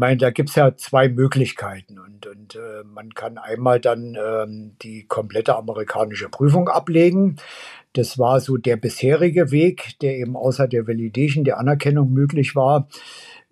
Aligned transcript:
meine, 0.00 0.16
da 0.16 0.30
gibt 0.30 0.48
es 0.48 0.56
ja 0.56 0.76
zwei 0.76 1.08
Möglichkeiten 1.08 2.00
und, 2.00 2.26
und 2.26 2.56
äh, 2.56 2.82
man 2.84 3.14
kann 3.14 3.38
einmal 3.38 3.78
dann 3.78 4.16
ähm, 4.20 4.72
die 4.82 5.04
komplette 5.06 5.54
amerikanische 5.54 6.28
Prüfung 6.28 6.68
ablegen. 6.68 7.36
Das 7.92 8.18
war 8.18 8.40
so 8.40 8.56
der 8.56 8.76
bisherige 8.76 9.52
Weg, 9.52 9.98
der 10.00 10.16
eben 10.16 10.36
außer 10.36 10.66
der 10.66 10.88
Validation, 10.88 11.44
der 11.44 11.58
Anerkennung 11.58 12.12
möglich 12.12 12.56
war. 12.56 12.88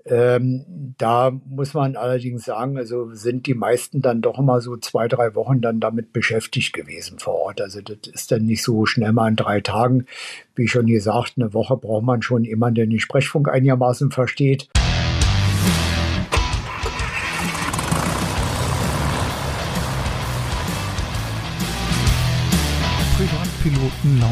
Ähm, 0.06 0.94
da 0.96 1.30
muss 1.30 1.74
man 1.74 1.96
allerdings 1.96 2.44
sagen, 2.44 2.78
also 2.78 3.12
sind 3.14 3.46
die 3.46 3.54
meisten 3.54 4.00
dann 4.00 4.22
doch 4.22 4.38
mal 4.38 4.62
so 4.62 4.76
zwei, 4.78 5.06
drei 5.06 5.34
Wochen 5.34 5.60
dann 5.60 5.80
damit 5.80 6.14
beschäftigt 6.14 6.72
gewesen 6.72 7.18
vor 7.18 7.34
Ort. 7.34 7.60
Also 7.60 7.82
das 7.82 7.98
ist 8.10 8.32
dann 8.32 8.46
nicht 8.46 8.62
so 8.62 8.86
schnell 8.86 9.12
mal 9.12 9.28
in 9.28 9.36
drei 9.36 9.60
Tagen. 9.60 10.06
Wie 10.54 10.68
schon 10.68 10.86
gesagt, 10.86 11.34
eine 11.36 11.52
Woche 11.52 11.76
braucht 11.76 12.04
man 12.04 12.22
schon 12.22 12.44
jemanden, 12.44 12.76
der 12.76 12.86
den 12.86 13.00
Sprechfunk 13.00 13.50
einigermaßen 13.50 14.10
versteht. 14.10 14.70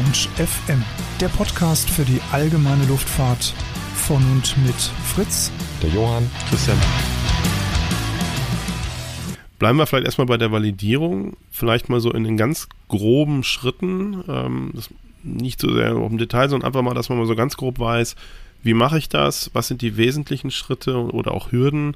Lounge 0.07 0.29
FM, 0.37 0.83
der 1.19 1.27
Podcast 1.27 1.89
für 1.89 2.05
die 2.05 2.21
allgemeine 2.31 2.85
Luftfahrt 2.85 3.53
von 3.95 4.23
und 4.31 4.55
mit 4.65 4.75
Fritz, 4.75 5.51
der 5.83 5.89
Johann, 5.89 6.31
Christian. 6.49 6.77
Bleiben 9.59 9.77
wir 9.77 9.85
vielleicht 9.85 10.05
erstmal 10.05 10.27
bei 10.27 10.37
der 10.37 10.53
Validierung, 10.53 11.35
vielleicht 11.51 11.89
mal 11.89 11.99
so 11.99 12.13
in 12.13 12.23
den 12.23 12.37
ganz 12.37 12.69
groben 12.87 13.43
Schritten, 13.43 14.23
ähm, 14.29 14.71
nicht 15.23 15.59
so 15.59 15.73
sehr 15.73 15.89
im 15.89 16.17
Detail, 16.17 16.47
sondern 16.47 16.67
einfach 16.67 16.83
mal, 16.83 16.93
dass 16.93 17.09
man 17.09 17.17
mal 17.17 17.27
so 17.27 17.35
ganz 17.35 17.57
grob 17.57 17.77
weiß, 17.77 18.15
wie 18.63 18.73
mache 18.73 18.99
ich 18.99 19.09
das, 19.09 19.51
was 19.51 19.67
sind 19.67 19.81
die 19.81 19.97
wesentlichen 19.97 20.51
Schritte 20.51 21.11
oder 21.11 21.33
auch 21.33 21.51
Hürden, 21.51 21.95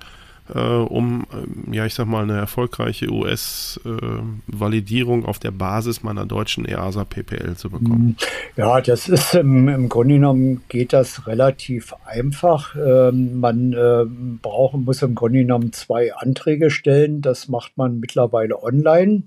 äh, 0.54 0.60
um, 0.60 1.26
äh, 1.32 1.76
ja, 1.76 1.86
ich 1.86 1.94
sag 1.94 2.08
mal, 2.08 2.24
eine 2.24 2.38
erfolgreiche 2.38 3.10
US-Validierung 3.12 5.24
äh, 5.24 5.28
auf 5.28 5.40
der 5.40 5.52
Basis 5.52 6.04
meiner 6.04 6.26
deutschen 6.26 6.66
EASA 6.66 7.06
PPL 7.06 7.56
zu 7.56 7.70
bekommen? 7.70 8.08
Mhm. 8.08 8.16
Ja, 8.58 8.82
das 8.82 9.08
ist 9.08 9.36
im, 9.36 9.68
im 9.68 9.88
Grunde 9.90 10.16
genommen 10.16 10.64
geht 10.70 10.94
das 10.94 11.28
relativ 11.28 11.94
einfach. 12.06 12.76
Ähm, 12.76 13.40
man 13.40 13.74
äh, 13.74 14.06
braucht, 14.42 14.78
muss 14.78 15.02
im 15.02 15.16
Grunde 15.16 15.40
genommen 15.40 15.74
zwei 15.74 16.14
Anträge 16.14 16.70
stellen. 16.70 17.22
Das 17.22 17.48
macht 17.48 17.78
man 17.78 18.00
mittlerweile 18.00 18.62
online. 18.62 19.24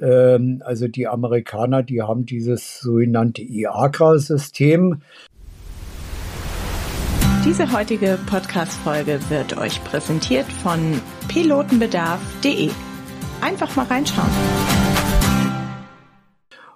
Ähm, 0.00 0.62
also 0.64 0.88
die 0.88 1.06
Amerikaner, 1.06 1.82
die 1.82 2.02
haben 2.02 2.26
dieses 2.26 2.80
sogenannte 2.80 3.42
IACRA-System. 3.42 5.02
Diese 7.44 7.72
heutige 7.72 8.20
Podcast-Folge 8.30 9.18
wird 9.28 9.58
euch 9.58 9.82
präsentiert 9.82 10.46
von 10.46 10.78
pilotenbedarf.de. 11.26 12.70
Einfach 13.40 13.74
mal 13.74 13.86
reinschauen. 13.86 14.30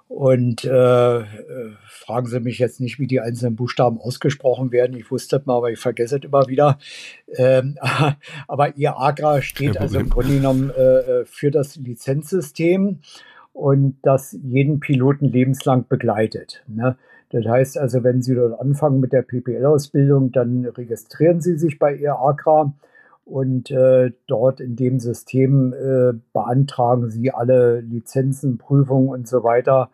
Und 0.09 0.65
äh, 0.65 1.23
fragen 1.87 2.27
Sie 2.27 2.41
mich 2.41 2.59
jetzt 2.59 2.81
nicht, 2.81 2.99
wie 2.99 3.07
die 3.07 3.21
einzelnen 3.21 3.55
Buchstaben 3.55 3.97
ausgesprochen 3.97 4.73
werden. 4.73 4.97
Ich 4.97 5.09
wusste 5.09 5.37
es 5.37 5.45
mal, 5.45 5.55
aber 5.55 5.71
ich 5.71 5.79
vergesse 5.79 6.17
es 6.17 6.25
immer 6.25 6.47
wieder. 6.47 6.79
Ähm, 7.33 7.77
aber 8.49 8.75
Ihr 8.75 8.97
Agra 8.97 9.41
steht 9.41 9.77
also 9.77 9.99
im 9.99 10.09
Grunde 10.09 10.35
genommen 10.35 10.71
äh, 10.71 11.23
für 11.23 11.49
das 11.49 11.77
Lizenzsystem 11.77 12.99
und 13.53 13.99
das 14.01 14.37
jeden 14.43 14.81
Piloten 14.81 15.29
lebenslang 15.31 15.87
begleitet. 15.87 16.61
Ne? 16.67 16.97
Das 17.29 17.45
heißt 17.45 17.77
also, 17.77 18.03
wenn 18.03 18.21
Sie 18.21 18.35
dort 18.35 18.59
anfangen 18.59 18.99
mit 18.99 19.11
der 19.11 19.21
PPL-Ausbildung, 19.21 20.31
dann 20.31 20.65
registrieren 20.65 21.41
Sie 21.41 21.57
sich 21.57 21.77
bei 21.77 21.93
Ihr 21.93 22.17
Agra 22.17 22.73
und 23.25 23.69
äh, 23.71 24.11
dort 24.27 24.61
in 24.61 24.77
dem 24.77 24.99
System 24.99 25.73
äh, 25.73 26.13
beantragen 26.31 27.09
Sie 27.09 27.31
alle 27.31 27.81
Lizenzen, 27.81 28.57
Prüfungen 28.57 29.09
und 29.09 29.27
so 29.27 29.43
weiter. 29.43 29.89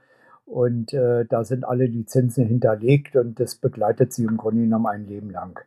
Und 0.45 0.93
äh, 0.93 1.25
da 1.25 1.43
sind 1.43 1.65
alle 1.65 1.85
Lizenzen 1.85 2.45
hinterlegt 2.45 3.15
und 3.15 3.39
das 3.39 3.55
begleitet 3.55 4.13
Sie 4.13 4.25
im 4.25 4.37
Grunde 4.37 4.61
genommen 4.61 4.85
ein 4.85 5.07
Leben 5.07 5.31
lang. 5.31 5.59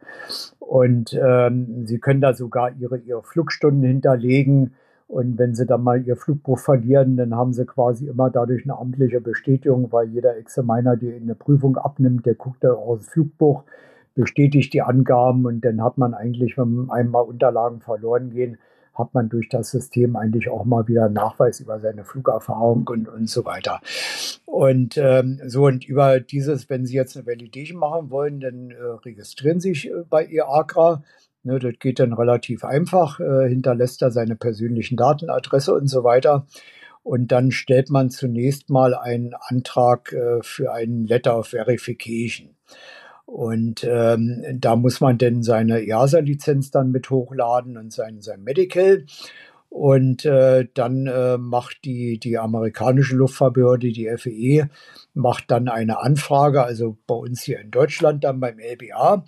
Und 0.60 1.18
ähm, 1.20 1.86
Sie 1.86 1.98
können 1.98 2.20
da 2.20 2.34
sogar 2.34 2.70
Ihre, 2.78 2.98
Ihre 2.98 3.24
Flugstunden 3.24 3.82
hinterlegen 3.82 4.74
und 5.08 5.38
wenn 5.38 5.54
sie 5.54 5.66
dann 5.66 5.82
mal 5.82 6.02
ihr 6.04 6.16
Flugbuch 6.16 6.58
verlieren, 6.58 7.16
dann 7.16 7.34
haben 7.34 7.52
sie 7.52 7.64
quasi 7.64 8.08
immer 8.08 8.28
dadurch 8.28 8.64
eine 8.64 8.76
amtliche 8.76 9.20
Bestätigung, 9.20 9.92
weil 9.92 10.08
jeder 10.08 10.36
Examiner, 10.36 10.96
der 10.96 11.16
eine 11.16 11.36
Prüfung 11.36 11.76
abnimmt, 11.76 12.26
der 12.26 12.34
guckt 12.34 12.64
da 12.64 12.72
aus 12.72 13.06
Flugbuch, 13.06 13.62
bestätigt 14.14 14.72
die 14.72 14.82
Angaben 14.82 15.46
und 15.46 15.64
dann 15.64 15.82
hat 15.82 15.96
man 15.98 16.12
eigentlich, 16.14 16.58
wenn 16.58 16.90
einmal 16.90 17.22
Unterlagen 17.22 17.80
verloren 17.80 18.30
gehen, 18.30 18.58
hat 18.94 19.14
man 19.14 19.28
durch 19.28 19.48
das 19.48 19.70
System 19.70 20.16
eigentlich 20.16 20.48
auch 20.48 20.64
mal 20.64 20.88
wieder 20.88 21.08
Nachweis 21.08 21.60
über 21.60 21.78
seine 21.80 22.04
Flugerfahrung 22.04 22.88
und, 22.88 23.08
und 23.08 23.28
so 23.28 23.44
weiter. 23.44 23.80
Und 24.46 24.96
ähm, 24.96 25.40
so 25.46 25.66
und 25.66 25.86
über 25.86 26.18
dieses, 26.18 26.70
wenn 26.70 26.86
Sie 26.86 26.96
jetzt 26.96 27.16
eine 27.16 27.26
Validation 27.26 27.78
machen 27.78 28.10
wollen, 28.10 28.40
dann 28.40 28.70
äh, 28.70 28.74
registrieren 29.04 29.60
Sie 29.60 29.74
sich 29.74 29.90
äh, 29.90 30.04
bei 30.08 30.24
Ihr 30.24 30.48
AGRA 30.48 31.02
Ne, 31.46 31.60
das 31.60 31.74
geht 31.78 32.00
dann 32.00 32.12
relativ 32.12 32.64
einfach, 32.64 33.20
äh, 33.20 33.48
hinterlässt 33.48 34.02
er 34.02 34.10
seine 34.10 34.34
persönlichen 34.34 34.96
Daten, 34.96 35.30
Adresse 35.30 35.72
und 35.74 35.86
so 35.86 36.02
weiter. 36.02 36.44
Und 37.04 37.30
dann 37.30 37.52
stellt 37.52 37.88
man 37.88 38.10
zunächst 38.10 38.68
mal 38.68 38.96
einen 38.96 39.32
Antrag 39.38 40.12
äh, 40.12 40.42
für 40.42 40.72
einen 40.72 41.06
Letter 41.06 41.38
of 41.38 41.46
Verification. 41.46 42.56
Und 43.26 43.86
ähm, 43.88 44.42
da 44.54 44.74
muss 44.74 45.00
man 45.00 45.18
denn 45.18 45.44
seine 45.44 45.86
EASA-Lizenz 45.86 46.72
dann 46.72 46.90
mit 46.90 47.10
hochladen 47.10 47.76
und 47.76 47.92
sein, 47.92 48.20
sein 48.22 48.42
Medical. 48.42 49.04
Und 49.68 50.24
äh, 50.24 50.66
dann 50.74 51.06
äh, 51.06 51.38
macht 51.38 51.84
die, 51.84 52.18
die 52.18 52.38
amerikanische 52.38 53.14
Luftfahrtbehörde, 53.14 53.92
die 53.92 54.10
FEE, 54.16 54.68
macht 55.14 55.52
dann 55.52 55.68
eine 55.68 56.00
Anfrage, 56.00 56.64
also 56.64 56.96
bei 57.06 57.14
uns 57.14 57.42
hier 57.42 57.60
in 57.60 57.70
Deutschland 57.70 58.24
dann 58.24 58.40
beim 58.40 58.58
LBA 58.58 59.24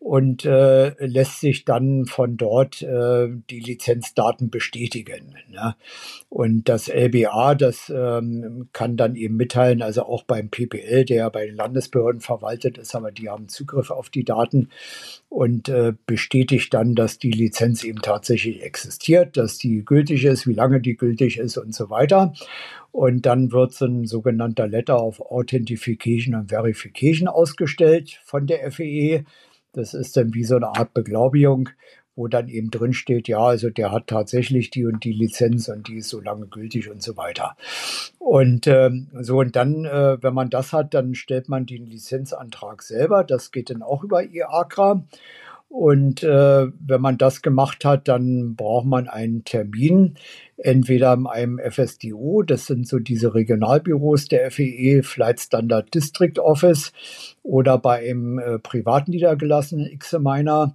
und 0.00 0.44
äh, 0.44 0.94
lässt 1.04 1.40
sich 1.40 1.64
dann 1.64 2.06
von 2.06 2.36
dort 2.36 2.82
äh, 2.82 3.28
die 3.50 3.58
Lizenzdaten 3.58 4.48
bestätigen. 4.48 5.34
Ne? 5.50 5.74
Und 6.28 6.68
das 6.68 6.88
LBA, 6.88 7.56
das 7.56 7.92
ähm, 7.94 8.68
kann 8.72 8.96
dann 8.96 9.16
eben 9.16 9.36
mitteilen, 9.36 9.82
also 9.82 10.04
auch 10.04 10.22
beim 10.22 10.50
PPL, 10.50 11.04
der 11.04 11.30
bei 11.30 11.46
den 11.46 11.56
Landesbehörden 11.56 12.20
verwaltet 12.20 12.78
ist, 12.78 12.94
aber 12.94 13.10
die 13.10 13.28
haben 13.28 13.48
Zugriff 13.48 13.90
auf 13.90 14.08
die 14.08 14.24
Daten 14.24 14.68
und 15.28 15.68
äh, 15.68 15.94
bestätigt 16.06 16.72
dann, 16.72 16.94
dass 16.94 17.18
die 17.18 17.32
Lizenz 17.32 17.82
eben 17.82 18.00
tatsächlich 18.00 18.62
existiert, 18.62 19.36
dass 19.36 19.58
die 19.58 19.84
gültig 19.84 20.24
ist, 20.24 20.46
wie 20.46 20.54
lange 20.54 20.80
die 20.80 20.96
gültig 20.96 21.38
ist 21.38 21.58
und 21.58 21.74
so 21.74 21.90
weiter. 21.90 22.32
Und 22.92 23.26
dann 23.26 23.52
wird 23.52 23.74
so 23.74 23.84
ein 23.84 24.06
sogenannter 24.06 24.66
Letter 24.66 25.02
of 25.02 25.20
Authentication 25.20 26.34
and 26.34 26.50
Verification 26.50 27.28
ausgestellt 27.28 28.20
von 28.24 28.46
der 28.46 28.70
FEE 28.72 29.24
das 29.78 29.94
ist 29.94 30.16
dann 30.16 30.34
wie 30.34 30.44
so 30.44 30.56
eine 30.56 30.68
Art 30.68 30.92
Beglaubigung, 30.92 31.70
wo 32.16 32.26
dann 32.26 32.48
eben 32.48 32.70
drin 32.70 32.92
steht, 32.92 33.28
ja, 33.28 33.38
also 33.38 33.70
der 33.70 33.92
hat 33.92 34.08
tatsächlich 34.08 34.70
die 34.70 34.84
und 34.84 35.04
die 35.04 35.12
Lizenz 35.12 35.68
und 35.68 35.86
die 35.86 35.98
ist 35.98 36.08
so 36.08 36.20
lange 36.20 36.46
gültig 36.46 36.90
und 36.90 37.00
so 37.00 37.16
weiter. 37.16 37.56
Und 38.18 38.66
ähm, 38.66 39.06
so 39.20 39.38
und 39.38 39.54
dann, 39.54 39.84
äh, 39.84 40.20
wenn 40.20 40.34
man 40.34 40.50
das 40.50 40.72
hat, 40.72 40.94
dann 40.94 41.14
stellt 41.14 41.48
man 41.48 41.64
den 41.64 41.86
Lizenzantrag 41.86 42.82
selber. 42.82 43.22
Das 43.22 43.52
geht 43.52 43.70
dann 43.70 43.82
auch 43.82 44.02
über 44.02 44.24
IACRA. 44.24 45.04
Und 45.68 46.22
äh, 46.22 46.66
wenn 46.80 47.00
man 47.00 47.18
das 47.18 47.42
gemacht 47.42 47.84
hat, 47.84 48.08
dann 48.08 48.56
braucht 48.56 48.86
man 48.86 49.06
einen 49.06 49.44
Termin, 49.44 50.14
entweder 50.56 51.12
in 51.12 51.26
einem 51.26 51.58
FSDO, 51.58 52.42
das 52.42 52.66
sind 52.66 52.88
so 52.88 52.98
diese 52.98 53.34
Regionalbüros 53.34 54.26
der 54.28 54.50
FEE, 54.50 55.02
Flight 55.02 55.40
Standard 55.40 55.94
District 55.94 56.38
Office, 56.38 56.92
oder 57.42 57.78
bei 57.78 58.08
einem 58.08 58.38
äh, 58.38 58.58
privat 58.58 59.08
niedergelassenen 59.08 59.86
Examiner, 59.86 60.74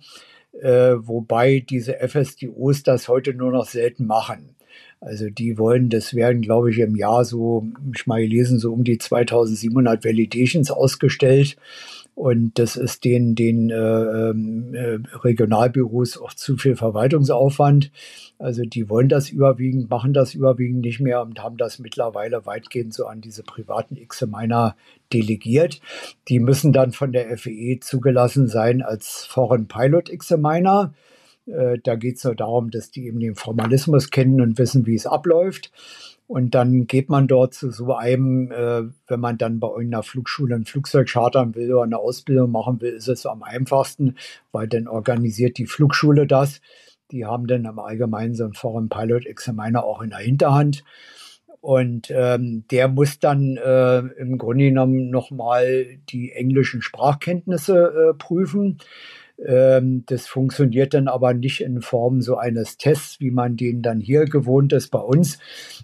äh, 0.62 0.94
wobei 0.98 1.60
diese 1.60 1.96
FSDOs 2.00 2.84
das 2.84 3.08
heute 3.08 3.34
nur 3.34 3.52
noch 3.52 3.66
selten 3.66 4.06
machen. 4.06 4.56
Also 5.02 5.30
die 5.30 5.58
wollen, 5.58 5.90
das 5.90 6.14
werden, 6.14 6.42
glaube 6.42 6.72
ich, 6.72 6.80
im 6.80 6.96
Jahr 6.96 7.26
so, 7.26 7.68
ich 7.94 8.08
mal 8.08 8.22
gelesen, 8.22 8.58
so 8.60 8.72
um 8.72 8.84
die 8.84 8.98
2700 8.98 10.06
Validations 10.06 10.72
ausgestellt. 10.72 11.58
Und 12.16 12.60
das 12.60 12.76
ist 12.76 13.06
den, 13.06 13.34
den 13.34 13.72
äh, 13.72 13.76
ähm, 13.76 14.76
äh, 14.76 15.00
Regionalbüros 15.18 16.22
auch 16.22 16.34
zu 16.34 16.58
viel 16.58 16.76
Verwaltungsaufwand. 16.76 17.92
Also 18.38 18.64
die 18.64 18.88
wollen 18.88 19.10
das 19.10 19.30
überwiegend, 19.30 19.90
machen 19.90 20.14
das 20.14 20.36
überwiegend 20.36 20.82
nicht 20.82 21.00
mehr 21.00 21.22
und 21.22 21.42
haben 21.42 21.58
das 21.58 21.80
mittlerweile 21.80 22.46
weitgehend 22.46 22.94
so 22.94 23.08
an 23.08 23.22
diese 23.22 23.42
privaten 23.42 23.96
Examiner 23.96 24.76
delegiert. 25.12 25.82
Die 26.28 26.40
müssen 26.40 26.72
dann 26.72 26.92
von 26.92 27.14
der 27.14 27.36
FEE 27.38 27.80
zugelassen 27.80 28.48
sein 28.48 28.84
als 28.84 29.26
Foreign 29.26 29.68
Pilot 29.68 30.10
Examiner. 30.10 30.94
Äh, 31.48 31.80
da 31.84 31.96
geht 31.96 32.18
es 32.18 32.24
nur 32.24 32.36
darum, 32.36 32.70
dass 32.70 32.92
die 32.92 33.08
eben 33.08 33.20
den 33.20 33.36
Formalismus 33.36 34.12
kennen 34.12 34.40
und 34.40 34.60
wissen, 34.60 34.86
wie 34.86 34.96
es 34.96 35.08
abläuft. 35.08 35.72
Und 36.34 36.56
dann 36.56 36.88
geht 36.88 37.10
man 37.10 37.28
dort 37.28 37.54
zu 37.54 37.70
so 37.70 37.94
einem, 37.94 38.52
äh, 38.52 38.86
wenn 39.06 39.20
man 39.20 39.38
dann 39.38 39.60
bei 39.60 39.68
irgendeiner 39.68 40.02
Flugschule 40.02 40.56
ein 40.56 40.66
Flugzeug 40.66 41.08
chartern 41.08 41.54
will 41.54 41.72
oder 41.72 41.84
eine 41.84 42.00
Ausbildung 42.00 42.50
machen 42.50 42.82
will, 42.82 42.94
ist 42.94 43.08
es 43.08 43.28
am 43.28 43.44
einfachsten, 43.44 44.16
weil 44.52 44.68
dann 44.68 44.88
organisiert 44.88 45.60
die 45.60 45.68
Flugschule 45.68 46.26
das. 46.26 46.60
Die 47.12 47.28
haben 47.28 47.46
dann 47.46 47.66
im 47.66 47.78
Allgemeinen 47.78 48.34
so 48.34 48.46
einen 48.46 48.56
Foreign 48.56 48.90
Pilot 48.90 49.28
Examiner 49.28 49.84
auch 49.84 50.02
in 50.02 50.10
der 50.10 50.18
Hinterhand. 50.18 50.84
Und 51.62 52.10
ähm, 52.10 52.64
der 52.72 52.88
muss 52.88 53.20
dann 53.20 53.58
äh, 53.58 54.00
im 54.00 54.40
Grunde 54.40 54.66
genommen 54.66 55.12
nochmal 55.12 55.86
die 56.10 56.32
englischen 56.32 56.82
Sprachkenntnisse 56.82 57.76
äh, 58.10 58.14
prüfen. 58.16 58.80
Ähm, 59.46 60.04
das 60.06 60.28
funktioniert 60.28 60.94
dann 60.94 61.08
aber 61.08 61.34
nicht 61.34 61.62
in 61.62 61.82
Form 61.82 62.22
so 62.22 62.38
eines 62.38 62.78
Tests, 62.78 63.20
wie 63.20 63.32
man 63.32 63.58
den 63.58 63.82
dann 63.82 64.00
hier 64.00 64.26
gewohnt 64.26 64.74
ist 64.74 64.90
bei 64.90 65.00
uns, 65.00 65.40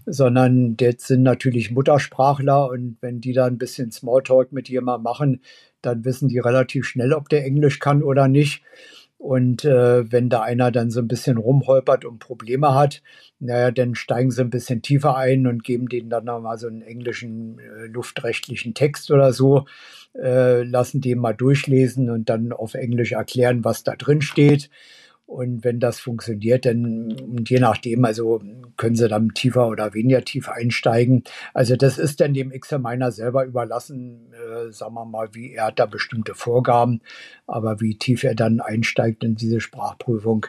sondern 0.06 0.78
das 0.78 1.08
sind 1.08 1.24
natürlich 1.24 1.72
Muttersprachler 1.72 2.70
und 2.70 2.98
wenn 3.02 3.22
die 3.22 3.34
da 3.34 3.46
ein 3.46 3.58
bisschen 3.58 3.92
Smalltalk 3.92 4.52
mit 4.52 4.70
jemandem 4.70 5.04
machen, 5.04 5.42
dann 5.82 6.06
wissen 6.06 6.30
die 6.30 6.40
relativ 6.40 6.86
schnell, 6.86 7.14
ob 7.14 7.30
der 7.30 7.46
Englisch 7.46 7.80
kann 7.80 8.04
oder 8.04 8.28
nicht. 8.28 8.64
Und 9.20 9.66
äh, 9.66 10.10
wenn 10.10 10.30
da 10.30 10.42
einer 10.42 10.72
dann 10.72 10.92
so 10.92 11.02
ein 11.02 11.10
bisschen 11.10 11.38
rumholpert 11.38 12.06
und 12.06 12.20
Probleme 12.20 12.74
hat, 12.74 13.04
naja, 13.40 13.70
dann 13.70 13.94
steigen 13.94 14.32
sie 14.32 14.42
ein 14.42 14.50
bisschen 14.50 14.82
tiefer 14.82 15.18
ein 15.18 15.46
und 15.46 15.66
geben 15.66 15.90
denen 15.90 16.10
dann 16.10 16.24
nochmal 16.24 16.58
so 16.58 16.68
einen 16.68 16.82
englischen 16.82 17.60
äh, 17.60 17.88
luftrechtlichen 17.88 18.74
Text 18.74 19.12
oder 19.12 19.34
so, 19.34 19.66
äh, 20.18 20.64
lassen 20.64 21.02
den 21.02 21.20
mal 21.20 21.34
durchlesen 21.34 22.10
und 22.10 22.30
dann 22.30 22.54
auf 22.54 22.76
Englisch 22.76 23.12
erklären, 23.12 23.66
was 23.66 23.84
da 23.84 23.98
drin 23.98 24.22
steht. 24.22 24.70
Und 25.30 25.64
wenn 25.64 25.80
das 25.80 26.00
funktioniert, 26.00 26.66
dann 26.66 27.12
und 27.12 27.52
je 27.52 27.60
nachdem, 27.60 28.04
also 28.04 28.42
können 28.78 28.96
sie 28.96 29.08
dann 29.08 29.30
tiefer 29.36 29.68
oder 29.68 29.94
weniger 29.94 30.24
tief 30.24 30.50
einsteigen. 30.50 31.24
Also 31.54 31.76
das 31.76 32.00
ist 32.00 32.20
dann 32.20 32.34
dem 32.34 32.52
Examiner 32.52 33.12
selber 33.12 33.46
überlassen, 33.46 34.34
äh, 34.34 34.72
sagen 34.72 34.96
wir 34.96 35.06
mal, 35.06 35.30
wie 35.34 35.54
er 35.54 35.68
hat 35.68 35.78
da 35.78 35.86
bestimmte 35.86 36.34
Vorgaben, 36.34 37.02
aber 37.46 37.80
wie 37.80 37.96
tief 37.96 38.24
er 38.24 38.34
dann 38.34 38.60
einsteigt 38.60 39.24
in 39.24 39.36
diese 39.36 39.62
Sprachprüfung, 39.62 40.48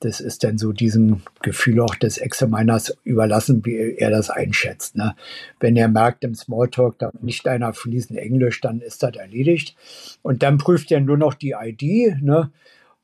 das 0.00 0.20
ist 0.20 0.42
dann 0.42 0.58
so 0.58 0.72
diesem 0.72 1.22
Gefühl 1.42 1.80
auch 1.80 1.94
des 1.94 2.18
Examiners 2.18 2.96
überlassen, 3.04 3.64
wie 3.64 3.94
er 3.96 4.10
das 4.10 4.28
einschätzt. 4.28 4.96
Ne? 4.96 5.14
Wenn 5.60 5.76
er 5.76 5.88
merkt 5.88 6.24
im 6.24 6.34
Smalltalk, 6.34 6.98
da 6.98 7.12
nicht 7.20 7.46
einer 7.46 7.72
fließend 7.72 8.18
Englisch, 8.18 8.60
dann 8.60 8.80
ist 8.80 9.04
das 9.04 9.14
erledigt. 9.14 9.76
Und 10.22 10.42
dann 10.42 10.58
prüft 10.58 10.90
er 10.90 11.00
nur 11.00 11.16
noch 11.16 11.34
die 11.34 11.54
ID. 11.56 12.22
Ne? 12.22 12.50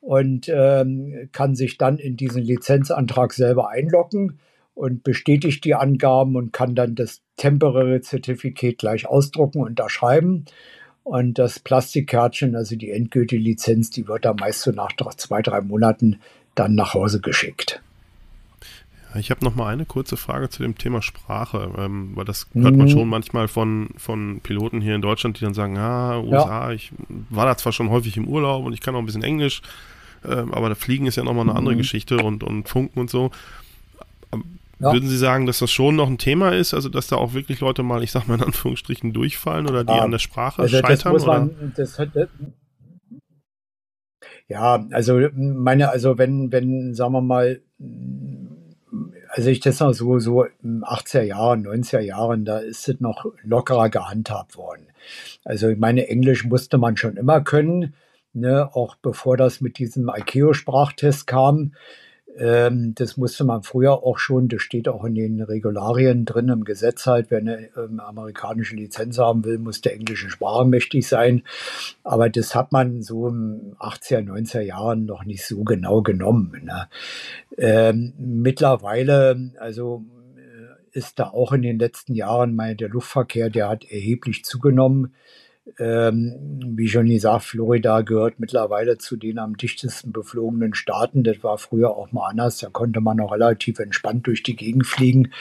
Und 0.03 0.51
ähm, 0.53 1.29
kann 1.31 1.55
sich 1.55 1.79
dann 1.79 1.97
in 1.99 2.17
diesen 2.17 2.43
Lizenzantrag 2.43 3.33
selber 3.33 3.71
einloggen 3.71 4.41
und 4.75 5.05
bestätigt 5.05 5.65
die 5.65 5.77
Angaben 5.77 6.35
und 6.35 6.53
kann 6.53 6.75
dann 6.75 6.97
das 6.97 7.23
Temporary 7.37 8.01
Certificate 8.01 8.77
gleich 8.77 9.07
ausdrucken 9.07 9.61
und 9.61 9.69
unterschreiben. 9.69 10.45
Und 11.05 11.39
das 11.39 11.61
Plastikkärtchen, 11.61 12.57
also 12.57 12.75
die 12.75 12.91
endgültige 12.91 13.41
Lizenz, 13.41 13.91
die 13.91 14.09
wird 14.09 14.25
dann 14.25 14.37
meist 14.37 14.63
so 14.63 14.73
nach 14.73 14.91
zwei, 15.17 15.41
drei 15.41 15.61
Monaten 15.61 16.21
dann 16.57 16.75
nach 16.75 16.95
Hause 16.95 17.21
geschickt. 17.21 17.81
Ich 19.17 19.31
habe 19.31 19.45
noch 19.45 19.55
mal 19.55 19.67
eine 19.67 19.85
kurze 19.85 20.17
Frage 20.17 20.49
zu 20.49 20.63
dem 20.63 20.79
Thema 20.79 21.03
Sprache, 21.03 21.71
ähm, 21.77 22.13
weil 22.15 22.25
das 22.25 22.49
hört 22.53 22.77
man 22.77 22.87
mhm. 22.87 22.91
schon 22.91 23.09
manchmal 23.09 23.49
von, 23.49 23.91
von 23.97 24.41
Piloten 24.43 24.81
hier 24.81 24.95
in 24.95 25.03
Deutschland, 25.03 25.39
die 25.39 25.45
dann 25.45 25.55
sagen, 25.55 25.77
ah, 25.77 26.19
USA, 26.19 26.69
ja. 26.69 26.73
ich 26.73 26.93
war 27.29 27.47
da 27.47 27.57
zwar 27.57 27.73
schon 27.73 27.91
häufig 27.91 28.17
im 28.17 28.27
Urlaub 28.27 28.65
und 28.65 28.73
ich 28.73 28.81
kann 28.81 28.95
auch 28.95 29.01
ein 29.01 29.07
bisschen 29.07 29.23
Englisch, 29.23 29.63
ähm, 30.25 30.53
aber 30.53 30.69
das 30.69 30.79
Fliegen 30.79 31.07
ist 31.07 31.17
ja 31.17 31.25
nochmal 31.25 31.49
eine 31.49 31.57
andere 31.57 31.75
mhm. 31.75 31.79
Geschichte 31.79 32.19
und, 32.19 32.43
und 32.43 32.69
Funken 32.69 33.01
und 33.01 33.11
so. 33.11 33.31
Ähm, 34.33 34.59
ja. 34.79 34.93
Würden 34.93 35.09
Sie 35.09 35.19
sagen, 35.19 35.47
dass 35.47 35.61
das 35.61 35.71
schon 35.71 35.95
noch 35.95 36.09
ein 36.09 36.19
Thema 36.19 36.51
ist? 36.51 36.75
Also, 36.75 36.89
dass 36.89 37.07
da 37.07 37.17
auch 37.17 37.35
wirklich 37.35 37.61
Leute 37.61 37.83
mal, 37.83 38.03
ich 38.03 38.11
sag 38.11 38.27
mal 38.27 38.35
in 38.35 38.43
Anführungsstrichen, 38.43 39.13
durchfallen 39.13 39.69
oder 39.69 39.85
die 39.85 39.93
ja. 39.93 40.03
an 40.03 40.11
der 40.11 40.19
Sprache 40.19 40.63
also 40.63 40.77
scheitern? 40.77 41.13
Das 41.13 41.27
man, 41.27 41.73
das 41.77 41.99
ja, 44.49 44.85
also 44.91 45.21
meine, 45.35 45.91
also 45.91 46.19
wenn, 46.19 46.53
wenn, 46.53 46.95
sagen 46.95 47.13
wir 47.13 47.23
mal, 47.23 47.63
also 49.35 49.49
ich 49.49 49.61
das 49.61 49.81
noch 49.81 49.93
so, 49.93 50.19
so 50.19 50.45
in 50.63 50.83
80er 50.83 51.23
Jahren, 51.23 51.67
90er 51.67 52.01
Jahren, 52.01 52.45
da 52.45 52.59
ist 52.59 52.89
es 52.89 53.01
noch 53.01 53.27
lockerer 53.43 53.89
gehandhabt 53.89 54.57
worden. 54.57 54.87
Also 55.45 55.69
ich 55.69 55.79
meine, 55.79 56.09
Englisch 56.09 56.45
musste 56.45 56.79
man 56.79 56.97
schon 56.97 57.17
immer 57.17 57.41
können 57.41 57.95
ne, 58.33 58.75
auch 58.75 58.97
bevor 58.97 59.37
das 59.37 59.61
mit 59.61 59.79
diesem 59.79 60.09
ICAO-Sprachtest 60.09 61.27
kam. 61.27 61.75
Ähm, 62.39 62.95
das 62.95 63.17
musste 63.17 63.45
man 63.45 63.63
früher 63.63 64.03
auch 64.03 64.19
schon, 64.19 64.49
das 64.49 64.63
steht 64.63 64.89
auch 64.89 65.05
in 65.05 65.15
den 65.15 65.43
Regularien 65.43 66.25
drin 66.25 66.49
im 66.49 66.65
Gesetz 66.65 67.07
halt, 67.07 67.31
wer 67.31 67.39
eine 67.39 67.69
ähm, 67.77 68.01
amerikanische 68.01 68.75
Lizenz 68.75 69.19
haben 69.19 69.45
will, 69.45 69.59
muss 69.59 69.83
der 69.83 69.95
englischen 69.95 70.31
Sprache 70.31 70.65
mächtig 70.65 71.07
sein. 71.07 71.43
Aber 72.05 72.31
das 72.31 72.55
hat 72.55 72.73
man 72.73 73.03
so 73.03 73.29
im 73.29 73.77
80er, 73.79 74.25
90er 74.27 74.61
Jahren 74.61 75.05
noch 75.05 75.25
nicht 75.25 75.45
so 75.47 75.63
genau 75.65 76.01
genommen. 76.03 76.63
Ne? 76.65 76.89
Ähm, 77.59 78.15
mittlerweile, 78.19 79.53
also 79.59 80.05
äh, 80.37 80.99
ist 80.99 81.19
da 81.19 81.29
auch 81.29 81.53
in 81.53 81.63
den 81.63 81.79
letzten 81.79 82.15
Jahren 82.15 82.55
mein, 82.55 82.79
der 82.79 82.89
Luftverkehr, 82.89 83.51
der 83.51 83.69
hat 83.69 83.85
erheblich 83.85 84.45
zugenommen. 84.45 85.15
Ähm, 85.79 86.61
wie 86.77 86.89
schon 86.89 87.07
gesagt, 87.07 87.45
Florida 87.45 88.01
gehört 88.01 88.41
mittlerweile 88.41 88.99
zu 88.99 89.17
den 89.17 89.39
am 89.39 89.57
dichtesten 89.57 90.13
beflogenen 90.13 90.75
Staaten. 90.75 91.23
Das 91.23 91.43
war 91.43 91.57
früher 91.57 91.91
auch 91.91 92.11
mal 92.13 92.29
anders. 92.29 92.59
Da 92.59 92.69
konnte 92.69 93.01
man 93.01 93.19
noch 93.19 93.33
relativ 93.33 93.79
entspannt 93.79 94.27
durch 94.27 94.43
die 94.43 94.57
Gegend 94.57 94.87
fliegen. 94.87 95.33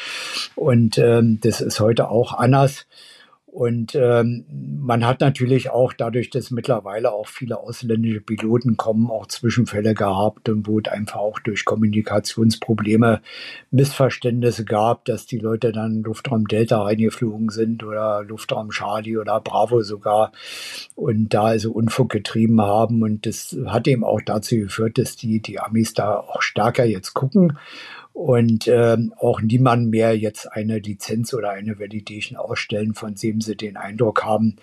Und 0.55 0.97
ähm, 0.97 1.39
das 1.41 1.59
ist 1.59 1.79
heute 1.79 2.09
auch 2.09 2.33
anders. 2.33 2.85
Und 3.51 3.95
ähm, 3.95 4.45
man 4.81 5.05
hat 5.05 5.19
natürlich 5.19 5.71
auch 5.71 5.91
dadurch, 5.91 6.29
dass 6.29 6.51
mittlerweile 6.51 7.11
auch 7.11 7.27
viele 7.27 7.59
ausländische 7.59 8.21
Piloten 8.21 8.77
kommen, 8.77 9.11
auch 9.11 9.27
Zwischenfälle 9.27 9.93
gehabt 9.93 10.47
und 10.47 10.67
wo 10.67 10.79
es 10.79 10.89
einfach 10.89 11.19
auch 11.19 11.37
durch 11.39 11.65
Kommunikationsprobleme 11.65 13.21
Missverständnisse 13.69 14.63
gab, 14.63 15.03
dass 15.03 15.25
die 15.25 15.37
Leute 15.37 15.73
dann 15.73 16.01
Luftraum 16.01 16.47
Delta 16.47 16.81
reingeflogen 16.81 17.49
sind 17.49 17.83
oder 17.83 18.23
Luftraum 18.23 18.69
Charlie 18.69 19.17
oder 19.17 19.41
Bravo 19.41 19.81
sogar 19.81 20.31
und 20.95 21.33
da 21.33 21.43
also 21.43 21.73
Unfug 21.73 22.09
getrieben 22.09 22.61
haben. 22.61 23.03
Und 23.03 23.25
das 23.25 23.57
hat 23.65 23.85
eben 23.85 24.05
auch 24.05 24.21
dazu 24.25 24.55
geführt, 24.55 24.97
dass 24.97 25.17
die, 25.17 25.41
die 25.41 25.59
Amis 25.59 25.93
da 25.93 26.15
auch 26.15 26.41
stärker 26.41 26.85
jetzt 26.85 27.13
gucken 27.13 27.57
und 28.13 28.67
ähm, 28.67 29.13
auch 29.17 29.41
niemand 29.41 29.89
mehr 29.89 30.17
jetzt 30.17 30.51
eine 30.51 30.79
Lizenz 30.79 31.33
oder 31.33 31.51
eine 31.51 31.79
Validation 31.79 32.37
ausstellen, 32.37 32.93
von 32.93 33.15
dem 33.15 33.41
sie 33.41 33.55
den 33.55 33.77
Eindruck 33.77 34.23
haben, 34.23 34.57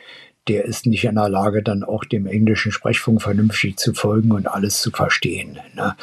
der 0.49 0.65
ist 0.65 0.87
nicht 0.87 1.05
in 1.05 1.15
der 1.15 1.29
Lage, 1.29 1.62
dann 1.62 1.85
auch 1.85 2.05
dem 2.05 2.27
englischen 2.27 2.73
Sprechfunk 2.73 3.23
vernünftig 3.23 3.77
zu 3.77 3.93
folgen 3.93 4.33
und 4.33 4.47
alles 4.47 4.81
zu 4.81 4.91
verstehen. 4.91 5.59
Ne? 5.75 5.95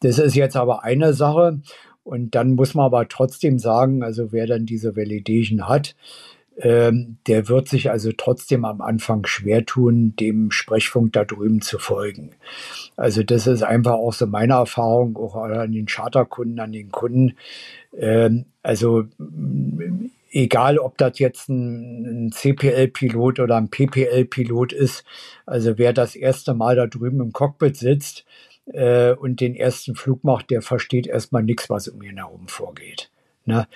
Das 0.00 0.18
ist 0.18 0.34
jetzt 0.34 0.56
aber 0.56 0.82
eine 0.82 1.14
Sache. 1.14 1.60
Und 2.02 2.34
dann 2.34 2.52
muss 2.52 2.74
man 2.74 2.84
aber 2.84 3.08
trotzdem 3.08 3.58
sagen, 3.58 4.02
also 4.02 4.30
wer 4.30 4.46
dann 4.46 4.66
diese 4.66 4.94
Validation 4.94 5.68
hat, 5.68 5.94
ähm, 6.58 7.16
der 7.26 7.48
wird 7.48 7.68
sich 7.68 7.90
also 7.90 8.12
trotzdem 8.16 8.64
am 8.64 8.80
Anfang 8.80 9.26
schwer 9.26 9.66
tun, 9.66 10.14
dem 10.16 10.50
Sprechfunk 10.50 11.12
da 11.12 11.24
drüben 11.24 11.60
zu 11.60 11.78
folgen. 11.78 12.30
Also 12.96 13.22
das 13.22 13.46
ist 13.46 13.62
einfach 13.62 13.94
auch 13.94 14.12
so 14.12 14.26
meine 14.26 14.54
Erfahrung, 14.54 15.16
auch 15.16 15.34
an 15.36 15.72
den 15.72 15.86
Charterkunden, 15.86 16.60
an 16.60 16.72
den 16.72 16.92
Kunden. 16.92 17.36
Ähm, 17.96 18.46
also 18.62 19.04
egal, 20.30 20.78
ob 20.78 20.98
das 20.98 21.18
jetzt 21.18 21.48
ein, 21.48 22.26
ein 22.26 22.32
CPL-Pilot 22.32 23.40
oder 23.40 23.56
ein 23.56 23.68
PPL-Pilot 23.68 24.72
ist, 24.72 25.04
also 25.46 25.78
wer 25.78 25.92
das 25.92 26.14
erste 26.16 26.54
Mal 26.54 26.76
da 26.76 26.86
drüben 26.86 27.20
im 27.20 27.32
Cockpit 27.32 27.76
sitzt 27.76 28.24
äh, 28.66 29.12
und 29.12 29.40
den 29.40 29.54
ersten 29.54 29.94
Flug 29.94 30.24
macht, 30.24 30.50
der 30.50 30.62
versteht 30.62 31.06
erstmal 31.06 31.42
nichts, 31.42 31.68
was 31.68 31.88
um 31.88 32.02
ihn 32.02 32.18
herum 32.18 32.48
vorgeht. 32.48 33.10
Ne? 33.44 33.66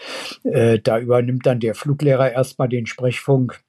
Äh, 0.45 0.79
da 0.79 0.99
übernimmt 0.99 1.47
dann 1.47 1.61
der 1.61 1.75
Fluglehrer 1.75 2.33
erstmal 2.33 2.69
den 2.69 2.87
Sprechfunk, 2.87 3.61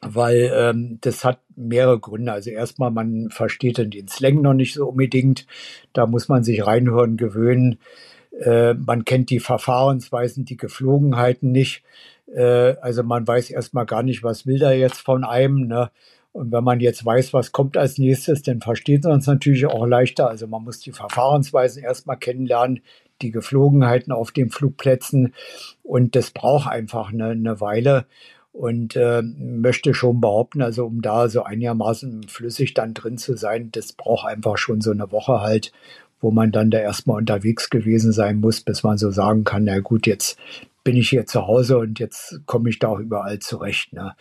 weil 0.00 0.52
ähm, 0.54 0.98
das 1.00 1.24
hat 1.24 1.40
mehrere 1.56 1.98
Gründe. 1.98 2.32
Also 2.32 2.50
erstmal, 2.50 2.90
man 2.90 3.30
versteht 3.30 3.78
den 3.78 4.08
Slang 4.08 4.42
noch 4.42 4.54
nicht 4.54 4.74
so 4.74 4.88
unbedingt. 4.88 5.46
Da 5.92 6.06
muss 6.06 6.28
man 6.28 6.44
sich 6.44 6.66
reinhören, 6.66 7.16
gewöhnen. 7.16 7.78
Äh, 8.40 8.74
man 8.74 9.04
kennt 9.04 9.30
die 9.30 9.40
Verfahrensweisen, 9.40 10.44
die 10.44 10.56
Geflogenheiten 10.56 11.52
nicht. 11.52 11.82
Äh, 12.32 12.76
also 12.80 13.02
man 13.02 13.26
weiß 13.26 13.50
erstmal 13.50 13.86
gar 13.86 14.02
nicht, 14.02 14.22
was 14.22 14.46
will 14.46 14.58
da 14.58 14.72
jetzt 14.72 15.00
von 15.00 15.24
einem. 15.24 15.66
Ne? 15.66 15.90
Und 16.32 16.50
wenn 16.50 16.64
man 16.64 16.80
jetzt 16.80 17.04
weiß, 17.04 17.32
was 17.32 17.52
kommt 17.52 17.76
als 17.76 17.98
nächstes, 17.98 18.42
dann 18.42 18.60
versteht 18.60 19.04
man 19.04 19.20
es 19.20 19.26
natürlich 19.28 19.66
auch 19.66 19.86
leichter. 19.86 20.28
Also 20.28 20.48
man 20.48 20.64
muss 20.64 20.80
die 20.80 20.92
Verfahrensweisen 20.92 21.82
erstmal 21.82 22.18
kennenlernen, 22.18 22.80
die 23.24 23.32
Geflogenheiten 23.32 24.12
auf 24.12 24.30
den 24.30 24.50
Flugplätzen. 24.50 25.34
Und 25.82 26.14
das 26.14 26.30
braucht 26.30 26.70
einfach 26.70 27.12
eine, 27.12 27.30
eine 27.30 27.60
Weile 27.60 28.06
und 28.52 28.94
äh, 28.94 29.20
möchte 29.22 29.94
schon 29.94 30.20
behaupten, 30.20 30.62
also 30.62 30.86
um 30.86 31.02
da 31.02 31.28
so 31.28 31.42
einigermaßen 31.42 32.28
flüssig 32.28 32.72
dann 32.72 32.94
drin 32.94 33.18
zu 33.18 33.36
sein, 33.36 33.70
das 33.72 33.92
braucht 33.92 34.28
einfach 34.28 34.58
schon 34.58 34.80
so 34.80 34.92
eine 34.92 35.10
Woche 35.10 35.40
halt, 35.40 35.72
wo 36.20 36.30
man 36.30 36.52
dann 36.52 36.70
da 36.70 36.78
erstmal 36.78 37.16
unterwegs 37.16 37.68
gewesen 37.68 38.12
sein 38.12 38.38
muss, 38.38 38.60
bis 38.60 38.84
man 38.84 38.96
so 38.96 39.10
sagen 39.10 39.42
kann, 39.42 39.64
na 39.64 39.80
gut, 39.80 40.06
jetzt 40.06 40.38
bin 40.84 40.96
ich 40.96 41.08
hier 41.08 41.24
zu 41.24 41.46
Hause 41.46 41.78
und 41.78 41.98
jetzt 41.98 42.42
komme 42.44 42.68
ich 42.68 42.78
da 42.78 42.88
auch 42.88 42.98
überall 42.98 43.38
zurecht. 43.38 43.94
Ne? 43.94 44.14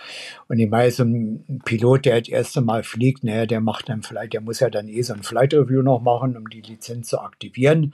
Und 0.48 0.60
ich 0.60 0.70
meine, 0.70 0.89
so 0.91 1.03
ein 1.03 1.62
Pilot, 1.65 2.05
der 2.05 2.20
das 2.22 2.29
erste 2.29 2.62
Mal 2.62 2.84
fliegt, 2.84 3.25
ne, 3.25 3.46
der 3.46 3.60
macht 3.60 3.89
dann 3.89 4.01
vielleicht, 4.01 4.34
der 4.34 4.41
muss 4.41 4.62
ja 4.62 4.70
dann 4.70 4.88
eh 4.88 5.01
so 5.01 5.13
ein 5.13 5.24
Flight 5.24 5.53
Review 5.53 5.82
noch 5.82 6.01
machen, 6.01 6.38
um 6.38 6.50
die 6.50 6.62
Lizenz 6.62 7.10
zu 7.10 7.20
aktivieren. 7.20 7.93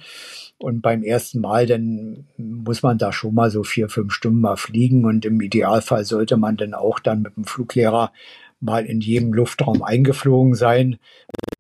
Und 0.60 0.82
beim 0.82 1.02
ersten 1.02 1.42
Mal, 1.42 1.66
dann 1.66 2.28
muss 2.38 2.84
man 2.84 3.00
da 3.00 3.12
schon 3.12 3.34
mal 3.34 3.50
so 3.50 3.64
vier, 3.64 3.90
fünf 3.90 4.14
Stunden 4.14 4.40
mal 4.40 4.56
fliegen 4.56 5.04
und 5.04 5.26
im 5.26 5.42
Idealfall 5.42 6.06
sollte 6.06 6.38
man 6.38 6.56
dann 6.56 6.76
auch 6.76 7.00
dann 7.00 7.24
mit 7.24 7.36
dem 7.36 7.46
Fluglehrer 7.46 8.14
mal 8.60 8.86
in 8.86 9.02
jedem 9.02 9.34
Luftraum 9.34 9.82
eingeflogen 9.82 10.54
sein, 10.54 11.00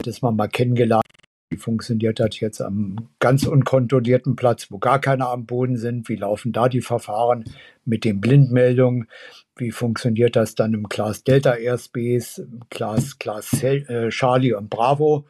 dass 0.03 0.21
man 0.21 0.35
mal 0.35 0.47
kennengelernt 0.47 1.03
wie 1.49 1.57
funktioniert 1.57 2.19
das 2.19 2.39
jetzt 2.39 2.61
am 2.61 3.09
ganz 3.19 3.45
unkontrollierten 3.45 4.35
Platz, 4.35 4.67
wo 4.69 4.77
gar 4.77 5.01
keine 5.01 5.27
am 5.27 5.47
Boden 5.47 5.77
sind? 5.77 6.07
Wie 6.07 6.15
laufen 6.15 6.51
da 6.51 6.69
die 6.69 6.81
Verfahren 6.81 7.43
mit 7.85 8.05
den 8.05 8.21
Blindmeldungen? 8.21 9.07
Wie 9.55 9.71
funktioniert 9.71 10.35
das 10.35 10.53
dann 10.53 10.75
im 10.75 10.87
Class 10.87 11.23
Delta 11.23 11.55
Airspace, 11.55 12.43
Class, 12.69 13.17
Class 13.17 13.63
äh, 13.63 14.09
Charlie 14.09 14.53
und 14.53 14.69
Bravo? 14.69 15.25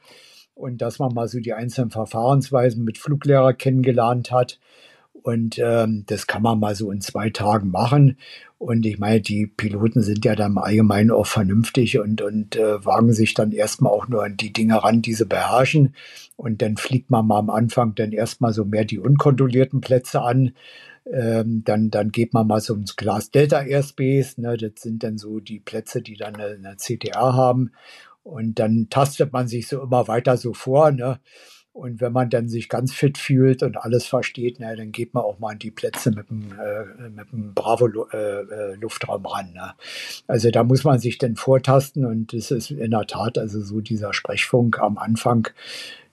Und 0.55 0.81
dass 0.81 0.99
man 0.99 1.13
mal 1.13 1.29
so 1.29 1.39
die 1.39 1.53
einzelnen 1.53 1.89
Verfahrensweisen 1.89 2.83
mit 2.83 2.97
Fluglehrer 2.97 3.53
kennengelernt 3.53 4.29
hat. 4.29 4.59
Und 5.13 5.57
ähm, 5.57 6.03
das 6.07 6.27
kann 6.27 6.41
man 6.41 6.59
mal 6.59 6.75
so 6.75 6.91
in 6.91 6.99
zwei 6.99 7.29
Tagen 7.29 7.71
machen. 7.71 8.17
Und 8.59 8.85
ich 8.85 8.99
meine, 8.99 9.21
die 9.21 9.47
Piloten 9.47 10.01
sind 10.01 10.25
ja 10.25 10.35
dann 10.35 10.51
im 10.51 10.57
Allgemeinen 10.57 11.11
auch 11.11 11.25
vernünftig 11.25 11.97
und, 11.97 12.21
und 12.21 12.57
äh, 12.57 12.85
wagen 12.85 13.13
sich 13.13 13.33
dann 13.33 13.53
erstmal 13.53 13.93
auch 13.93 14.09
nur 14.09 14.25
an 14.25 14.35
die 14.35 14.51
Dinge 14.51 14.83
ran, 14.83 15.01
die 15.01 15.13
sie 15.13 15.25
beherrschen. 15.25 15.95
Und 16.35 16.61
dann 16.61 16.75
fliegt 16.75 17.09
man 17.09 17.25
mal 17.25 17.39
am 17.39 17.49
Anfang 17.49 17.95
dann 17.95 18.11
erstmal 18.11 18.51
so 18.51 18.65
mehr 18.65 18.83
die 18.83 18.99
unkontrollierten 18.99 19.79
Plätze 19.79 20.21
an. 20.21 20.51
Ähm, 21.09 21.63
dann, 21.63 21.89
dann 21.89 22.11
geht 22.11 22.33
man 22.33 22.47
mal 22.47 22.59
so 22.59 22.75
ins 22.75 22.97
Glas 22.97 23.31
Delta 23.31 23.61
Airspace. 23.61 24.37
Ne? 24.39 24.57
Das 24.57 24.71
sind 24.81 25.03
dann 25.03 25.17
so 25.17 25.39
die 25.39 25.61
Plätze, 25.61 26.01
die 26.01 26.17
dann 26.17 26.35
eine, 26.35 26.55
eine 26.55 26.75
CTR 26.75 27.33
haben. 27.33 27.71
Und 28.23 28.59
dann 28.59 28.87
tastet 28.89 29.31
man 29.31 29.47
sich 29.47 29.69
so 29.69 29.81
immer 29.81 30.09
weiter 30.09 30.35
so 30.35 30.53
vor. 30.53 30.91
Ne? 30.91 31.21
Und 31.71 32.01
wenn 32.01 32.11
man 32.11 32.29
dann 32.29 32.49
sich 32.49 32.67
ganz 32.67 32.93
fit 32.93 33.17
fühlt 33.17 33.63
und 33.63 33.77
alles 33.77 34.05
versteht, 34.05 34.57
na, 34.59 34.75
dann 34.75 34.91
geht 34.91 35.13
man 35.13 35.23
auch 35.23 35.39
mal 35.39 35.51
an 35.51 35.59
die 35.59 35.71
Plätze 35.71 36.11
mit 36.11 36.29
dem, 36.29 36.51
äh, 36.51 37.09
mit 37.09 37.31
dem 37.31 37.53
Bravo-Luftraum 37.53 39.23
äh, 39.23 39.27
äh 39.27 39.31
ran. 39.31 39.53
Ne? 39.53 39.73
Also 40.27 40.49
da 40.51 40.63
muss 40.63 40.83
man 40.83 40.99
sich 40.99 41.19
dann 41.19 41.35
vortasten 41.35 42.05
und 42.05 42.33
das 42.33 42.51
ist 42.51 42.71
in 42.71 42.91
der 42.91 43.05
Tat 43.05 43.37
also 43.37 43.61
so 43.61 43.81
dieser 43.81 44.13
Sprechfunk 44.13 44.79
am 44.79 44.97
Anfang 44.97 45.47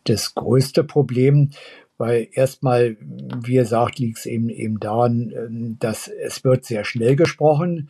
das 0.04 0.34
größte 0.34 0.84
Problem. 0.84 1.50
Weil 1.98 2.28
erstmal, 2.32 2.98
wie 3.00 3.54
gesagt, 3.54 3.98
liegt 3.98 4.18
es 4.18 4.26
eben, 4.26 4.50
eben 4.50 4.78
daran, 4.78 5.32
ähm, 5.34 5.76
dass 5.80 6.08
es 6.08 6.44
wird 6.44 6.66
sehr 6.66 6.84
schnell 6.84 7.16
gesprochen 7.16 7.88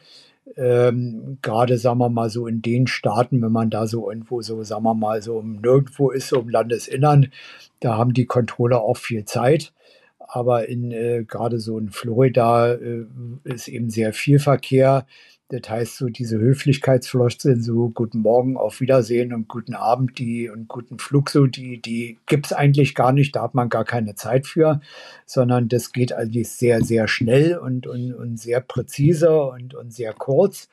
ähm, 0.56 1.38
gerade, 1.42 1.78
sagen 1.78 1.98
wir 1.98 2.08
mal, 2.08 2.30
so 2.30 2.46
in 2.46 2.62
den 2.62 2.86
Staaten, 2.86 3.42
wenn 3.42 3.52
man 3.52 3.70
da 3.70 3.86
so 3.86 4.10
irgendwo 4.10 4.42
so, 4.42 4.62
sagen 4.62 4.84
wir 4.84 4.94
mal, 4.94 5.22
so 5.22 5.42
nirgendwo 5.42 6.10
ist, 6.10 6.28
so 6.28 6.40
im 6.40 6.48
Landesinnern, 6.48 7.32
da 7.80 7.96
haben 7.96 8.14
die 8.14 8.26
Controller 8.26 8.80
auch 8.80 8.96
viel 8.96 9.24
Zeit. 9.24 9.72
Aber 10.18 10.68
in 10.68 10.90
äh, 10.92 11.24
gerade 11.26 11.58
so 11.60 11.78
in 11.78 11.90
Florida 11.90 12.72
äh, 12.74 13.06
ist 13.44 13.68
eben 13.68 13.90
sehr 13.90 14.12
viel 14.12 14.38
Verkehr. 14.38 15.06
Das 15.48 15.70
heißt, 15.70 15.96
so 15.96 16.06
diese 16.06 16.38
Höflichkeitsfloskeln, 16.38 17.62
so 17.62 17.88
guten 17.90 18.18
Morgen, 18.18 18.56
auf 18.56 18.80
Wiedersehen 18.80 19.32
und 19.32 19.46
guten 19.46 19.74
Abend 19.74 20.18
die 20.18 20.50
und 20.50 20.66
guten 20.66 20.98
Flug, 20.98 21.30
so 21.30 21.46
die, 21.46 21.80
die 21.80 22.18
gibt 22.26 22.46
es 22.46 22.52
eigentlich 22.52 22.96
gar 22.96 23.12
nicht, 23.12 23.36
da 23.36 23.42
hat 23.42 23.54
man 23.54 23.68
gar 23.68 23.84
keine 23.84 24.16
Zeit 24.16 24.48
für, 24.48 24.80
sondern 25.24 25.68
das 25.68 25.92
geht 25.92 26.12
eigentlich 26.12 26.48
sehr, 26.48 26.82
sehr 26.82 27.06
schnell 27.06 27.58
und, 27.58 27.86
und, 27.86 28.12
und 28.12 28.40
sehr 28.40 28.60
präzise 28.60 29.40
und, 29.40 29.74
und 29.74 29.94
sehr 29.94 30.12
kurz. 30.14 30.68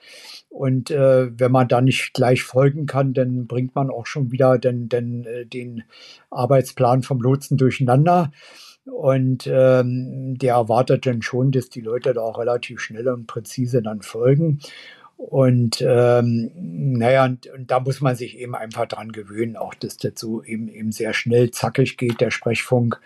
Und 0.50 0.90
äh, 0.90 1.30
wenn 1.40 1.52
man 1.52 1.68
da 1.68 1.80
nicht 1.80 2.16
gleich 2.16 2.42
folgen 2.42 2.88
kann, 2.88 3.14
dann 3.14 3.46
bringt 3.46 3.76
man 3.76 3.92
auch 3.92 4.08
schon 4.08 4.32
wieder 4.32 4.58
den, 4.58 4.90
den, 4.90 5.26
äh, 5.26 5.46
den 5.46 5.84
Arbeitsplan 6.32 7.04
vom 7.04 7.22
Lotsen 7.22 7.58
durcheinander. 7.58 8.32
Und 8.86 9.48
ähm, 9.48 10.38
der 10.38 10.56
erwartet 10.56 11.06
dann 11.06 11.22
schon, 11.22 11.52
dass 11.52 11.70
die 11.70 11.82
Leute 11.82 12.14
da 12.14 12.22
auch 12.22 12.38
relativ 12.38 12.82
schnell 12.82 13.08
und 13.08 13.28
präzise 13.28 13.82
dann 13.82 14.02
folgen. 14.02 14.60
Und 15.18 15.82
ähm, 15.82 16.52
naja, 16.56 17.26
und, 17.26 17.48
und, 17.48 17.72
da 17.72 17.80
muss 17.80 18.02
man 18.02 18.16
sich 18.16 18.38
eben 18.38 18.56
einfach 18.56 18.88
dran 18.88 19.12
gewöhnen, 19.12 19.56
auch 19.56 19.74
dass 19.74 19.98
das 19.98 20.14
so 20.16 20.44
eben, 20.44 20.68
eben 20.68 20.92
sehr 20.92 21.14
schnell 21.14 21.52
zackig 21.52 21.98
geht, 21.98 22.20
der 22.20 22.30
Sprechfunk. 22.30 23.00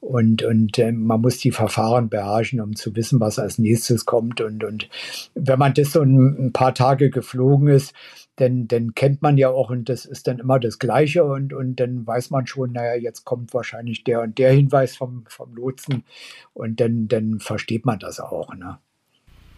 Und, 0.00 0.42
und 0.42 0.78
äh, 0.78 0.92
man 0.92 1.22
muss 1.22 1.38
die 1.38 1.52
Verfahren 1.52 2.10
beherrschen, 2.10 2.60
um 2.60 2.76
zu 2.76 2.94
wissen, 2.94 3.18
was 3.20 3.38
als 3.38 3.58
nächstes 3.58 4.04
kommt. 4.04 4.40
Und, 4.42 4.62
und 4.62 4.88
wenn 5.34 5.58
man 5.58 5.72
das 5.72 5.92
so 5.92 6.02
ein, 6.02 6.46
ein 6.46 6.52
paar 6.52 6.74
Tage 6.74 7.08
geflogen 7.08 7.68
ist, 7.68 7.94
denn 8.38 8.66
dann 8.68 8.94
kennt 8.94 9.22
man 9.22 9.38
ja 9.38 9.48
auch 9.48 9.70
und 9.70 9.88
das 9.88 10.04
ist 10.04 10.26
dann 10.26 10.40
immer 10.40 10.58
das 10.58 10.78
Gleiche 10.78 11.24
und, 11.24 11.52
und 11.52 11.76
dann 11.76 12.06
weiß 12.06 12.30
man 12.30 12.46
schon, 12.46 12.72
naja, 12.72 13.00
jetzt 13.00 13.24
kommt 13.24 13.54
wahrscheinlich 13.54 14.04
der 14.04 14.22
und 14.22 14.38
der 14.38 14.52
Hinweis 14.52 14.96
vom, 14.96 15.24
vom 15.28 15.54
Lotsen 15.54 16.04
und 16.52 16.80
dann, 16.80 17.06
dann 17.08 17.38
versteht 17.38 17.86
man 17.86 18.00
das 18.00 18.18
auch. 18.18 18.52
Ne? 18.54 18.78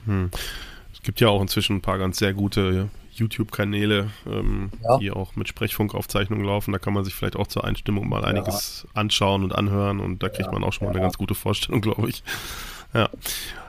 Hm. 0.05 0.31
Es 1.07 1.09
gibt 1.09 1.21
ja 1.21 1.29
auch 1.29 1.41
inzwischen 1.41 1.77
ein 1.77 1.83
paar 1.83 1.99
ganz 1.99 2.19
sehr 2.19 2.35
gute 2.35 2.89
YouTube-Kanäle, 3.13 4.11
ähm, 4.29 4.71
ja. 4.83 4.99
die 4.99 5.13
auch 5.13 5.37
mit 5.37 5.47
Sprechfunkaufzeichnungen 5.47 6.45
laufen. 6.45 6.73
Da 6.73 6.81
kann 6.81 6.95
man 6.95 7.05
sich 7.05 7.15
vielleicht 7.15 7.37
auch 7.37 7.47
zur 7.47 7.63
Einstimmung 7.63 8.09
mal 8.09 8.25
einiges 8.25 8.89
ja. 8.89 9.01
anschauen 9.03 9.45
und 9.45 9.55
anhören 9.55 10.01
und 10.01 10.21
da 10.21 10.29
kriegt 10.29 10.47
ja, 10.47 10.53
man 10.53 10.65
auch 10.65 10.73
schon 10.73 10.89
mal 10.89 10.91
eine 10.91 11.01
ganz 11.01 11.17
gute 11.17 11.37
Vorstellung, 11.37 11.81
glaube 11.83 12.09
ich. 12.09 12.25
Ja, 12.93 13.09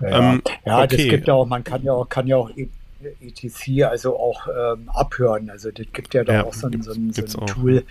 ähm, 0.01 0.41
ja 0.65 0.79
okay. 0.81 0.97
das 0.97 1.07
gibt 1.09 1.27
ja 1.27 1.35
auch, 1.35 1.45
man 1.45 1.63
kann 1.63 1.83
ja 1.83 1.93
auch, 1.93 2.09
kann 2.09 2.25
ja 2.25 2.37
auch 2.37 2.49
etc. 3.21 3.83
also 3.83 4.17
auch 4.17 4.47
ähm, 4.47 4.89
abhören. 4.89 5.51
Also 5.51 5.69
das 5.69 5.85
gibt 5.93 6.15
ja 6.15 6.23
da 6.23 6.41
auch 6.41 6.55
so 6.55 6.65
ein, 6.65 6.81
so 6.81 6.91
ein, 6.91 7.13
so 7.13 7.39
ein 7.39 7.45
Tool, 7.45 7.83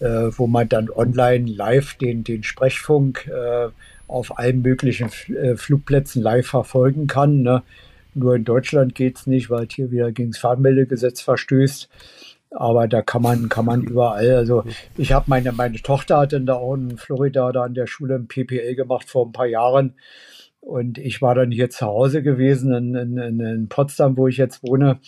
äh, 0.00 0.28
wo 0.36 0.46
man 0.46 0.68
dann 0.68 0.90
online 0.90 1.50
live 1.50 1.94
den, 1.94 2.22
den 2.22 2.42
Sprechfunk 2.42 3.28
äh, 3.28 3.70
auf 4.08 4.38
allen 4.38 4.60
möglichen 4.60 5.08
äh, 5.34 5.56
Flugplätzen 5.56 6.20
live 6.20 6.48
verfolgen 6.48 7.06
kann. 7.06 7.40
Ne? 7.40 7.62
Nur 8.14 8.36
in 8.36 8.44
Deutschland 8.44 8.94
geht 8.94 9.18
es 9.18 9.26
nicht, 9.26 9.50
weil 9.50 9.66
hier 9.70 9.90
wieder 9.90 10.12
gegen 10.12 10.30
das 10.30 10.40
Fahrmeldegesetz 10.40 11.20
verstößt. 11.20 11.88
Aber 12.50 12.86
da 12.86 13.02
kann 13.02 13.22
man, 13.22 13.48
kann 13.48 13.64
man 13.64 13.82
überall. 13.82 14.36
Also 14.36 14.64
ich 14.96 15.12
habe 15.12 15.24
meine, 15.28 15.52
meine 15.52 15.76
Tochter 15.82 16.18
hat 16.18 16.32
dann 16.32 16.46
da 16.46 16.54
auch 16.54 16.74
in 16.74 16.96
Florida 16.96 17.50
da 17.50 17.64
an 17.64 17.74
der 17.74 17.88
Schule 17.88 18.14
ein 18.14 18.28
PPL 18.28 18.76
gemacht 18.76 19.08
vor 19.10 19.26
ein 19.26 19.32
paar 19.32 19.46
Jahren. 19.46 19.94
Und 20.60 20.98
ich 20.98 21.20
war 21.20 21.34
dann 21.34 21.50
hier 21.50 21.68
zu 21.68 21.84
Hause 21.84 22.22
gewesen 22.22 22.72
in, 22.72 22.94
in, 22.94 23.40
in 23.40 23.68
Potsdam, 23.68 24.16
wo 24.16 24.28
ich 24.28 24.36
jetzt 24.36 24.62
wohne. 24.62 25.00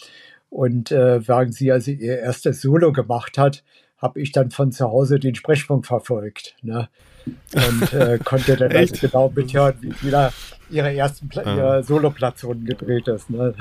Und 0.51 0.91
äh, 0.91 1.27
während 1.27 1.55
sie 1.55 1.73
also 1.73 1.91
ihr 1.93 2.19
erstes 2.19 2.61
Solo 2.61 2.93
gemacht 2.93 3.39
hat, 3.39 3.65
habe 3.97 4.21
ich 4.21 4.33
dann 4.33 4.51
von 4.51 4.73
zu 4.73 4.87
Hause 4.87 5.19
den 5.19 5.35
Sprechfunk 5.35 5.87
verfolgt. 5.87 6.57
Ne? 6.63 6.89
Und 7.27 7.93
äh, 7.93 8.19
konnte 8.23 8.57
dann 8.57 8.73
also 8.73 8.95
genau 9.01 9.33
mithören, 9.35 9.75
wie 9.81 10.07
wieder 10.07 10.33
ihre 10.71 10.95
ersten 10.95 11.29
Pla 11.29 11.43
ah. 11.43 11.57
ihre 11.57 11.83
Solo-Platzrunden 11.83 12.67
gedreht 12.67 13.09
ist. 13.09 13.31
Ne? 13.31 13.55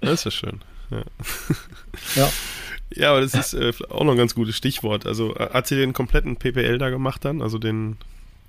Das 0.00 0.12
ist 0.12 0.24
ja 0.24 0.30
schön. 0.30 0.60
Ja. 0.90 1.02
ja. 2.14 2.28
ja. 2.94 3.10
aber 3.10 3.20
das 3.20 3.34
ist 3.34 3.54
äh, 3.54 3.72
auch 3.90 4.04
noch 4.04 4.12
ein 4.12 4.18
ganz 4.18 4.34
gutes 4.34 4.56
Stichwort. 4.56 5.06
Also 5.06 5.34
äh, 5.36 5.50
hat 5.50 5.66
sie 5.66 5.76
den 5.76 5.92
kompletten 5.92 6.36
PPL 6.36 6.78
da 6.78 6.90
gemacht 6.90 7.24
dann? 7.24 7.42
Also 7.42 7.58
den 7.58 7.96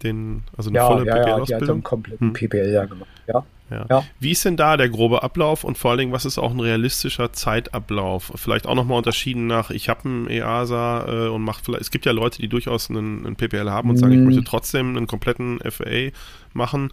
den, 0.04 0.44
also 0.56 0.70
eine 0.70 0.80
ja, 0.80 0.88
volle 0.88 1.06
ja, 1.06 1.16
PPL-Ausbildung? 1.16 1.50
Ja, 1.50 1.58
die 1.58 1.63
hat 1.63 1.70
einen 1.70 1.84
kompletten 1.84 2.28
hm. 2.28 2.34
PPL 2.34 2.72
ja 2.72 2.86
gemacht, 2.86 3.10
ja. 3.28 3.46
Ja. 3.70 3.86
ja. 3.90 4.04
Wie 4.20 4.32
ist 4.32 4.46
denn 4.46 4.58
da 4.58 4.78
der 4.78 4.90
grobe 4.90 5.24
Ablauf 5.24 5.64
und 5.64 5.78
vor 5.78 5.92
allen 5.92 6.00
Dingen, 6.00 6.12
was 6.12 6.26
ist 6.26 6.38
auch 6.38 6.52
ein 6.52 6.60
realistischer 6.60 7.34
Zeitablauf? 7.34 8.32
Vielleicht 8.36 8.68
auch 8.68 8.76
nochmal 8.76 8.98
unterschieden 8.98 9.48
nach, 9.48 9.70
ich 9.70 9.90
habe 9.90 10.06
einen 10.06 10.30
EASA 10.30 11.06
äh, 11.08 11.28
und 11.30 11.42
mache 11.44 11.64
vielleicht, 11.64 11.82
es 11.82 11.92
gibt 11.92 12.06
ja 12.06 12.12
Leute, 12.12 12.42
die 12.42 12.48
durchaus 12.48 12.90
einen, 12.90 13.26
einen 13.26 13.36
PPL 13.36 13.70
haben 13.70 13.90
und 13.90 13.98
sagen, 13.98 14.14
ich 14.14 14.20
möchte 14.20 14.40
hm. 14.40 14.46
trotzdem 14.46 14.98
einen 14.98 15.08
kompletten 15.08 15.60
FAA 15.60 16.10
machen. 16.54 16.92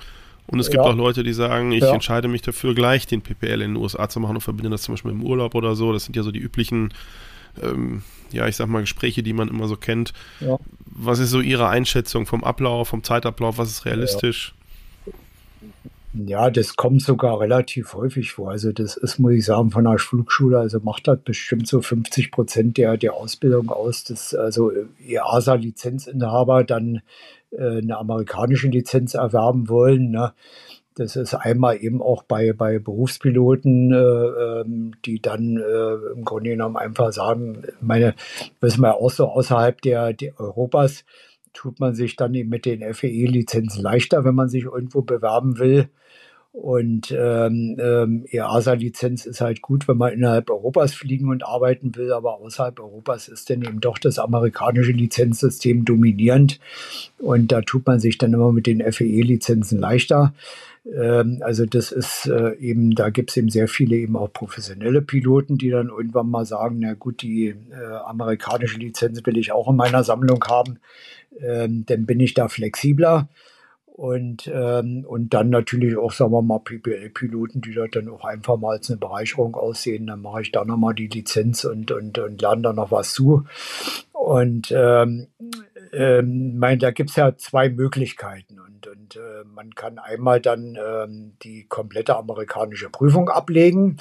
Und 0.49 0.61
es 0.61 0.71
gibt 0.71 0.85
ja. 0.85 0.91
auch 0.91 0.95
Leute, 0.95 1.25
die 1.25 1.33
sagen, 1.33 1.73
ich 1.73 1.83
ja. 1.83 1.93
entscheide 1.93 2.29
mich 2.29 2.43
dafür, 2.43 2.73
gleich 2.75 3.07
den 3.09 3.21
PPL 3.21 3.63
in 3.63 3.75
den 3.75 3.77
USA 3.77 4.09
zu 4.09 4.21
machen 4.21 4.37
und 4.37 4.43
verbinde 4.43 4.71
das 4.71 4.83
zum 4.83 4.95
Beispiel 4.95 5.11
im 5.11 5.25
Urlaub 5.25 5.57
oder 5.57 5.75
so. 5.75 5.93
Das 5.93 6.05
sind 6.05 6.15
ja 6.15 6.23
so 6.23 6.31
die 6.31 6.39
üblichen 6.39 6.93
ähm, 7.63 8.03
ja, 8.33 8.47
ich 8.47 8.57
sag 8.57 8.69
mal, 8.69 8.81
Gespräche, 8.81 9.23
die 9.23 9.33
man 9.33 9.49
immer 9.49 9.69
so 9.69 9.77
kennt. 9.77 10.13
Was 10.87 11.19
ist 11.19 11.31
so 11.31 11.41
Ihre 11.41 11.69
Einschätzung 11.69 12.27
vom 12.27 12.45
Ablauf, 12.45 12.89
vom 12.89 13.03
Zeitablauf? 13.03 13.59
Was 13.59 13.71
ist 13.71 13.85
realistisch? 13.85 14.49
Ja. 14.49 14.66
Ja. 16.25 16.51
das 16.51 16.77
kommt 16.77 17.03
sogar 17.03 17.41
relativ 17.41 17.95
häufig 17.95 18.33
vor. 18.33 18.51
Also 18.51 18.73
das 18.73 18.97
ist, 18.97 19.19
muss 19.19 19.33
ich 19.33 19.45
sagen, 19.45 19.71
von 19.71 19.85
der 19.85 19.99
Flugschule, 19.99 20.59
also 20.59 20.81
macht 20.81 21.09
das 21.09 21.19
bestimmt 21.21 21.67
so 21.69 21.81
50 21.81 22.31
Prozent 22.31 22.79
der, 22.79 22.97
der 22.97 23.15
Ausbildung 23.15 23.71
aus, 23.71 24.05
dass 24.05 24.35
also 24.35 24.73
EASA-Lizenzinhaber 25.07 26.65
dann 26.65 27.03
äh, 27.51 27.79
eine 27.79 27.99
amerikanische 27.99 28.69
Lizenz 28.69 29.15
erwerben 29.15 29.69
wollen. 29.69 30.11
Ne? 30.11 30.33
Das 30.97 31.15
ist 31.15 31.35
einmal 31.35 31.77
eben 31.83 32.01
auch 32.01 32.23
bei, 32.23 32.55
bei 32.55 32.79
Berufspiloten, 32.79 33.93
äh, 33.93 33.97
ähm, 33.97 34.93
die 35.05 35.21
dann 35.21 35.59
äh, 35.59 36.13
im 36.15 36.25
Grunde 36.25 36.51
genommen 36.51 36.77
einfach 36.77 37.13
sagen, 37.13 37.65
meine, 37.81 38.15
wissen 38.61 38.81
wir 38.81 38.95
auch 38.95 39.11
so 39.11 39.27
außerhalb 39.27 39.83
der, 39.83 40.15
der 40.15 40.41
Europas, 40.41 41.05
tut 41.53 41.81
man 41.81 41.95
sich 41.95 42.17
dann 42.17 42.35
eben 42.35 42.49
mit 42.49 42.65
den 42.65 42.83
FEE-Lizenzen 42.95 43.83
leichter, 43.83 44.25
wenn 44.25 44.35
man 44.35 44.49
sich 44.49 44.65
irgendwo 44.65 45.03
bewerben 45.03 45.59
will. 45.59 45.89
Und 46.57 47.15
ähm, 47.15 47.77
ähm, 47.79 48.25
EASA-Lizenz 48.31 49.27
ist 49.27 49.43
halt 49.43 49.61
gut, 49.61 49.87
wenn 49.89 49.99
man 49.99 50.15
innerhalb 50.15 50.49
Europas 50.49 50.95
fliegen 50.95 51.29
und 51.29 51.45
arbeiten 51.45 51.95
will, 51.97 52.15
aber 52.15 52.39
außerhalb 52.39 52.81
Europas 52.81 53.29
ist 53.29 53.51
dann 53.51 53.61
eben 53.61 53.81
doch 53.81 53.99
das 53.99 54.19
amerikanische 54.19 54.93
Lizenzsystem 54.93 55.85
dominierend. 55.85 56.59
Und 57.19 57.53
da 57.53 57.61
tut 57.61 57.87
man 57.87 58.01
sich 58.01 58.17
dann 58.17 58.33
immer 58.33 58.53
mit 58.53 58.67
den 58.67 58.81
FEE-Lizenzen 58.91 59.79
leichter. 59.79 60.33
Ähm, 60.91 61.43
also 61.45 61.67
das 61.67 61.93
ist 61.93 62.25
äh, 62.25 62.55
eben, 62.55 62.95
da 62.95 63.11
gibt 63.11 63.31
es 63.31 63.37
eben 63.37 63.51
sehr 63.51 63.69
viele 63.69 63.97
eben 63.97 64.17
auch 64.17 64.33
professionelle 64.33 65.03
Piloten, 65.03 65.59
die 65.59 65.69
dann 65.69 65.89
irgendwann 65.89 66.31
mal 66.31 66.47
sagen, 66.47 66.79
na 66.81 66.95
gut, 66.95 67.21
die 67.21 67.49
äh, 67.49 67.95
amerikanische 68.07 68.79
Lizenz 68.79 69.21
will 69.27 69.37
ich 69.37 69.53
auch 69.53 69.69
in 69.69 69.77
meiner 69.77 70.05
Sammlung 70.05 70.43
haben, 70.45 70.79
ähm, 71.39 71.85
dann 71.87 72.07
bin 72.07 72.19
ich 72.19 72.33
da 72.33 72.49
flexibler. 72.49 73.29
Und, 73.97 74.51
ähm, 74.53 75.07
und 75.09 75.33
dann 75.33 75.49
natürlich 75.49 75.97
auch, 75.97 76.13
sagen 76.13 76.31
wir 76.33 76.43
mal, 76.43 76.59
PPL-Piloten, 76.59 77.63
die 77.63 77.73
da 77.73 77.87
dann 77.87 78.11
auch 78.11 78.27
einfach 78.27 78.59
mal 78.59 78.73
als 78.73 78.91
eine 78.91 78.99
Bereicherung 78.99 79.55
aussehen. 79.55 80.07
Dann 80.07 80.21
mache 80.21 80.43
ich 80.43 80.53
da 80.53 80.67
nochmal 80.67 80.93
die 80.93 81.07
Lizenz 81.07 81.65
und, 81.65 81.91
und, 81.91 82.19
und 82.19 82.43
lerne 82.43 82.61
da 82.61 82.73
noch 82.75 82.91
was 82.91 83.15
zu. 83.15 83.47
Und 84.13 84.71
ähm, 84.71 85.29
ähm, 85.95 86.59
mein, 86.59 86.79
da 86.79 86.91
gibt 86.91 87.09
es 87.09 87.17
ja 87.17 87.39
zwei 87.39 87.71
Möglichkeiten. 87.71 88.61
Und, 88.61 88.87
und 88.87 89.17
äh, 89.17 89.45
man 89.55 89.75
kann 89.75 89.99
einmal 89.99 90.43
dann 90.43 90.77
ähm, 90.77 91.33
die 91.43 91.65
komplette 91.67 92.19
amerikanische 92.19 92.91
Prüfung 92.91 93.31
ablegen. 93.31 93.97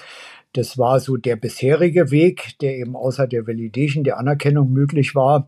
Das 0.52 0.78
war 0.78 1.00
so 1.00 1.16
der 1.16 1.38
bisherige 1.38 2.12
Weg, 2.12 2.60
der 2.60 2.76
eben 2.76 2.98
außer 2.98 3.28
der 3.28 3.48
Validation, 3.48 4.04
der 4.04 4.18
Anerkennung 4.18 4.74
möglich 4.74 5.16
war. 5.16 5.48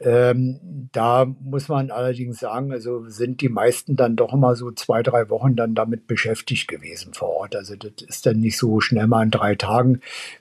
Ähm, 0.00 0.88
da 0.92 1.24
muss 1.24 1.68
man 1.68 1.90
allerdings 1.90 2.38
sagen, 2.38 2.72
also 2.72 3.08
sind 3.08 3.40
die 3.40 3.48
meisten 3.48 3.96
dann 3.96 4.14
doch 4.14 4.32
immer 4.32 4.54
so 4.54 4.70
zwei, 4.70 5.02
drei 5.02 5.28
Wochen 5.28 5.56
dann 5.56 5.74
damit 5.74 6.06
beschäftigt 6.06 6.68
gewesen 6.68 7.14
vor 7.14 7.30
Ort. 7.30 7.56
Also 7.56 7.74
das 7.74 8.06
ist 8.06 8.24
dann 8.24 8.38
nicht 8.38 8.58
so 8.58 8.80
schnell 8.80 9.08
mal 9.08 9.24
in 9.24 9.32
drei 9.32 9.56
Tagen. 9.56 10.00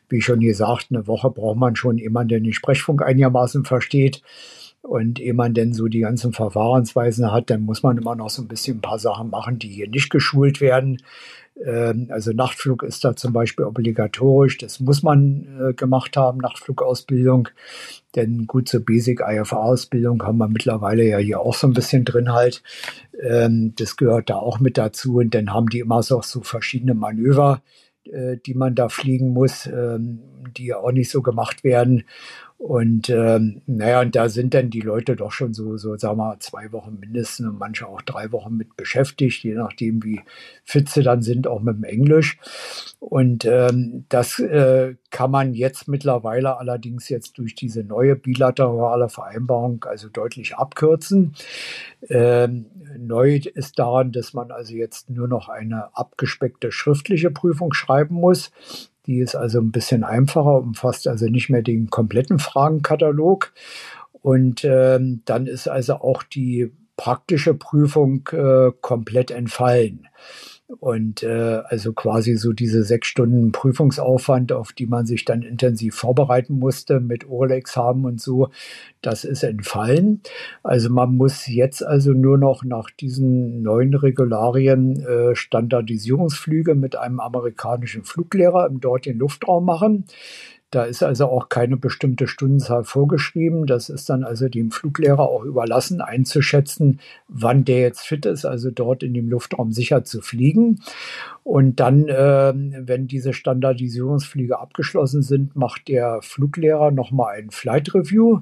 Wie 0.10 0.22
schon 0.22 0.42
gesagt, 0.42 0.88
eine 0.92 1.08
Woche 1.08 1.32
braucht 1.32 1.58
man 1.58 1.76
schon 1.76 1.98
jemanden, 1.98 2.30
der 2.30 2.40
den 2.40 2.54
Sprechfunk 2.54 3.02
einigermaßen 3.02 3.66
versteht. 3.66 4.22
Und 4.84 5.20
ehe 5.20 5.34
man 5.34 5.54
denn 5.54 5.74
so 5.74 5.88
die 5.88 6.00
ganzen 6.00 6.32
Verfahrensweisen 6.34 7.32
hat, 7.32 7.50
dann 7.50 7.62
muss 7.62 7.84
man 7.84 7.98
immer 7.98 8.16
noch 8.16 8.30
so 8.30 8.42
ein 8.44 8.48
bisschen 8.48 8.78
ein 8.78 8.82
paar 8.82 9.00
Sachen 9.00 9.30
machen, 9.30 9.60
die 9.60 9.68
hier 9.68 9.90
nicht 9.90 10.10
geschult 10.10 10.62
werden. 10.62 11.02
Ähm, 11.66 12.08
also 12.12 12.32
Nachtflug 12.32 12.84
ist 12.84 13.04
da 13.04 13.16
zum 13.16 13.34
Beispiel 13.34 13.66
obligatorisch. 13.66 14.58
Das 14.58 14.80
muss 14.80 15.04
man 15.04 15.48
äh, 15.60 15.74
gemacht 15.74 16.18
haben, 16.18 16.40
Nachtflugausbildung. 16.40 17.50
Denn 18.16 18.48
gut, 18.48 18.70
zur 18.70 18.86
Basic 18.86 19.22
IFA-Ausbildung 19.22 20.24
haben 20.24 20.38
wir 20.38 20.48
mittlerweile 20.48 21.04
ja 21.04 21.18
hier 21.18 21.40
auch 21.40 21.54
so 21.54 21.68
ein 21.68 21.74
bisschen 21.74 22.06
drin 22.06 22.34
halt. 22.34 22.64
Ähm, 23.22 23.74
das 23.78 23.98
gehört 23.98 24.30
da 24.30 24.36
auch 24.36 24.60
mit 24.60 24.78
dazu. 24.78 25.18
Und 25.18 25.34
dann 25.34 25.54
haben 25.54 25.68
die 25.68 25.80
immer 25.80 26.04
so, 26.04 26.22
so 26.22 26.42
verschiedene 26.42 26.94
Manöver, 26.94 27.62
äh, 28.06 28.38
die 28.46 28.54
man 28.54 28.76
da 28.76 28.90
fliegen 28.90 29.30
muss, 29.34 29.66
ähm, 29.68 30.20
die 30.58 30.68
ja 30.68 30.78
auch 30.78 30.92
nicht 30.92 31.12
so 31.12 31.22
gemacht 31.22 31.64
werden. 31.64 32.04
Und 32.58 33.12
ähm, 33.12 33.62
naja, 33.68 34.02
und 34.02 34.16
da 34.16 34.30
sind 34.30 34.56
dann 34.56 34.72
die 34.72 34.82
Leute 34.82 35.16
doch 35.16 35.32
schon 35.32 35.54
so, 35.54 35.78
so 35.78 35.96
sagen 35.96 36.18
wir, 36.18 36.40
zwei 36.40 36.72
Wochen 36.72 36.98
mindestens 37.00 37.48
und 37.48 37.60
manche 37.60 37.88
auch 37.88 38.02
drei 38.02 38.32
Wochen 38.32 38.58
mit 38.58 38.76
beschäftigt, 38.76 39.44
je 39.44 39.54
nachdem, 39.54 40.04
wie 40.04 40.22
fit 40.64 40.90
sie 40.90 41.04
dann 41.04 41.22
sind, 41.22 41.48
auch 41.48 41.62
mit 41.62 41.78
dem 41.78 41.84
Englisch. 41.84 42.40
Und 43.00 43.46
ähm, 43.46 44.06
das 44.10 44.40
äh, 44.40 44.96
kann 45.12 45.30
man 45.30 45.54
jetzt 45.54 45.88
mittlerweile 45.88 46.58
allerdings 46.58 47.10
jetzt 47.10 47.38
durch 47.38 47.54
diese 47.54 47.84
neue 47.84 48.16
bilaterale 48.16 49.10
Vereinbarung 49.10 49.86
also 49.88 50.10
deutlich 50.10 50.56
abkürzen. 50.56 51.36
Ähm, 52.10 52.66
neu 52.98 53.40
ist 53.54 53.78
daran, 53.78 54.12
dass 54.12 54.34
man 54.34 54.50
also 54.50 54.74
jetzt 54.74 55.12
nur 55.12 55.28
noch 55.28 55.48
eine 55.48 55.96
abgespeckte 55.96 56.72
schriftliche 56.72 57.30
Prüfung 57.30 57.74
schreiben 57.74 58.16
muss. 58.16 58.52
Die 59.08 59.20
ist 59.20 59.36
also 59.36 59.60
ein 59.60 59.72
bisschen 59.72 60.04
einfacher, 60.04 60.60
umfasst 60.60 61.08
also 61.08 61.26
nicht 61.28 61.50
mehr 61.50 61.64
den 61.64 61.90
kompletten 61.90 62.40
Fragenkatalog. 62.40 63.54
Und 64.22 64.66
ähm, 64.66 65.22
dann 65.26 65.48
ist 65.48 65.68
also 65.68 65.96
auch 65.96 66.24
die 66.24 66.72
praktische 66.98 67.54
Prüfung 67.54 68.28
äh, 68.34 68.72
komplett 68.82 69.32
entfallen. 69.32 70.08
Und 70.68 71.24
äh, 71.24 71.62
also 71.66 71.94
quasi 71.94 72.36
so 72.36 72.52
diese 72.52 72.84
sechs 72.84 73.08
Stunden 73.08 73.54
Prüfungsaufwand, 73.54 74.52
auf 74.52 74.74
die 74.74 74.86
man 74.86 75.06
sich 75.06 75.24
dann 75.24 75.41
intensiv 75.41 75.96
vorbereiten 75.96 76.60
musste 76.60 77.00
mit 77.00 77.30
Oral-Examen 77.30 78.04
und 78.04 78.20
so, 78.20 78.50
das 79.02 79.24
ist 79.24 79.44
entfallen. 79.44 80.22
Also 80.63 80.89
man 80.89 81.15
muss 81.15 81.48
jetzt 81.48 81.86
also 81.86 82.12
nur 82.12 82.38
noch 82.38 82.65
nach 82.65 82.91
diesen 82.91 83.62
neuen 83.62 83.94
Regularien 83.94 85.00
äh, 85.06 85.36
Standardisierungsflüge 85.38 86.76
mit 86.76 86.98
einem 86.98 87.22
amerikanischen 87.22 88.04
Fluglehrer 88.04 88.68
im 88.68 88.82
dortigen 88.82 89.20
Luftraum 89.20 89.63
machen. 89.63 90.04
Da 90.69 90.84
ist 90.84 91.01
also 91.01 91.27
auch 91.27 91.47
keine 91.47 91.77
bestimmte 91.77 92.27
Stundenzahl 92.27 92.84
vorgeschrieben. 92.84 93.67
Das 93.67 93.88
ist 93.88 94.10
dann 94.10 94.25
also 94.25 94.49
dem 94.49 94.71
Fluglehrer 94.71 95.21
auch 95.30 95.43
überlassen, 95.43 96.01
einzuschätzen, 96.01 96.99
wann 97.30 97.63
der 97.63 97.80
jetzt 97.80 98.01
fit 98.01 98.25
ist, 98.25 98.43
also 98.43 98.69
dort 98.69 99.01
in 99.01 99.13
dem 99.13 99.30
Luftraum 99.30 99.71
sicher 99.71 100.03
zu 100.03 100.21
fliegen. 100.21 100.82
Und 101.43 101.80
dann, 101.80 102.10
äh, 102.10 102.53
wenn 102.53 103.08
diese 103.08 103.32
Standardisierungsflüge 103.32 104.60
abgeschlossen 104.60 105.21
sind, 105.21 105.56
macht 105.56 105.88
der 105.88 106.19
Fluglehrer 106.21 106.91
nochmal 106.91 107.36
ein 107.36 107.49
Flight 107.49 107.93
Review 107.93 108.41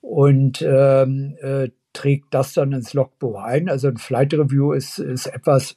und 0.00 0.62
ähm, 0.62 1.36
äh, 1.40 1.70
trägt 1.92 2.32
das 2.32 2.52
dann 2.52 2.72
ins 2.72 2.94
Logbuch 2.94 3.42
ein. 3.42 3.68
Also 3.68 3.88
ein 3.88 3.96
Flight 3.96 4.34
Review 4.34 4.72
ist, 4.72 5.00
ist 5.00 5.26
etwas, 5.26 5.74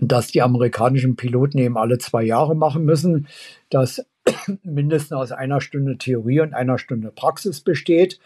das 0.00 0.28
die 0.28 0.42
amerikanischen 0.42 1.16
Piloten 1.16 1.58
eben 1.58 1.76
alle 1.76 1.98
zwei 1.98 2.22
Jahre 2.22 2.54
machen 2.54 2.84
müssen. 2.84 3.26
Das 3.70 4.04
mindestens 4.62 5.12
aus 5.12 5.32
einer 5.32 5.60
Stunde 5.60 5.98
Theorie 5.98 6.40
und 6.40 6.54
einer 6.54 6.78
Stunde 6.78 7.10
Praxis 7.10 7.60
besteht, 7.60 8.18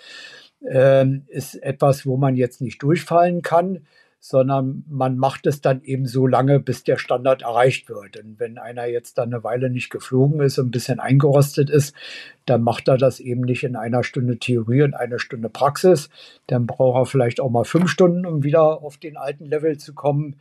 ähm, 0.69 1.25
ist 1.29 1.57
etwas, 1.57 2.07
wo 2.07 2.17
man 2.17 2.37
jetzt 2.37 2.61
nicht 2.61 2.83
durchfallen 2.83 3.43
kann, 3.43 3.87
sondern 4.27 4.85
man 4.89 5.19
macht 5.19 5.47
es 5.47 5.61
dann 5.61 5.83
eben 5.83 6.07
so 6.07 6.27
lange, 6.27 6.59
bis 6.59 6.83
der 6.83 6.97
Standard 6.97 7.43
erreicht 7.43 7.91
wird. 7.91 8.17
Und 8.17 8.41
wenn 8.41 8.57
einer 8.57 8.87
jetzt 8.87 9.19
dann 9.19 9.35
eine 9.35 9.45
Weile 9.45 9.69
nicht 9.69 9.91
geflogen 9.91 10.41
ist 10.41 10.59
und 10.59 10.69
ein 10.69 10.71
bisschen 10.71 10.99
eingerostet 10.99 11.69
ist, 11.69 11.95
dann 12.47 12.63
macht 12.63 12.89
er 12.89 12.97
das 12.97 13.21
eben 13.21 13.43
nicht 13.43 13.65
in 13.65 13.77
einer 13.77 14.03
Stunde 14.03 14.39
Theorie 14.39 14.81
und 14.81 14.95
einer 14.95 15.19
Stunde 15.19 15.51
Praxis. 15.51 16.09
Dann 16.47 16.67
braucht 16.67 16.97
er 16.97 17.05
vielleicht 17.05 17.39
auch 17.39 17.51
mal 17.51 17.65
fünf 17.65 17.91
Stunden, 17.91 18.25
um 18.25 18.43
wieder 18.43 18.83
auf 18.83 18.97
den 18.97 19.19
alten 19.19 19.45
Level 19.45 19.77
zu 19.77 19.93
kommen. 19.93 20.37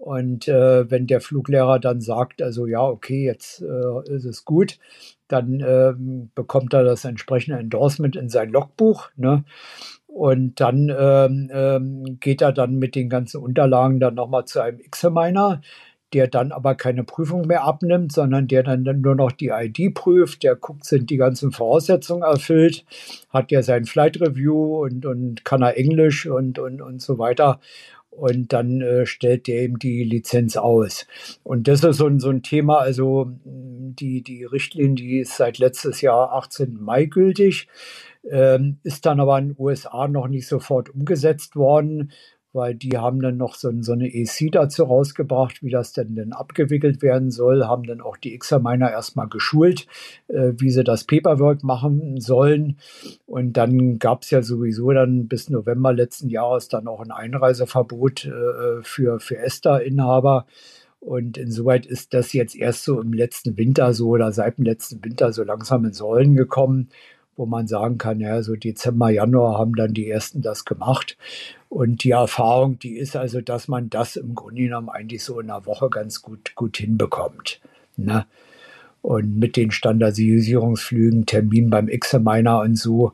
Und 0.00 0.48
äh, 0.48 0.90
wenn 0.90 1.06
der 1.06 1.20
Fluglehrer 1.20 1.78
dann 1.78 2.00
sagt, 2.00 2.40
also 2.40 2.66
ja, 2.66 2.82
okay, 2.82 3.22
jetzt 3.26 3.60
äh, 3.60 4.14
ist 4.14 4.24
es 4.24 4.46
gut, 4.46 4.78
dann 5.28 5.60
äh, 5.60 5.92
bekommt 6.34 6.72
er 6.72 6.84
das 6.84 7.04
entsprechende 7.04 7.58
Endorsement 7.58 8.16
in 8.16 8.30
sein 8.30 8.50
Logbuch. 8.50 9.10
Ne? 9.16 9.44
Und 10.06 10.58
dann 10.58 10.90
ähm, 10.98 11.50
ähm, 11.52 12.18
geht 12.18 12.40
er 12.40 12.52
dann 12.52 12.78
mit 12.78 12.94
den 12.94 13.10
ganzen 13.10 13.42
Unterlagen 13.42 14.00
dann 14.00 14.14
nochmal 14.14 14.46
zu 14.46 14.60
einem 14.60 14.80
Examiner, 14.80 15.60
der 16.14 16.28
dann 16.28 16.50
aber 16.50 16.76
keine 16.76 17.04
Prüfung 17.04 17.42
mehr 17.42 17.64
abnimmt, 17.64 18.10
sondern 18.10 18.48
der 18.48 18.62
dann 18.62 18.82
nur 19.02 19.14
noch 19.14 19.32
die 19.32 19.48
ID 19.48 19.94
prüft, 19.94 20.44
der 20.44 20.56
guckt, 20.56 20.86
sind 20.86 21.10
die 21.10 21.18
ganzen 21.18 21.52
Voraussetzungen 21.52 22.22
erfüllt, 22.22 22.86
hat 23.28 23.50
ja 23.50 23.62
sein 23.62 23.84
Flight 23.84 24.18
Review 24.18 24.82
und, 24.82 25.04
und 25.04 25.44
kann 25.44 25.60
er 25.60 25.76
Englisch 25.76 26.26
und, 26.26 26.58
und, 26.58 26.80
und 26.80 27.02
so 27.02 27.18
weiter 27.18 27.60
und 28.10 28.52
dann 28.52 28.80
äh, 28.80 29.06
stellt 29.06 29.46
der 29.46 29.62
eben 29.62 29.78
die 29.78 30.04
Lizenz 30.04 30.56
aus. 30.56 31.06
Und 31.42 31.68
das 31.68 31.82
ist 31.84 31.96
so 31.96 32.06
ein, 32.06 32.20
so 32.20 32.30
ein 32.30 32.42
Thema, 32.42 32.78
also 32.78 33.30
die, 33.44 34.22
die 34.22 34.44
Richtlinie, 34.44 34.94
die 34.96 35.18
ist 35.20 35.36
seit 35.36 35.58
letztes 35.58 36.00
Jahr 36.00 36.32
18. 36.32 36.78
Mai 36.80 37.06
gültig, 37.06 37.68
ähm, 38.28 38.78
ist 38.82 39.06
dann 39.06 39.20
aber 39.20 39.38
in 39.38 39.48
den 39.48 39.56
USA 39.58 40.08
noch 40.08 40.28
nicht 40.28 40.46
sofort 40.46 40.90
umgesetzt 40.90 41.56
worden, 41.56 42.12
weil 42.52 42.74
die 42.74 42.98
haben 42.98 43.20
dann 43.20 43.36
noch 43.36 43.54
so, 43.54 43.70
so 43.80 43.92
eine 43.92 44.12
EC 44.12 44.50
dazu 44.52 44.84
rausgebracht, 44.84 45.62
wie 45.62 45.70
das 45.70 45.92
denn, 45.92 46.14
denn 46.14 46.32
abgewickelt 46.32 47.02
werden 47.02 47.30
soll, 47.30 47.64
haben 47.64 47.84
dann 47.84 48.00
auch 48.00 48.16
die 48.16 48.34
Examiner 48.34 48.90
erstmal 48.90 49.28
geschult, 49.28 49.86
äh, 50.28 50.52
wie 50.56 50.70
sie 50.70 50.84
das 50.84 51.04
Paperwork 51.04 51.62
machen 51.62 52.20
sollen. 52.20 52.76
Und 53.26 53.54
dann 53.54 53.98
gab 53.98 54.22
es 54.22 54.30
ja 54.30 54.42
sowieso 54.42 54.90
dann 54.90 55.28
bis 55.28 55.48
November 55.48 55.92
letzten 55.92 56.28
Jahres 56.28 56.68
dann 56.68 56.88
auch 56.88 57.00
ein 57.00 57.12
Einreiseverbot 57.12 58.24
äh, 58.24 58.82
für, 58.82 59.20
für 59.20 59.38
ESTA-Inhaber. 59.38 60.46
Und 60.98 61.38
insoweit 61.38 61.86
ist 61.86 62.12
das 62.12 62.34
jetzt 62.34 62.54
erst 62.54 62.84
so 62.84 63.00
im 63.00 63.14
letzten 63.14 63.56
Winter 63.56 63.94
so 63.94 64.08
oder 64.10 64.32
seit 64.32 64.58
dem 64.58 64.64
letzten 64.64 65.02
Winter 65.02 65.32
so 65.32 65.42
langsam 65.44 65.84
ins 65.86 66.02
Rollen 66.02 66.36
gekommen 66.36 66.88
wo 67.40 67.46
man 67.46 67.66
sagen 67.66 67.96
kann, 67.96 68.20
ja, 68.20 68.42
so 68.42 68.54
Dezember, 68.54 69.08
Januar 69.08 69.58
haben 69.58 69.74
dann 69.74 69.94
die 69.94 70.10
ersten 70.10 70.42
das 70.42 70.66
gemacht. 70.66 71.16
Und 71.70 72.04
die 72.04 72.10
Erfahrung, 72.10 72.78
die 72.78 72.98
ist 72.98 73.16
also, 73.16 73.40
dass 73.40 73.66
man 73.66 73.88
das 73.88 74.16
im 74.16 74.34
Grunde 74.34 74.62
genommen 74.62 74.90
eigentlich 74.90 75.24
so 75.24 75.40
in 75.40 75.50
einer 75.50 75.64
Woche 75.64 75.88
ganz 75.88 76.20
gut, 76.20 76.54
gut 76.54 76.76
hinbekommt. 76.76 77.60
Ne? 77.96 78.26
und 79.02 79.38
mit 79.38 79.56
den 79.56 79.70
Standardisierungsflügen, 79.70 81.24
Termin 81.24 81.70
beim 81.70 81.88
Examiner 81.88 82.60
und 82.60 82.76
so. 82.76 83.12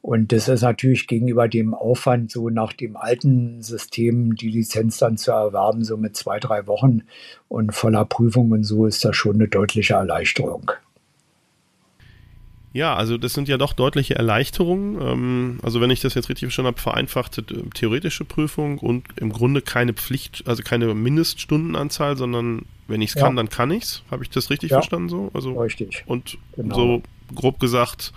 Und 0.00 0.32
das 0.32 0.48
ist 0.48 0.62
natürlich 0.62 1.06
gegenüber 1.08 1.46
dem 1.46 1.74
Aufwand, 1.74 2.30
so 2.30 2.48
nach 2.48 2.72
dem 2.72 2.96
alten 2.96 3.62
System 3.62 4.34
die 4.34 4.48
Lizenz 4.48 4.98
dann 4.98 5.18
zu 5.18 5.32
erwerben, 5.32 5.84
so 5.84 5.98
mit 5.98 6.16
zwei, 6.16 6.38
drei 6.40 6.66
Wochen 6.66 7.02
und 7.48 7.74
voller 7.74 8.06
Prüfung 8.06 8.50
und 8.52 8.64
so, 8.64 8.86
ist 8.86 9.04
das 9.04 9.14
schon 9.14 9.34
eine 9.34 9.48
deutliche 9.48 9.94
Erleichterung. 9.94 10.72
Ja, 12.76 12.94
also 12.94 13.16
das 13.16 13.32
sind 13.32 13.48
ja 13.48 13.56
doch 13.56 13.72
deutliche 13.72 14.16
Erleichterungen. 14.16 15.00
Ähm, 15.00 15.58
also 15.62 15.80
wenn 15.80 15.88
ich 15.88 16.00
das 16.00 16.12
jetzt 16.12 16.28
richtig 16.28 16.46
verstanden 16.48 16.66
habe, 16.66 16.80
vereinfachte 16.80 17.40
äh, 17.40 17.70
theoretische 17.72 18.26
Prüfung 18.26 18.76
und 18.76 19.06
im 19.16 19.32
Grunde 19.32 19.62
keine 19.62 19.94
Pflicht, 19.94 20.44
also 20.46 20.62
keine 20.62 20.92
Mindeststundenanzahl, 20.92 22.18
sondern 22.18 22.66
wenn 22.86 23.00
ich 23.00 23.10
es 23.10 23.16
kann, 23.16 23.32
ja. 23.32 23.36
dann 23.36 23.48
kann 23.48 23.70
ich 23.70 23.84
es. 23.84 24.02
Habe 24.10 24.24
ich 24.24 24.30
das 24.30 24.50
richtig 24.50 24.72
ja. 24.72 24.76
verstanden 24.76 25.08
so? 25.08 25.30
Also, 25.32 25.58
richtig. 25.58 26.04
Und 26.06 26.36
genau. 26.54 26.74
so 26.74 27.02
grob 27.34 27.60
gesagt, 27.60 28.12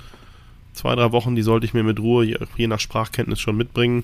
zwei, 0.74 0.94
drei 0.94 1.14
Wochen, 1.14 1.38
die 1.38 1.42
sollte 1.42 1.66
ich 1.66 1.74
mir 1.74 1.84
mit 1.84 2.02
Ruhe, 2.02 2.26
je, 2.26 2.38
je 2.58 2.68
nach 2.68 2.82
Sprachkenntnis 2.82 3.40
schon 3.40 3.56
mitbringen, 3.56 4.04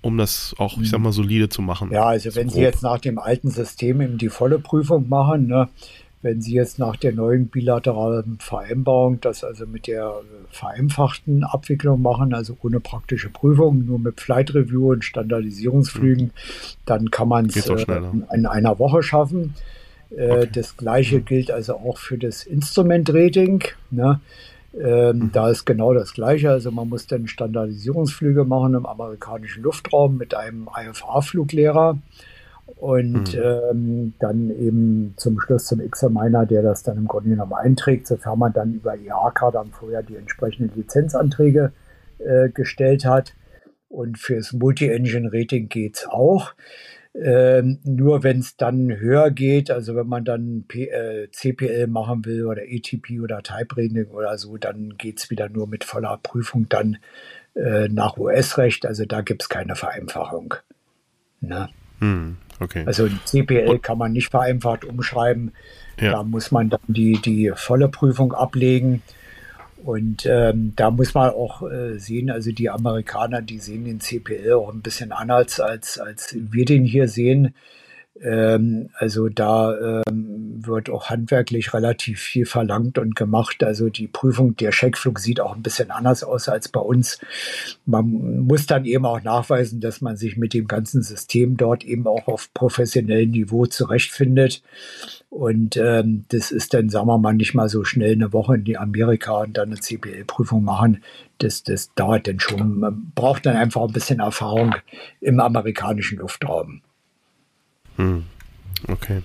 um 0.00 0.16
das 0.16 0.54
auch, 0.58 0.78
ich 0.78 0.90
sag 0.90 0.98
mhm. 0.98 1.04
mal, 1.06 1.12
solide 1.12 1.48
zu 1.48 1.60
machen. 1.60 1.90
Ja, 1.90 2.04
also 2.04 2.32
wenn 2.36 2.46
grob. 2.46 2.54
Sie 2.54 2.62
jetzt 2.62 2.84
nach 2.84 3.00
dem 3.00 3.18
alten 3.18 3.50
System 3.50 4.00
eben 4.00 4.16
die 4.16 4.28
volle 4.28 4.60
Prüfung 4.60 5.08
machen, 5.08 5.48
ne, 5.48 5.68
wenn 6.22 6.40
Sie 6.40 6.54
jetzt 6.54 6.78
nach 6.78 6.96
der 6.96 7.12
neuen 7.12 7.48
bilateralen 7.48 8.38
Vereinbarung 8.38 9.20
das 9.20 9.42
also 9.42 9.66
mit 9.66 9.88
der 9.88 10.14
vereinfachten 10.50 11.42
Abwicklung 11.42 12.00
machen, 12.00 12.32
also 12.32 12.56
ohne 12.62 12.78
praktische 12.80 13.28
Prüfung, 13.28 13.84
nur 13.84 13.98
mit 13.98 14.20
Flight 14.20 14.54
Review 14.54 14.92
und 14.92 15.04
Standardisierungsflügen, 15.04 16.26
mhm. 16.26 16.30
dann 16.86 17.10
kann 17.10 17.28
man 17.28 17.46
es 17.46 17.68
äh, 17.68 17.84
in 18.32 18.46
einer 18.46 18.78
Woche 18.78 19.02
schaffen. 19.02 19.54
Äh, 20.10 20.30
okay. 20.30 20.48
Das 20.52 20.76
gleiche 20.76 21.18
mhm. 21.18 21.24
gilt 21.24 21.50
also 21.50 21.74
auch 21.74 21.98
für 21.98 22.18
das 22.18 22.44
Instrument-Rating. 22.44 23.64
Ne? 23.90 24.20
Ähm, 24.80 25.18
mhm. 25.18 25.32
Da 25.32 25.50
ist 25.50 25.64
genau 25.64 25.92
das 25.92 26.14
Gleiche. 26.14 26.50
Also 26.50 26.70
man 26.70 26.88
muss 26.88 27.06
dann 27.06 27.26
Standardisierungsflüge 27.26 28.44
machen 28.44 28.74
im 28.74 28.86
amerikanischen 28.86 29.62
Luftraum 29.62 30.16
mit 30.16 30.34
einem 30.34 30.68
IFA-Fluglehrer 30.74 31.98
und 32.82 33.36
mhm. 33.36 33.42
ähm, 33.44 34.14
dann 34.18 34.50
eben 34.50 35.14
zum 35.16 35.38
Schluss 35.38 35.66
zum 35.66 35.78
Examiner, 35.78 36.46
der 36.46 36.62
das 36.62 36.82
dann 36.82 36.96
im 36.96 37.06
Grunde 37.06 37.30
genommen 37.30 37.52
einträgt, 37.52 38.08
sofern 38.08 38.40
man 38.40 38.52
dann 38.52 38.74
über 38.74 38.96
IAK 38.96 39.52
dann 39.52 39.70
vorher 39.70 40.02
die 40.02 40.16
entsprechenden 40.16 40.74
Lizenzanträge 40.74 41.70
äh, 42.18 42.48
gestellt 42.48 43.04
hat. 43.04 43.34
Und 43.88 44.18
fürs 44.18 44.52
Multi-Engine-Rating 44.52 45.68
geht 45.68 45.98
es 45.98 46.06
auch. 46.08 46.54
Ähm, 47.14 47.78
nur 47.84 48.24
wenn 48.24 48.40
es 48.40 48.56
dann 48.56 48.98
höher 48.98 49.30
geht, 49.30 49.70
also 49.70 49.94
wenn 49.94 50.08
man 50.08 50.24
dann 50.24 50.64
P 50.66 50.88
äh, 50.88 51.30
CPL 51.30 51.86
machen 51.86 52.24
will 52.24 52.46
oder 52.46 52.62
ATP 52.62 53.20
oder 53.20 53.44
Type 53.44 53.76
Rating 53.76 54.06
oder 54.06 54.36
so, 54.38 54.56
dann 54.56 54.96
geht 54.98 55.20
es 55.20 55.30
wieder 55.30 55.48
nur 55.48 55.68
mit 55.68 55.84
voller 55.84 56.18
Prüfung 56.20 56.68
dann 56.68 56.96
äh, 57.54 57.86
nach 57.88 58.16
US-Recht. 58.16 58.86
Also 58.86 59.04
da 59.04 59.20
gibt 59.20 59.42
es 59.42 59.48
keine 59.48 59.76
Vereinfachung. 59.76 60.54
Na? 61.40 61.68
Hm, 62.02 62.36
okay. 62.58 62.82
Also 62.84 63.08
CPL 63.24 63.78
kann 63.78 63.96
man 63.96 64.12
nicht 64.12 64.28
vereinfacht 64.28 64.84
umschreiben. 64.84 65.52
Ja. 66.00 66.10
Da 66.12 66.22
muss 66.24 66.50
man 66.50 66.68
dann 66.68 66.80
die, 66.88 67.12
die 67.22 67.52
volle 67.54 67.88
Prüfung 67.88 68.32
ablegen. 68.32 69.02
Und 69.84 70.26
ähm, 70.26 70.72
da 70.74 70.90
muss 70.90 71.14
man 71.14 71.30
auch 71.30 71.62
äh, 71.62 71.98
sehen, 71.98 72.30
also 72.30 72.50
die 72.50 72.70
Amerikaner, 72.70 73.40
die 73.40 73.58
sehen 73.58 73.84
den 73.84 74.00
CPL 74.00 74.52
auch 74.52 74.72
ein 74.72 74.82
bisschen 74.82 75.12
anders, 75.12 75.60
als, 75.60 75.98
als 75.98 76.36
wir 76.36 76.64
den 76.64 76.84
hier 76.84 77.08
sehen. 77.08 77.54
Ähm, 78.20 78.90
also 78.94 79.28
da 79.28 80.02
ähm, 80.06 80.60
wird 80.66 80.90
auch 80.90 81.08
handwerklich 81.08 81.72
relativ 81.72 82.20
viel 82.20 82.46
verlangt 82.46 82.98
und 82.98 83.16
gemacht. 83.16 83.64
Also 83.64 83.88
die 83.88 84.06
Prüfung, 84.06 84.54
der 84.56 84.72
Scheckflug 84.72 85.18
sieht 85.18 85.40
auch 85.40 85.56
ein 85.56 85.62
bisschen 85.62 85.90
anders 85.90 86.22
aus 86.22 86.48
als 86.48 86.68
bei 86.68 86.80
uns. 86.80 87.18
Man 87.86 88.40
muss 88.40 88.66
dann 88.66 88.84
eben 88.84 89.06
auch 89.06 89.22
nachweisen, 89.22 89.80
dass 89.80 90.00
man 90.00 90.16
sich 90.16 90.36
mit 90.36 90.54
dem 90.54 90.66
ganzen 90.66 91.02
System 91.02 91.56
dort 91.56 91.84
eben 91.84 92.06
auch 92.06 92.28
auf 92.28 92.52
professionellem 92.54 93.30
Niveau 93.30 93.66
zurechtfindet. 93.66 94.62
Und 95.30 95.76
ähm, 95.78 96.24
das 96.28 96.50
ist 96.50 96.74
dann, 96.74 96.90
sagen 96.90 97.06
wir 97.06 97.18
mal, 97.18 97.32
nicht 97.32 97.54
mal 97.54 97.68
so 97.68 97.84
schnell 97.84 98.12
eine 98.12 98.32
Woche 98.32 98.56
in 98.56 98.64
die 98.64 98.76
Amerika 98.76 99.40
und 99.40 99.56
dann 99.56 99.70
eine 99.70 99.80
CPL-Prüfung 99.80 100.62
machen. 100.62 101.02
Das, 101.38 101.62
das 101.62 101.92
dauert 101.94 102.28
dann 102.28 102.38
schon. 102.38 102.78
Man 102.80 103.12
braucht 103.14 103.46
dann 103.46 103.56
einfach 103.56 103.82
ein 103.82 103.92
bisschen 103.92 104.20
Erfahrung 104.20 104.74
im 105.20 105.40
amerikanischen 105.40 106.18
Luftraum. 106.18 106.82
Hm. 107.96 108.24
Okay. 108.88 109.22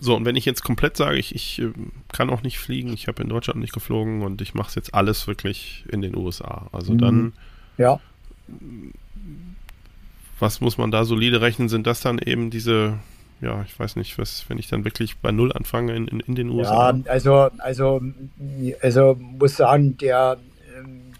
So, 0.00 0.14
und 0.16 0.24
wenn 0.24 0.36
ich 0.36 0.44
jetzt 0.44 0.62
komplett 0.62 0.96
sage, 0.96 1.16
ich, 1.16 1.34
ich 1.34 1.62
äh, 1.62 1.72
kann 2.12 2.28
auch 2.30 2.42
nicht 2.42 2.58
fliegen, 2.58 2.92
ich 2.92 3.08
habe 3.08 3.22
in 3.22 3.28
Deutschland 3.28 3.60
nicht 3.60 3.72
geflogen 3.72 4.22
und 4.22 4.42
ich 4.42 4.54
mache 4.54 4.68
es 4.68 4.74
jetzt 4.74 4.94
alles 4.94 5.26
wirklich 5.26 5.84
in 5.90 6.02
den 6.02 6.16
USA. 6.16 6.66
Also 6.72 6.92
mhm. 6.92 6.98
dann. 6.98 7.32
Ja. 7.78 8.00
Was 10.38 10.60
muss 10.60 10.76
man 10.76 10.90
da 10.90 11.04
solide 11.04 11.40
rechnen? 11.40 11.68
Sind 11.68 11.86
das 11.86 12.00
dann 12.00 12.18
eben 12.18 12.50
diese, 12.50 12.98
ja, 13.40 13.62
ich 13.62 13.78
weiß 13.78 13.96
nicht, 13.96 14.18
was, 14.18 14.44
wenn 14.48 14.58
ich 14.58 14.68
dann 14.68 14.84
wirklich 14.84 15.16
bei 15.18 15.32
Null 15.32 15.52
anfange 15.52 15.94
in, 15.94 16.08
in, 16.08 16.20
in 16.20 16.34
den 16.34 16.50
USA? 16.50 16.90
Ja, 16.90 17.10
also, 17.10 17.34
also, 17.58 18.02
also 18.82 19.16
muss 19.18 19.56
sagen, 19.56 19.96
der 19.96 20.38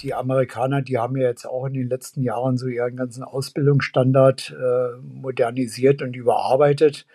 die 0.04 0.14
Amerikaner, 0.14 0.82
die 0.82 0.98
haben 0.98 1.16
ja 1.16 1.28
jetzt 1.28 1.46
auch 1.46 1.66
in 1.66 1.74
den 1.74 1.88
letzten 1.88 2.22
Jahren 2.22 2.56
so 2.58 2.68
ihren 2.68 2.96
ganzen 2.96 3.24
Ausbildungsstandard 3.24 4.54
äh, 4.56 5.00
modernisiert 5.02 6.02
und 6.02 6.14
überarbeitet. 6.14 7.06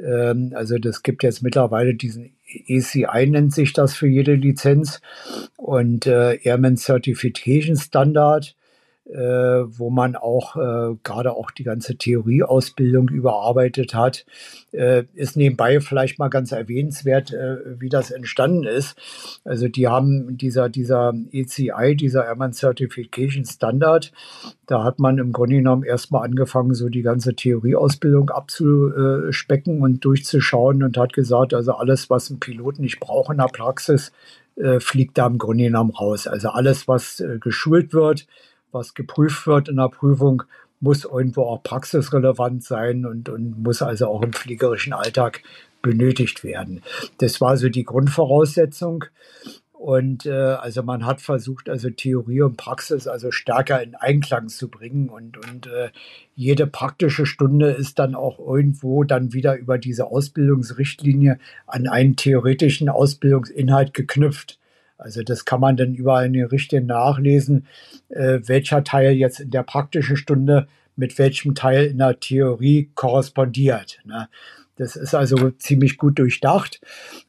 Ähm, 0.00 0.52
also 0.54 0.78
das 0.78 1.02
gibt 1.02 1.22
jetzt 1.22 1.42
mittlerweile 1.42 1.94
diesen 1.94 2.34
ECI 2.46 3.26
nennt 3.26 3.52
sich 3.52 3.72
das 3.72 3.94
für 3.94 4.06
jede 4.06 4.34
Lizenz 4.34 5.00
und 5.56 6.06
äh, 6.06 6.36
Airman 6.42 6.76
Certification 6.76 7.76
Standard 7.76 8.54
wo 9.10 9.90
man 9.90 10.16
auch 10.16 10.56
äh, 10.56 10.96
gerade 11.02 11.32
auch 11.32 11.50
die 11.50 11.64
ganze 11.64 11.96
Theorieausbildung 11.96 13.08
überarbeitet 13.08 13.94
hat. 13.94 14.26
Äh, 14.72 15.04
ist 15.14 15.36
nebenbei 15.36 15.80
vielleicht 15.80 16.18
mal 16.18 16.28
ganz 16.28 16.52
erwähnenswert, 16.52 17.32
äh, 17.32 17.80
wie 17.80 17.88
das 17.88 18.10
entstanden 18.10 18.64
ist. 18.64 18.96
Also 19.44 19.68
die 19.68 19.88
haben 19.88 20.36
dieser, 20.36 20.68
dieser 20.68 21.14
ECI, 21.32 21.96
dieser 21.96 22.26
Airman 22.26 22.52
Certification 22.52 23.46
Standard, 23.46 24.12
da 24.66 24.84
hat 24.84 24.98
man 24.98 25.16
im 25.16 25.32
Grunde 25.32 25.56
genommen 25.56 25.84
erstmal 25.84 26.24
angefangen, 26.24 26.74
so 26.74 26.90
die 26.90 27.02
ganze 27.02 27.34
Theorieausbildung 27.34 28.28
abzuspecken 28.28 29.80
und 29.80 30.04
durchzuschauen 30.04 30.82
und 30.82 30.98
hat 30.98 31.14
gesagt, 31.14 31.54
also 31.54 31.72
alles, 31.72 32.10
was 32.10 32.28
ein 32.28 32.40
Pilot 32.40 32.78
nicht 32.78 33.00
braucht 33.00 33.30
in 33.30 33.38
der 33.38 33.46
Praxis, 33.46 34.12
äh, 34.56 34.80
fliegt 34.80 35.16
da 35.16 35.26
im 35.26 35.38
Grunde 35.38 35.64
genommen 35.64 35.92
raus. 35.92 36.26
Also 36.26 36.50
alles, 36.50 36.88
was 36.88 37.20
äh, 37.20 37.38
geschult 37.38 37.94
wird, 37.94 38.26
was 38.72 38.94
geprüft 38.94 39.46
wird 39.46 39.68
in 39.68 39.76
der 39.76 39.88
Prüfung, 39.88 40.42
muss 40.80 41.04
irgendwo 41.04 41.42
auch 41.42 41.62
praxisrelevant 41.62 42.62
sein 42.62 43.04
und, 43.04 43.28
und 43.28 43.62
muss 43.62 43.82
also 43.82 44.06
auch 44.06 44.22
im 44.22 44.32
fliegerischen 44.32 44.92
Alltag 44.92 45.42
benötigt 45.82 46.44
werden. 46.44 46.82
Das 47.18 47.40
war 47.40 47.56
so 47.56 47.68
die 47.68 47.84
Grundvoraussetzung. 47.84 49.04
Und 49.72 50.26
äh, 50.26 50.32
also 50.32 50.82
man 50.82 51.06
hat 51.06 51.20
versucht, 51.20 51.68
also 51.68 51.88
Theorie 51.88 52.42
und 52.42 52.56
Praxis 52.56 53.06
also 53.06 53.30
stärker 53.30 53.80
in 53.80 53.94
Einklang 53.94 54.48
zu 54.48 54.68
bringen. 54.68 55.08
Und, 55.08 55.38
und 55.38 55.68
äh, 55.68 55.90
jede 56.34 56.66
praktische 56.66 57.26
Stunde 57.26 57.70
ist 57.70 58.00
dann 58.00 58.16
auch 58.16 58.40
irgendwo 58.40 59.04
dann 59.04 59.32
wieder 59.32 59.56
über 59.56 59.78
diese 59.78 60.06
Ausbildungsrichtlinie 60.06 61.38
an 61.66 61.86
einen 61.86 62.16
theoretischen 62.16 62.88
Ausbildungsinhalt 62.88 63.94
geknüpft. 63.94 64.58
Also 64.98 65.22
das 65.22 65.44
kann 65.44 65.60
man 65.60 65.76
dann 65.76 65.94
überall 65.94 66.26
in 66.26 66.32
den 66.32 66.46
Richtlinien 66.46 66.88
nachlesen, 66.88 67.66
äh, 68.08 68.40
welcher 68.44 68.84
Teil 68.84 69.12
jetzt 69.12 69.40
in 69.40 69.50
der 69.50 69.62
praktischen 69.62 70.16
Stunde 70.16 70.66
mit 70.96 71.16
welchem 71.18 71.54
Teil 71.54 71.86
in 71.86 71.98
der 71.98 72.18
Theorie 72.18 72.90
korrespondiert. 72.94 74.00
Ne? 74.04 74.28
Das 74.76 74.96
ist 74.96 75.14
also 75.14 75.50
ziemlich 75.50 75.96
gut 75.96 76.18
durchdacht. 76.18 76.80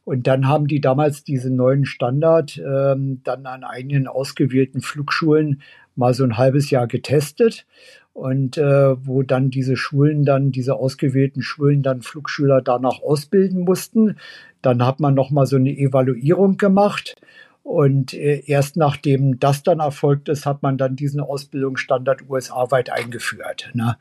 Und 0.03 0.27
dann 0.27 0.47
haben 0.47 0.67
die 0.67 0.81
damals 0.81 1.23
diesen 1.23 1.55
neuen 1.55 1.85
Standard 1.85 2.57
ähm, 2.57 3.21
dann 3.23 3.45
an 3.45 3.63
einigen 3.63 4.07
ausgewählten 4.07 4.81
Flugschulen 4.81 5.61
mal 5.95 6.13
so 6.13 6.23
ein 6.23 6.37
halbes 6.37 6.71
Jahr 6.71 6.87
getestet. 6.87 7.65
Und 8.13 8.57
äh, 8.57 9.05
wo 9.05 9.21
dann 9.21 9.49
diese 9.49 9.77
Schulen 9.77 10.25
dann, 10.25 10.51
diese 10.51 10.75
ausgewählten 10.75 11.41
Schulen 11.41 11.83
dann 11.83 12.01
Flugschüler 12.01 12.61
danach 12.61 13.01
ausbilden 13.01 13.61
mussten. 13.61 14.17
Dann 14.61 14.85
hat 14.85 14.99
man 14.99 15.13
nochmal 15.13 15.45
so 15.45 15.55
eine 15.55 15.71
Evaluierung 15.71 16.57
gemacht 16.57 17.15
und 17.69 18.15
äh, 18.15 18.41
erst 18.47 18.77
nachdem 18.77 19.39
das 19.39 19.61
dann 19.61 19.79
erfolgt 19.79 20.27
ist, 20.27 20.47
hat 20.47 20.63
man 20.63 20.79
dann 20.79 20.95
diesen 20.95 21.19
Ausbildungsstandard 21.19 22.27
USA-weit 22.27 22.89
eingeführt. 22.89 23.69
Ne? 23.75 23.95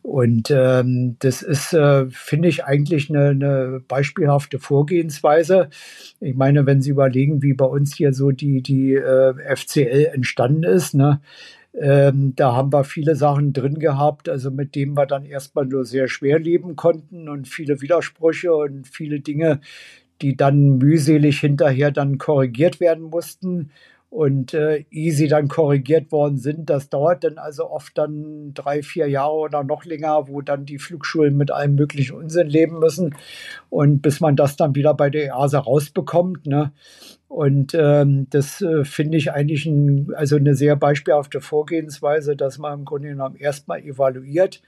Und 0.00 0.50
ähm, 0.50 1.16
das 1.18 1.42
ist, 1.42 1.74
äh, 1.74 2.06
finde 2.08 2.48
ich, 2.48 2.64
eigentlich 2.64 3.10
eine, 3.10 3.28
eine, 3.28 3.82
beispielhafte 3.86 4.58
Vorgehensweise. 4.58 5.68
Ich 6.20 6.34
meine, 6.34 6.64
wenn 6.64 6.80
Sie 6.80 6.88
überlegen, 6.88 7.42
wie 7.42 7.52
bei 7.52 7.66
uns 7.66 7.94
hier 7.94 8.14
so 8.14 8.30
die, 8.30 8.62
die 8.62 8.94
äh, 8.94 9.34
FCL 9.56 10.12
entstanden 10.14 10.62
ist, 10.62 10.94
ne? 10.94 11.20
Ähm, 11.74 12.34
da 12.36 12.54
haben 12.54 12.70
wir 12.70 12.84
viele 12.84 13.16
Sachen 13.16 13.54
drin 13.54 13.78
gehabt, 13.78 14.28
also 14.28 14.50
mit 14.50 14.74
denen 14.74 14.94
wir 14.94 15.06
dann 15.06 15.24
erstmal 15.24 15.64
nur 15.64 15.86
sehr 15.86 16.06
schwer 16.06 16.38
leben 16.38 16.76
konnten 16.76 17.30
und 17.30 17.48
viele 17.48 17.80
Widersprüche 17.80 18.54
und 18.54 18.86
viele 18.86 19.20
Dinge, 19.20 19.60
die 20.22 20.36
dann 20.36 20.78
mühselig 20.78 21.40
hinterher 21.40 21.90
dann 21.90 22.18
korrigiert 22.18 22.80
werden 22.80 23.02
mussten 23.04 23.70
und 24.12 24.52
äh, 24.52 24.84
sie 24.90 25.26
dann 25.26 25.48
korrigiert 25.48 26.12
worden 26.12 26.36
sind, 26.36 26.68
das 26.68 26.90
dauert 26.90 27.24
dann 27.24 27.38
also 27.38 27.70
oft 27.70 27.96
dann 27.96 28.52
drei, 28.52 28.82
vier 28.82 29.08
Jahre 29.08 29.32
oder 29.32 29.64
noch 29.64 29.86
länger, 29.86 30.28
wo 30.28 30.42
dann 30.42 30.66
die 30.66 30.78
Flugschulen 30.78 31.34
mit 31.34 31.50
allem 31.50 31.76
möglichen 31.76 32.16
Unsinn 32.16 32.46
leben 32.46 32.78
müssen 32.78 33.14
und 33.70 34.02
bis 34.02 34.20
man 34.20 34.36
das 34.36 34.56
dann 34.56 34.74
wieder 34.74 34.92
bei 34.92 35.08
der 35.08 35.28
EASA 35.28 35.60
rausbekommt. 35.60 36.46
Ne? 36.46 36.72
Und 37.26 37.74
ähm, 37.74 38.26
das 38.28 38.60
äh, 38.60 38.84
finde 38.84 39.16
ich 39.16 39.32
eigentlich 39.32 39.64
ein, 39.64 40.08
also 40.14 40.36
eine 40.36 40.54
sehr 40.54 40.76
beispielhafte 40.76 41.40
Vorgehensweise, 41.40 42.36
dass 42.36 42.58
man 42.58 42.80
im 42.80 42.84
Grunde 42.84 43.08
genommen 43.08 43.36
erstmal 43.36 43.80
evaluiert, 43.80 44.60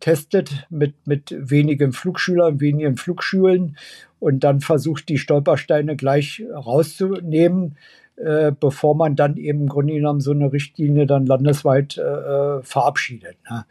testet 0.00 0.66
mit, 0.70 0.94
mit 1.06 1.34
wenigen 1.38 1.92
Flugschülern, 1.92 2.60
wenigen 2.60 2.96
Flugschulen 2.96 3.76
und 4.20 4.44
dann 4.44 4.60
versucht, 4.60 5.08
die 5.08 5.18
Stolpersteine 5.18 5.96
gleich 5.96 6.42
rauszunehmen 6.52 7.76
äh, 8.18 8.50
bevor 8.58 8.96
man 8.96 9.14
dann 9.14 9.36
eben 9.36 9.60
im 9.60 9.68
Grunde 9.68 9.94
genommen 9.94 10.20
so 10.20 10.32
eine 10.32 10.52
Richtlinie 10.52 11.06
dann 11.06 11.24
landesweit 11.24 11.98
äh, 11.98 12.02
äh, 12.02 12.62
verabschiedet. 12.62 13.36
Ne? 13.48 13.64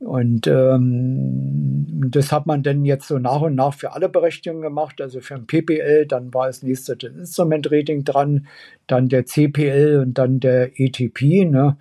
Und 0.00 0.46
ähm, 0.46 2.10
das 2.10 2.30
hat 2.30 2.46
man 2.46 2.62
dann 2.62 2.84
jetzt 2.84 3.08
so 3.08 3.18
nach 3.18 3.40
und 3.40 3.54
nach 3.54 3.72
für 3.72 3.92
alle 3.94 4.10
Berechtigungen 4.10 4.62
gemacht. 4.62 5.00
Also 5.00 5.20
für 5.20 5.36
ein 5.36 5.46
PPL, 5.46 6.06
dann 6.06 6.34
war 6.34 6.48
das 6.48 6.62
nächste 6.62 6.96
das 6.96 7.12
Instrument-Rating 7.12 8.04
dran, 8.04 8.46
dann 8.86 9.08
der 9.08 9.24
CPL 9.24 10.02
und 10.02 10.18
dann 10.18 10.38
der 10.38 10.78
ETP. 10.78 11.46
Ne? 11.46 11.78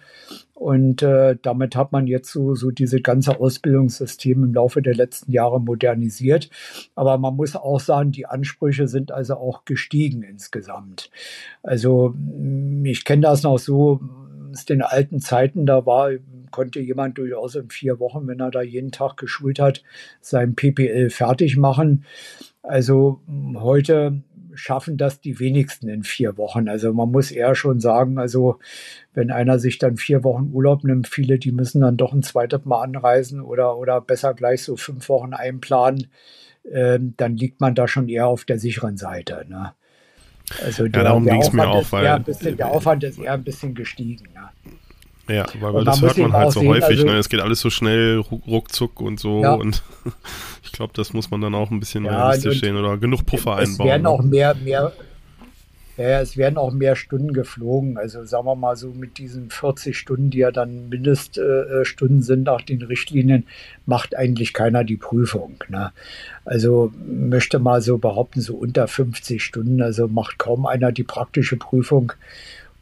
Und 0.58 1.04
äh, 1.04 1.38
damit 1.40 1.76
hat 1.76 1.92
man 1.92 2.08
jetzt 2.08 2.32
so, 2.32 2.56
so 2.56 2.72
diese 2.72 3.00
ganze 3.00 3.40
Ausbildungssystem 3.40 4.44
im 4.44 4.54
Laufe 4.56 4.82
der 4.82 4.96
letzten 4.96 5.32
Jahre 5.32 5.62
modernisiert. 5.62 6.50
Aber 6.96 7.20
man 7.20 7.36
muss 7.36 7.56
auch 7.56 7.80
sagen, 7.80 8.12
die 8.12 8.26
Ansprüche 8.26 8.88
sind 8.88 9.12
also 9.12 9.36
auch 9.36 9.66
gestiegen 9.66 10.24
insgesamt. 10.24 11.12
Also 11.62 12.16
ich 12.84 13.06
kenne 13.06 13.22
das 13.22 13.44
noch 13.44 13.60
so 13.60 14.00
aus 14.52 14.66
den 14.66 14.82
alten 14.82 15.20
Zeiten, 15.20 15.68
da 15.68 15.86
war 15.86 16.10
konnte 16.50 16.80
jemand 16.80 17.20
durchaus 17.20 17.54
in 17.54 17.70
vier 17.70 18.00
Wochen, 18.00 18.28
wenn 18.28 18.40
er 18.40 18.50
da 18.50 18.64
jeden 18.64 18.92
Tag 18.92 19.18
geschult 19.18 19.60
hat, 19.60 19.84
sein 20.22 20.56
PPL 20.56 21.12
fertig 21.12 21.56
machen. 21.56 22.04
Also 22.64 23.22
heute 23.56 24.24
schaffen 24.58 24.98
das 24.98 25.22
die 25.22 25.40
wenigsten 25.40 25.88
in 25.88 26.04
vier 26.04 26.38
Wochen. 26.38 26.68
Also 26.68 26.94
man 26.94 27.12
muss 27.12 27.32
eher 27.32 27.56
schon 27.56 27.80
sagen, 27.80 28.18
also 28.18 28.60
wenn 29.14 29.32
einer 29.32 29.60
sich 29.60 29.78
dann 29.78 29.98
vier 29.98 30.24
Wochen 30.24 30.50
Urlaub 30.52 30.84
nimmt, 30.84 31.08
viele, 31.08 31.40
die 31.40 31.52
müssen 31.52 31.82
dann 31.82 31.98
doch 31.98 32.14
ein 32.14 32.24
zweites 32.24 32.66
Mal 32.66 32.84
anreisen 32.84 33.42
oder, 33.42 33.78
oder 33.78 34.02
besser 34.02 34.34
gleich 34.34 34.64
so 34.64 34.76
fünf 34.76 35.08
Wochen 35.10 35.34
einplanen, 35.34 36.08
äh, 36.72 37.00
dann 37.00 37.38
liegt 37.38 37.62
man 37.62 37.76
da 37.76 37.88
schon 37.88 38.10
eher 38.10 38.28
auf 38.28 38.46
der 38.46 38.60
sicheren 38.60 38.98
Seite. 38.98 39.46
Ne? 39.48 39.74
Also 40.64 40.88
der, 40.88 41.04
ja, 41.04 41.10
darum 41.10 41.26
ging 41.26 41.42
es 41.42 41.52
mir 41.54 41.68
auch, 41.68 41.92
weil 41.92 42.20
bisschen, 42.20 42.58
der 42.58 42.72
Aufwand 42.72 43.04
ist 43.04 43.20
eher 43.20 43.34
ein 43.34 43.44
bisschen 43.44 43.76
gestiegen. 43.76 44.28
Ne? 44.34 44.50
Ja, 45.30 45.46
weil, 45.60 45.74
weil 45.74 45.84
das 45.84 46.02
hört 46.02 46.18
man 46.18 46.34
halt 46.34 46.52
so 46.52 46.62
sehen, 46.62 46.70
häufig. 46.70 47.00
Also, 47.00 47.06
ne? 47.06 47.18
Es 47.18 47.30
geht 47.30 47.42
alles 47.42 47.60
so 47.60 47.70
schnell, 47.70 48.18
ruckzuck 48.18 49.02
und 49.02 49.20
so. 49.20 49.42
Ja. 49.42 49.54
Und 49.54 49.84
ich 50.64 50.72
glaube, 50.72 50.94
das 50.96 51.14
muss 51.14 51.32
man 51.32 51.42
dann 51.42 51.54
auch 51.56 51.70
ein 51.72 51.80
bisschen 51.80 52.06
ja, 52.06 52.28
realistisch 52.28 52.62
sehen 52.62 52.78
oder 52.78 52.98
genug 52.98 53.26
Puffer 53.26 53.60
es 53.60 53.70
einbauen. 53.70 53.88
Es 53.88 53.92
werden 53.92 54.04
ne? 54.04 54.10
auch 54.10 54.22
mehr, 54.22 54.56
mehr, 54.56 54.94
ja, 55.98 56.22
es 56.22 56.38
werden 56.38 56.58
auch 56.58 56.72
mehr 56.72 56.96
Stunden 56.96 57.34
geflogen. 57.34 57.98
Also 57.98 58.24
sagen 58.24 58.46
wir 58.46 58.56
mal 58.56 58.76
so 58.76 58.90
mit 58.90 59.18
diesen 59.18 59.50
40 59.50 59.98
Stunden, 59.98 60.30
die 60.30 60.38
ja 60.38 60.52
dann 60.52 60.90
Mindeststunden 60.90 62.20
äh, 62.20 62.24
sind 62.24 62.44
nach 62.44 62.62
den 62.62 62.84
Richtlinien, 62.84 63.48
macht 63.88 64.16
eigentlich 64.16 64.54
keiner 64.54 64.84
die 64.84 64.98
Prüfung. 64.98 65.56
Ne? 65.70 65.92
Also 66.46 66.94
möchte 67.04 67.58
mal 67.58 67.82
so 67.82 67.98
behaupten, 67.98 68.42
so 68.42 68.56
unter 68.56 68.88
50 68.88 69.44
Stunden, 69.44 69.82
also 69.82 70.08
macht 70.08 70.38
kaum 70.38 70.68
einer 70.68 70.92
die 70.92 71.04
praktische 71.04 71.58
Prüfung. 71.58 72.14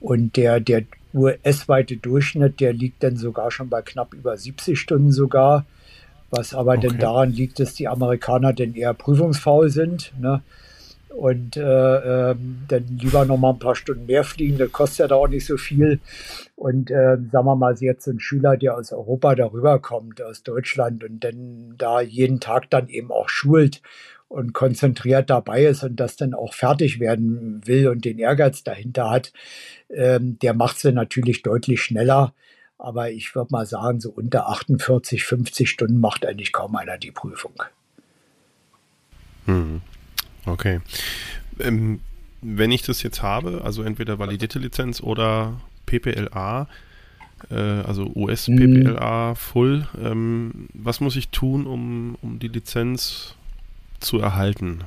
Und 0.05 0.37
der, 0.37 0.59
der 0.59 0.83
US-weite 1.15 1.97
Durchschnitt, 1.97 2.59
der 2.59 2.73
liegt 2.73 3.01
dann 3.01 3.17
sogar 3.17 3.49
schon 3.49 3.69
bei 3.69 3.81
knapp 3.81 4.13
über 4.13 4.37
70 4.37 4.79
Stunden 4.79 5.11
sogar. 5.11 5.65
Was 6.29 6.53
aber 6.53 6.73
okay. 6.73 6.89
denn 6.89 6.99
daran 6.99 7.31
liegt, 7.31 7.59
dass 7.59 7.73
die 7.73 7.87
Amerikaner 7.87 8.53
denn 8.53 8.75
eher 8.75 8.93
prüfungsfaul 8.93 9.71
sind. 9.71 10.13
Ne? 10.19 10.43
Und 11.09 11.57
äh, 11.57 11.61
äh, 12.31 12.35
dann 12.67 12.85
lieber 12.99 13.25
noch 13.25 13.37
mal 13.37 13.53
ein 13.53 13.59
paar 13.59 13.75
Stunden 13.75 14.05
mehr 14.05 14.23
fliegen, 14.23 14.59
das 14.59 14.71
kostet 14.71 14.99
ja 14.99 15.07
da 15.07 15.15
auch 15.15 15.27
nicht 15.27 15.47
so 15.47 15.57
viel. 15.57 15.99
Und 16.55 16.91
äh, 16.91 17.17
sagen 17.31 17.45
wir 17.47 17.55
mal, 17.55 17.75
jetzt 17.79 18.05
ein 18.05 18.19
Schüler, 18.19 18.57
der 18.57 18.77
aus 18.77 18.91
Europa 18.91 19.33
darüber 19.33 19.79
kommt, 19.79 20.21
aus 20.21 20.43
Deutschland 20.43 21.03
und 21.03 21.23
dann 21.23 21.73
da 21.79 21.99
jeden 22.01 22.39
Tag 22.39 22.69
dann 22.69 22.89
eben 22.89 23.11
auch 23.11 23.29
schult 23.29 23.81
und 24.35 24.51
konzentriert 24.51 25.29
dabei 25.29 25.63
ist 25.63 25.83
und 25.83 25.95
das 25.95 26.17
dann 26.17 26.33
auch 26.33 26.53
fertig 26.53 26.99
werden 26.99 27.65
will 27.65 27.87
und 27.87 28.03
den 28.03 28.19
Ehrgeiz 28.19 28.63
dahinter 28.63 29.09
hat, 29.09 29.31
ähm, 29.89 30.37
der 30.39 30.53
macht 30.53 30.77
sie 30.77 30.91
natürlich 30.91 31.41
deutlich 31.41 31.81
schneller. 31.81 32.33
Aber 32.77 33.09
ich 33.09 33.33
würde 33.33 33.53
mal 33.53 33.65
sagen, 33.65 34.01
so 34.01 34.09
unter 34.09 34.49
48, 34.49 35.23
50 35.23 35.69
Stunden 35.69 36.01
macht 36.01 36.25
eigentlich 36.25 36.51
kaum 36.51 36.75
einer 36.75 36.97
die 36.97 37.11
Prüfung. 37.11 37.53
Hm. 39.45 39.79
Okay. 40.45 40.81
Ähm, 41.59 42.01
wenn 42.41 42.71
ich 42.71 42.81
das 42.81 43.03
jetzt 43.03 43.23
habe, 43.23 43.61
also 43.63 43.83
entweder 43.83 44.19
validierte 44.19 44.59
Lizenz 44.59 44.99
oder 44.99 45.61
PPLA, 45.85 46.67
äh, 47.49 47.55
also 47.55 48.11
US-PPLA 48.13 49.29
hm. 49.29 49.35
Full, 49.37 49.87
ähm, 49.97 50.67
was 50.73 50.99
muss 50.99 51.15
ich 51.15 51.29
tun, 51.29 51.65
um, 51.65 52.17
um 52.21 52.37
die 52.39 52.49
Lizenz 52.49 53.37
zu 54.05 54.19
erhalten? 54.19 54.83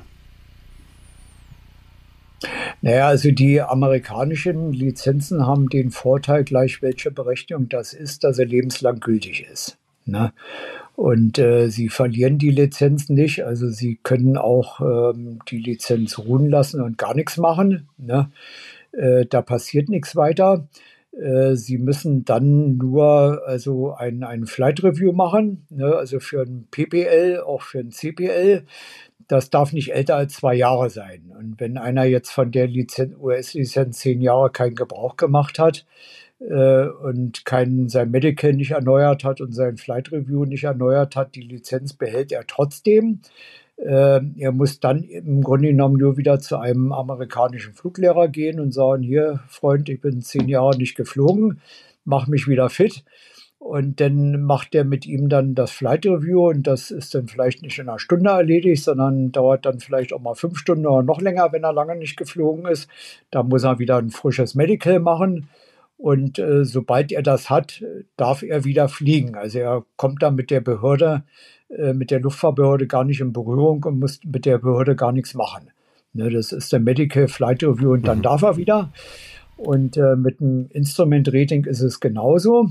Naja, 2.81 3.07
also 3.07 3.31
die 3.31 3.61
amerikanischen 3.61 4.71
Lizenzen 4.71 5.45
haben 5.45 5.69
den 5.69 5.91
Vorteil, 5.91 6.45
gleich 6.45 6.81
welche 6.81 7.11
Berechtigung 7.11 7.67
das 7.67 7.93
ist, 7.93 8.23
dass 8.23 8.39
er 8.39 8.45
lebenslang 8.45 9.01
gültig 9.01 9.45
ist. 9.51 9.77
Ne? 10.05 10.31
Und 10.95 11.37
äh, 11.37 11.69
sie 11.69 11.89
verlieren 11.89 12.37
die 12.37 12.51
Lizenz 12.51 13.09
nicht, 13.09 13.43
also 13.45 13.69
sie 13.69 13.99
können 14.01 14.37
auch 14.37 14.79
ähm, 14.81 15.39
die 15.49 15.59
Lizenz 15.59 16.17
ruhen 16.17 16.49
lassen 16.49 16.81
und 16.81 16.97
gar 16.97 17.15
nichts 17.15 17.37
machen. 17.37 17.89
Ne? 17.97 18.31
Äh, 18.93 19.25
da 19.25 19.41
passiert 19.41 19.89
nichts 19.89 20.15
weiter. 20.15 20.67
Äh, 21.11 21.55
sie 21.55 21.77
müssen 21.77 22.25
dann 22.25 22.77
nur 22.77 23.41
also 23.45 23.93
ein, 23.93 24.23
ein 24.23 24.45
Flight 24.45 24.83
Review 24.83 25.11
machen, 25.11 25.65
ne? 25.69 25.95
also 25.95 26.19
für 26.19 26.41
ein 26.41 26.67
PPL, 26.71 27.41
auch 27.45 27.61
für 27.61 27.79
ein 27.79 27.91
CPL 27.91 28.63
das 29.27 29.49
darf 29.49 29.73
nicht 29.73 29.93
älter 29.93 30.15
als 30.15 30.33
zwei 30.33 30.55
Jahre 30.55 30.89
sein. 30.89 31.31
Und 31.37 31.59
wenn 31.59 31.77
einer 31.77 32.05
jetzt 32.05 32.31
von 32.31 32.51
der 32.51 32.69
US-Lizenz 32.69 33.99
zehn 33.99 34.21
Jahre 34.21 34.49
keinen 34.49 34.75
Gebrauch 34.75 35.17
gemacht 35.17 35.59
hat 35.59 35.85
äh, 36.39 36.85
und 36.87 37.45
kein, 37.45 37.89
sein 37.89 38.11
Medical 38.11 38.53
nicht 38.53 38.71
erneuert 38.71 39.23
hat 39.23 39.41
und 39.41 39.53
sein 39.53 39.77
Flight 39.77 40.11
Review 40.11 40.45
nicht 40.45 40.63
erneuert 40.63 41.15
hat, 41.15 41.35
die 41.35 41.41
Lizenz 41.41 41.93
behält 41.93 42.31
er 42.31 42.47
trotzdem. 42.47 43.21
Äh, 43.77 44.21
er 44.37 44.51
muss 44.51 44.79
dann 44.79 45.03
im 45.03 45.41
Grunde 45.41 45.69
genommen 45.69 45.97
nur 45.97 46.17
wieder 46.17 46.39
zu 46.39 46.57
einem 46.57 46.91
amerikanischen 46.91 47.73
Fluglehrer 47.73 48.27
gehen 48.27 48.59
und 48.59 48.73
sagen, 48.73 49.03
hier, 49.03 49.41
Freund, 49.47 49.89
ich 49.89 50.01
bin 50.01 50.21
zehn 50.21 50.49
Jahre 50.49 50.77
nicht 50.77 50.95
geflogen, 50.95 51.61
mach 52.03 52.27
mich 52.27 52.47
wieder 52.47 52.69
fit. 52.69 53.03
Und 53.59 53.99
dann 53.99 54.41
macht 54.43 54.73
er 54.73 54.85
mit 54.85 55.05
ihm 55.05 55.27
dann 55.27 55.53
das 55.53 55.71
Flight 55.71 56.05
Review 56.05 56.47
und 56.47 56.65
das 56.65 56.91
ist 56.91 57.13
dann 57.13 57.27
vielleicht 57.27 57.61
nicht 57.61 57.77
in 57.77 57.89
einer 57.89 57.99
Stunde 57.99 58.29
erledigt, 58.29 58.83
sondern 58.83 59.33
dauert 59.33 59.65
dann 59.65 59.81
vielleicht 59.81 60.13
auch 60.13 60.21
mal 60.21 60.33
fünf 60.33 60.57
Stunden 60.57 60.87
oder 60.87 61.03
noch 61.03 61.19
länger, 61.19 61.51
wenn 61.51 61.63
er 61.63 61.73
lange 61.73 61.97
nicht 61.97 62.15
geflogen 62.15 62.65
ist. 62.65 62.89
Da 63.31 63.43
muss 63.43 63.65
er 63.65 63.77
wieder 63.77 63.97
ein 63.97 64.11
frisches 64.11 64.55
Medical 64.55 64.99
machen. 64.99 65.49
Und 65.97 66.39
äh, 66.39 66.63
sobald 66.63 67.11
er 67.11 67.21
das 67.21 67.49
hat, 67.49 67.83
darf 68.15 68.41
er 68.43 68.63
wieder 68.63 68.87
fliegen. 68.87 69.35
Also 69.35 69.59
er 69.59 69.85
kommt 69.97 70.23
dann 70.23 70.35
mit 70.35 70.49
der 70.49 70.61
Behörde, 70.61 71.23
äh, 71.67 71.91
mit 71.91 72.11
der 72.11 72.21
Luftfahrtbehörde 72.21 72.87
gar 72.87 73.03
nicht 73.03 73.19
in 73.19 73.33
Berührung 73.33 73.83
und 73.83 73.99
muss 73.99 74.21
mit 74.23 74.45
der 74.45 74.59
Behörde 74.59 74.95
gar 74.95 75.11
nichts 75.11 75.33
machen. 75.33 75.69
Ne, 76.13 76.29
das 76.29 76.53
ist 76.53 76.71
der 76.71 76.79
Medical 76.79 77.27
Flight 77.27 77.61
Review 77.63 77.91
und 77.91 78.07
dann 78.07 78.19
mhm. 78.19 78.23
darf 78.23 78.41
er 78.41 78.55
wieder. 78.55 78.93
Und 79.57 79.97
äh, 79.97 80.15
mit 80.15 80.39
dem 80.39 80.69
Instrument 80.71 81.29
Rating 81.33 81.65
ist 81.65 81.81
es 81.81 81.99
genauso. 81.99 82.69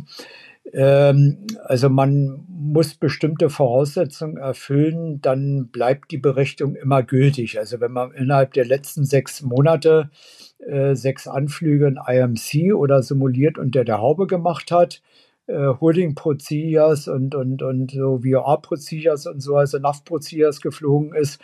Ähm, 0.72 1.46
also 1.64 1.88
man 1.88 2.44
muss 2.48 2.94
bestimmte 2.94 3.50
Voraussetzungen 3.50 4.36
erfüllen, 4.36 5.20
dann 5.22 5.68
bleibt 5.68 6.10
die 6.10 6.18
Berechtigung 6.18 6.74
immer 6.74 7.02
gültig. 7.02 7.58
Also 7.58 7.80
wenn 7.80 7.92
man 7.92 8.12
innerhalb 8.12 8.52
der 8.52 8.66
letzten 8.66 9.04
sechs 9.04 9.42
Monate 9.42 10.10
äh, 10.58 10.94
sechs 10.94 11.26
Anflüge 11.28 11.86
in 11.86 11.98
IMC 12.04 12.74
oder 12.74 13.02
simuliert 13.02 13.58
unter 13.58 13.84
der 13.84 14.00
Haube 14.00 14.26
gemacht 14.26 14.70
hat, 14.70 15.02
äh, 15.46 15.68
Holding 15.80 16.14
Procedures 16.14 17.08
und, 17.08 17.34
und, 17.34 17.62
und 17.62 17.90
so 17.92 18.20
VR 18.22 18.60
Procedures 18.60 19.26
und 19.26 19.40
so, 19.40 19.56
also 19.56 19.78
NAV 19.78 20.04
Procedures 20.04 20.60
geflogen 20.60 21.14
ist, 21.14 21.40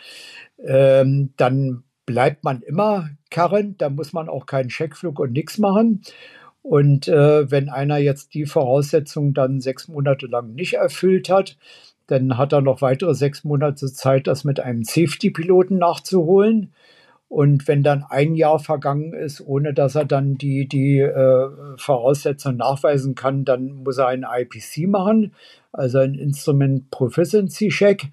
ähm, 0.63 1.33
dann 1.37 1.83
bleibt 2.05 2.43
man 2.43 2.61
immer 2.61 3.09
current, 3.31 3.81
da 3.81 3.89
muss 3.89 4.13
man 4.13 4.29
auch 4.29 4.45
keinen 4.45 4.69
Checkflug 4.69 5.19
und 5.19 5.31
nichts 5.31 5.57
machen. 5.57 6.01
Und 6.67 7.07
äh, 7.07 7.51
wenn 7.51 7.69
einer 7.69 7.97
jetzt 7.97 8.33
die 8.33 8.47
Voraussetzungen 8.47 9.35
dann 9.35 9.61
sechs 9.61 9.87
Monate 9.87 10.25
lang 10.25 10.55
nicht 10.55 10.73
erfüllt 10.73 11.29
hat, 11.29 11.57
dann 12.07 12.39
hat 12.39 12.53
er 12.53 12.61
noch 12.61 12.81
weitere 12.81 13.13
sechs 13.13 13.43
Monate 13.43 13.85
Zeit, 13.85 14.25
das 14.25 14.43
mit 14.43 14.59
einem 14.59 14.83
Safety-Piloten 14.83 15.77
nachzuholen. 15.77 16.73
Und 17.29 17.67
wenn 17.67 17.83
dann 17.83 18.03
ein 18.09 18.33
Jahr 18.33 18.57
vergangen 18.57 19.13
ist, 19.13 19.41
ohne 19.41 19.75
dass 19.75 19.93
er 19.93 20.05
dann 20.05 20.39
die, 20.39 20.67
die 20.67 21.01
äh, 21.01 21.49
Voraussetzungen 21.77 22.57
nachweisen 22.57 23.13
kann, 23.13 23.45
dann 23.45 23.83
muss 23.83 23.99
er 23.99 24.07
einen 24.07 24.25
IPC 24.27 24.87
machen, 24.87 25.33
also 25.71 25.99
ein 25.99 26.15
Instrument 26.15 26.89
Proficiency 26.89 27.69
Check. 27.69 28.07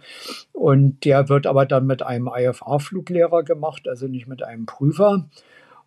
Und 0.53 1.07
der 1.07 1.31
wird 1.31 1.47
aber 1.47 1.65
dann 1.65 1.87
mit 1.87 2.03
einem 2.03 2.29
IFA-Fluglehrer 2.29 3.45
gemacht, 3.45 3.89
also 3.89 4.09
nicht 4.09 4.27
mit 4.27 4.43
einem 4.43 4.67
Prüfer. 4.67 5.27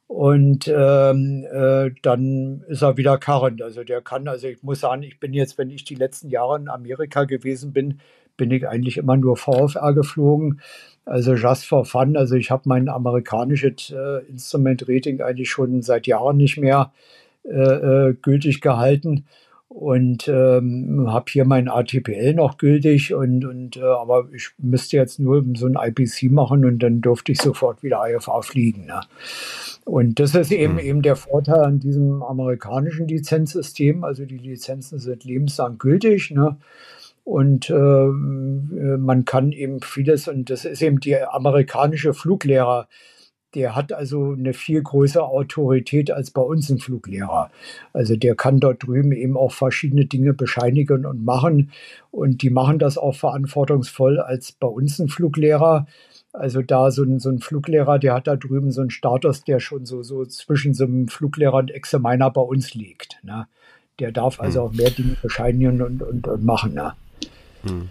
Und 0.07 0.67
ähm, 0.67 1.45
äh, 1.51 1.89
dann 2.03 2.63
ist 2.67 2.83
er 2.83 2.97
wieder 2.97 3.17
current. 3.17 3.61
Also 3.61 3.83
der 3.83 4.01
kann, 4.01 4.27
also 4.27 4.47
ich 4.47 4.61
muss 4.61 4.81
sagen, 4.81 5.03
ich 5.03 5.19
bin 5.19 5.33
jetzt, 5.33 5.57
wenn 5.57 5.71
ich 5.71 5.83
die 5.83 5.95
letzten 5.95 6.29
Jahre 6.29 6.57
in 6.57 6.69
Amerika 6.69 7.23
gewesen 7.23 7.73
bin, 7.73 7.99
bin 8.37 8.51
ich 8.51 8.67
eigentlich 8.67 8.97
immer 8.97 9.17
nur 9.17 9.35
VFR 9.35 9.93
geflogen. 9.93 10.61
Also 11.05 11.33
just 11.33 11.65
for 11.65 11.85
fun. 11.85 12.17
Also 12.17 12.35
ich 12.35 12.51
habe 12.51 12.63
mein 12.65 12.87
amerikanisches 12.89 13.91
äh, 13.91 14.25
Instrument-Rating 14.29 15.21
eigentlich 15.21 15.49
schon 15.49 15.81
seit 15.81 16.07
Jahren 16.07 16.37
nicht 16.37 16.57
mehr 16.57 16.91
äh, 17.43 18.09
äh 18.09 18.13
gültig 18.21 18.61
gehalten 18.61 19.25
und 19.67 20.27
ähm, 20.27 21.07
habe 21.09 21.25
hier 21.29 21.45
mein 21.45 21.67
ATPL 21.67 22.33
noch 22.33 22.57
gültig 22.57 23.13
und, 23.13 23.45
und 23.45 23.77
äh, 23.77 23.81
aber 23.81 24.27
ich 24.33 24.51
müsste 24.57 24.97
jetzt 24.97 25.19
nur 25.19 25.43
so 25.55 25.65
ein 25.65 25.75
IPC 25.75 26.31
machen 26.31 26.65
und 26.65 26.79
dann 26.79 27.01
durfte 27.01 27.31
ich 27.31 27.41
sofort 27.41 27.81
wieder 27.81 28.03
IFA 28.07 28.41
fliegen. 28.41 28.85
Ne? 28.85 29.01
Und 29.83 30.19
das 30.19 30.35
ist 30.35 30.51
eben, 30.51 30.73
mhm. 30.73 30.79
eben 30.79 31.01
der 31.01 31.15
Vorteil 31.15 31.61
an 31.61 31.79
diesem 31.79 32.21
amerikanischen 32.21 33.07
Lizenzsystem. 33.07 34.03
Also 34.03 34.25
die 34.25 34.37
Lizenzen 34.37 34.99
sind 34.99 35.23
lebenslang 35.23 35.77
gültig. 35.77 36.31
Ne? 36.31 36.57
Und 37.23 37.69
äh, 37.71 37.73
man 37.73 39.25
kann 39.25 39.51
eben 39.51 39.81
vieles, 39.81 40.27
und 40.27 40.51
das 40.51 40.63
ist 40.65 40.83
eben 40.83 40.99
die 40.99 41.17
amerikanische 41.17 42.13
Fluglehrer, 42.13 42.87
der 43.55 43.75
hat 43.75 43.93
also 43.93 44.33
eine 44.33 44.53
viel 44.53 44.81
größere 44.83 45.25
Autorität 45.25 46.11
als 46.11 46.29
bei 46.29 46.41
uns 46.41 46.69
ein 46.69 46.79
Fluglehrer. 46.79 47.49
Also 47.93 48.15
der 48.15 48.35
kann 48.35 48.59
dort 48.59 48.85
drüben 48.85 49.13
eben 49.13 49.37
auch 49.37 49.53
verschiedene 49.53 50.05
Dinge 50.05 50.33
bescheinigen 50.33 51.05
und 51.05 51.23
machen. 51.23 51.71
Und 52.11 52.41
die 52.41 52.49
machen 52.49 52.79
das 52.79 52.97
auch 52.97 53.15
verantwortungsvoll 53.15 54.19
als 54.19 54.51
bei 54.51 54.67
uns 54.67 54.99
ein 54.99 55.07
Fluglehrer. 55.07 55.87
Also 56.33 56.61
da 56.61 56.91
so 56.91 57.03
ein, 57.03 57.19
so 57.19 57.29
ein 57.29 57.39
Fluglehrer, 57.39 57.97
der 57.97 58.13
hat 58.13 58.27
da 58.27 58.35
drüben 58.35 58.71
so 58.71 58.81
einen 58.81 58.89
Status, 58.89 59.45
der 59.45 59.61
schon 59.61 59.85
so, 59.85 60.03
so 60.03 60.25
zwischen 60.25 60.73
so 60.73 60.83
einem 60.83 61.07
Fluglehrer 61.07 61.57
und 61.57 61.71
Examiner 61.71 62.29
bei 62.29 62.41
uns 62.41 62.73
liegt. 62.73 63.19
Ne? 63.23 63.47
Der 63.99 64.11
darf 64.11 64.41
also 64.41 64.61
hm. 64.61 64.67
auch 64.67 64.73
mehr 64.73 64.91
Dinge 64.91 65.15
bescheinigen 65.21 65.81
und, 65.81 66.03
und, 66.03 66.27
und 66.27 66.43
machen. 66.43 66.73
Ne? 66.73 66.93
Hm. 67.63 67.89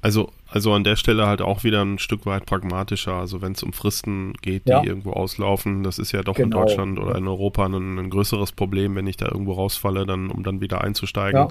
Also, 0.00 0.32
also 0.48 0.72
an 0.72 0.84
der 0.84 0.96
Stelle 0.96 1.26
halt 1.26 1.42
auch 1.42 1.64
wieder 1.64 1.84
ein 1.84 1.98
Stück 1.98 2.24
weit 2.24 2.46
pragmatischer. 2.46 3.14
Also 3.14 3.42
wenn 3.42 3.52
es 3.52 3.62
um 3.62 3.72
Fristen 3.72 4.34
geht, 4.42 4.66
die 4.66 4.70
ja. 4.70 4.84
irgendwo 4.84 5.12
auslaufen, 5.12 5.82
das 5.82 5.98
ist 5.98 6.12
ja 6.12 6.22
doch 6.22 6.36
genau. 6.36 6.44
in 6.44 6.50
Deutschland 6.50 6.98
oder 7.00 7.16
in 7.16 7.26
Europa 7.26 7.66
ein, 7.66 7.98
ein, 7.98 8.10
größeres 8.10 8.52
Problem, 8.52 8.94
wenn 8.94 9.06
ich 9.06 9.16
da 9.16 9.26
irgendwo 9.26 9.54
rausfalle, 9.54 10.06
dann 10.06 10.30
um 10.30 10.44
dann 10.44 10.60
wieder 10.60 10.82
einzusteigen. 10.82 11.40
Ja. 11.40 11.48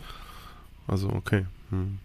Also 0.87 1.09
okay. 1.09 1.45
Hm. 1.71 1.99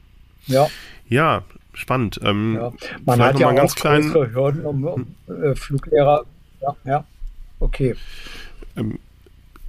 Ja. 0.46 0.66
Ja, 1.08 1.42
spannend. 1.74 2.18
Ähm, 2.24 2.56
ja. 2.56 2.72
Man 3.04 3.22
hat 3.22 3.38
ja 3.38 3.48
auch 3.48 3.54
ganz 3.54 3.76
klein, 3.76 4.12
Hürden 4.12 4.66
um, 4.66 4.84
um 4.84 5.14
äh, 5.28 5.54
Fluglehrer. 5.54 6.24
Ja, 6.60 6.76
ja. 6.84 7.04
Okay. 7.60 7.94
Ähm, 8.76 8.98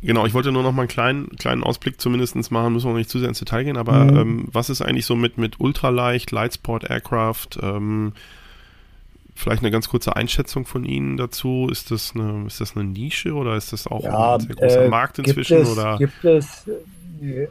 Genau, 0.04 0.26
ich 0.26 0.34
wollte 0.34 0.52
nur 0.52 0.64
noch 0.64 0.74
mal 0.74 0.82
einen 0.82 0.90
kleinen, 0.90 1.30
kleinen 1.38 1.64
Ausblick 1.64 2.00
zumindest 2.02 2.52
machen, 2.52 2.74
müssen 2.74 2.88
wir 2.88 2.92
noch 2.92 2.98
nicht 2.98 3.10
zu 3.10 3.20
sehr 3.20 3.30
ins 3.30 3.40
Detail 3.40 3.64
gehen, 3.64 3.78
aber 3.78 4.04
mhm. 4.04 4.18
ähm, 4.18 4.48
was 4.52 4.70
ist 4.70 4.82
eigentlich 4.82 5.06
so 5.06 5.16
mit, 5.16 5.38
mit 5.38 5.60
Ultraleicht, 5.60 6.32
Lightsport 6.32 6.90
Aircraft? 6.90 7.60
Ähm, 7.62 8.12
vielleicht 9.34 9.62
eine 9.62 9.72
ganz 9.72 9.88
kurze 9.88 10.16
Einschätzung 10.16 10.66
von 10.66 10.84
Ihnen 10.84 11.16
dazu. 11.16 11.70
Ist 11.72 11.90
das 11.92 12.14
eine, 12.16 12.46
ist 12.48 12.60
das 12.60 12.76
eine 12.76 12.86
Nische 12.86 13.34
oder 13.34 13.56
ist 13.56 13.72
das 13.72 13.88
auch 13.88 14.04
ja, 14.04 14.36
ein 14.36 14.42
sehr 14.42 14.56
großer 14.56 14.86
äh, 14.86 14.90
Markt 14.90 15.20
inzwischen? 15.20 15.58
Gibt 15.58 15.68
es, 15.70 15.78
oder? 15.78 15.98
Gibt 15.98 16.26
es, 16.26 16.68
äh, 16.68 17.48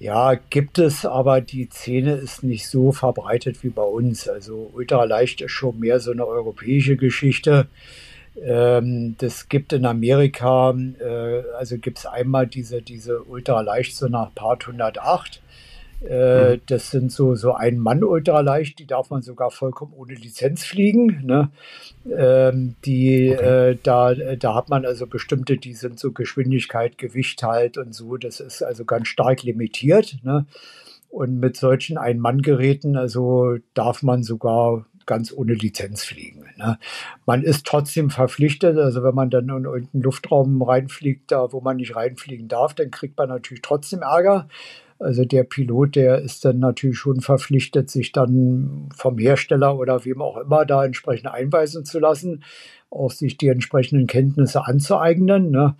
ja, 0.00 0.34
gibt 0.34 0.78
es, 0.78 1.06
aber 1.06 1.40
die 1.40 1.68
Szene 1.70 2.14
ist 2.14 2.42
nicht 2.42 2.68
so 2.68 2.92
verbreitet 2.92 3.62
wie 3.62 3.70
bei 3.70 3.82
uns. 3.82 4.28
Also 4.28 4.70
Ultraleicht 4.74 5.40
ist 5.40 5.52
schon 5.52 5.78
mehr 5.78 6.00
so 6.00 6.10
eine 6.10 6.26
europäische 6.26 6.96
Geschichte. 6.96 7.68
Ähm, 8.42 9.16
das 9.18 9.48
gibt 9.48 9.72
in 9.72 9.86
Amerika, 9.86 10.74
äh, 10.98 11.42
also 11.56 11.78
gibt 11.78 11.98
es 11.98 12.06
einmal 12.06 12.46
diese, 12.46 12.82
diese 12.82 13.22
ultraleicht 13.22 13.96
so 13.96 14.08
nach 14.08 14.34
Part 14.34 14.66
108. 14.66 15.40
Äh, 16.06 16.56
mhm. 16.56 16.60
Das 16.66 16.90
sind 16.90 17.12
so, 17.12 17.34
so 17.34 17.54
ein 17.54 17.78
Mann 17.78 18.04
ultraleicht, 18.04 18.78
die 18.78 18.86
darf 18.86 19.10
man 19.10 19.22
sogar 19.22 19.50
vollkommen 19.50 19.92
ohne 19.94 20.14
Lizenz 20.14 20.64
fliegen. 20.64 21.22
Ne? 21.24 21.50
Ähm, 22.10 22.76
die, 22.84 23.32
okay. 23.32 23.70
äh, 23.70 23.78
da, 23.82 24.14
da 24.14 24.54
hat 24.54 24.68
man 24.68 24.84
also 24.84 25.06
bestimmte, 25.06 25.56
die 25.56 25.74
sind 25.74 25.98
so 25.98 26.12
Geschwindigkeit, 26.12 26.98
Gewicht 26.98 27.42
halt 27.42 27.78
und 27.78 27.94
so. 27.94 28.16
Das 28.16 28.40
ist 28.40 28.62
also 28.62 28.84
ganz 28.84 29.08
stark 29.08 29.42
limitiert. 29.42 30.18
Ne? 30.22 30.46
Und 31.08 31.38
mit 31.38 31.56
solchen 31.56 31.96
Ein-Mann-Geräten, 31.96 32.96
also 32.96 33.56
darf 33.72 34.02
man 34.02 34.24
sogar 34.24 34.86
ganz 35.06 35.32
ohne 35.32 35.54
Lizenz 35.54 36.04
fliegen. 36.04 36.43
Ne? 36.64 36.78
Man 37.26 37.42
ist 37.42 37.66
trotzdem 37.66 38.10
verpflichtet, 38.10 38.78
also 38.78 39.02
wenn 39.02 39.14
man 39.14 39.30
dann 39.30 39.48
in 39.48 39.64
irgendeinen 39.64 40.02
Luftraum 40.02 40.62
reinfliegt, 40.62 41.30
da 41.32 41.52
wo 41.52 41.60
man 41.60 41.76
nicht 41.76 41.96
reinfliegen 41.96 42.48
darf, 42.48 42.74
dann 42.74 42.90
kriegt 42.90 43.16
man 43.18 43.28
natürlich 43.28 43.62
trotzdem 43.62 44.02
Ärger. 44.02 44.48
Also 44.98 45.24
der 45.24 45.42
Pilot, 45.42 45.96
der 45.96 46.20
ist 46.20 46.44
dann 46.44 46.60
natürlich 46.60 46.98
schon 46.98 47.20
verpflichtet, 47.20 47.90
sich 47.90 48.12
dann 48.12 48.88
vom 48.94 49.18
Hersteller 49.18 49.76
oder 49.76 50.04
wem 50.04 50.22
auch 50.22 50.36
immer 50.36 50.64
da 50.64 50.84
entsprechend 50.84 51.26
einweisen 51.26 51.84
zu 51.84 51.98
lassen, 51.98 52.44
auch 52.90 53.10
sich 53.10 53.36
die 53.36 53.48
entsprechenden 53.48 54.06
Kenntnisse 54.06 54.64
anzueignen. 54.64 55.50
Ne? 55.50 55.76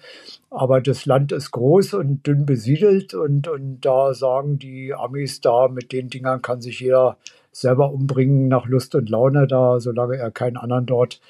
Aber 0.51 0.81
das 0.81 1.07
Land 1.07 1.31
ist 1.31 1.53
groß 1.53 1.95
und 1.95 2.27
dünn 2.27 2.45
besiedelt 2.45 3.15
und, 3.15 3.47
und 3.47 3.81
da 3.83 4.15
sagen 4.15 4.59
die 4.59 4.93
Amis, 4.93 5.41
da 5.41 5.69
mit 5.69 5.93
den 5.93 6.09
Dingern 6.09 6.43
kann 6.43 6.61
sich 6.61 6.81
jeder 6.81 7.17
selber 7.55 7.93
umbringen 7.93 8.49
nach 8.49 8.67
Lust 8.67 8.95
und 8.95 9.09
Laune 9.09 9.47
da, 9.47 9.81
solange 9.81 10.17
er 10.17 10.31
keinen 10.31 10.57
anderen 10.57 10.87
dort 10.87 11.21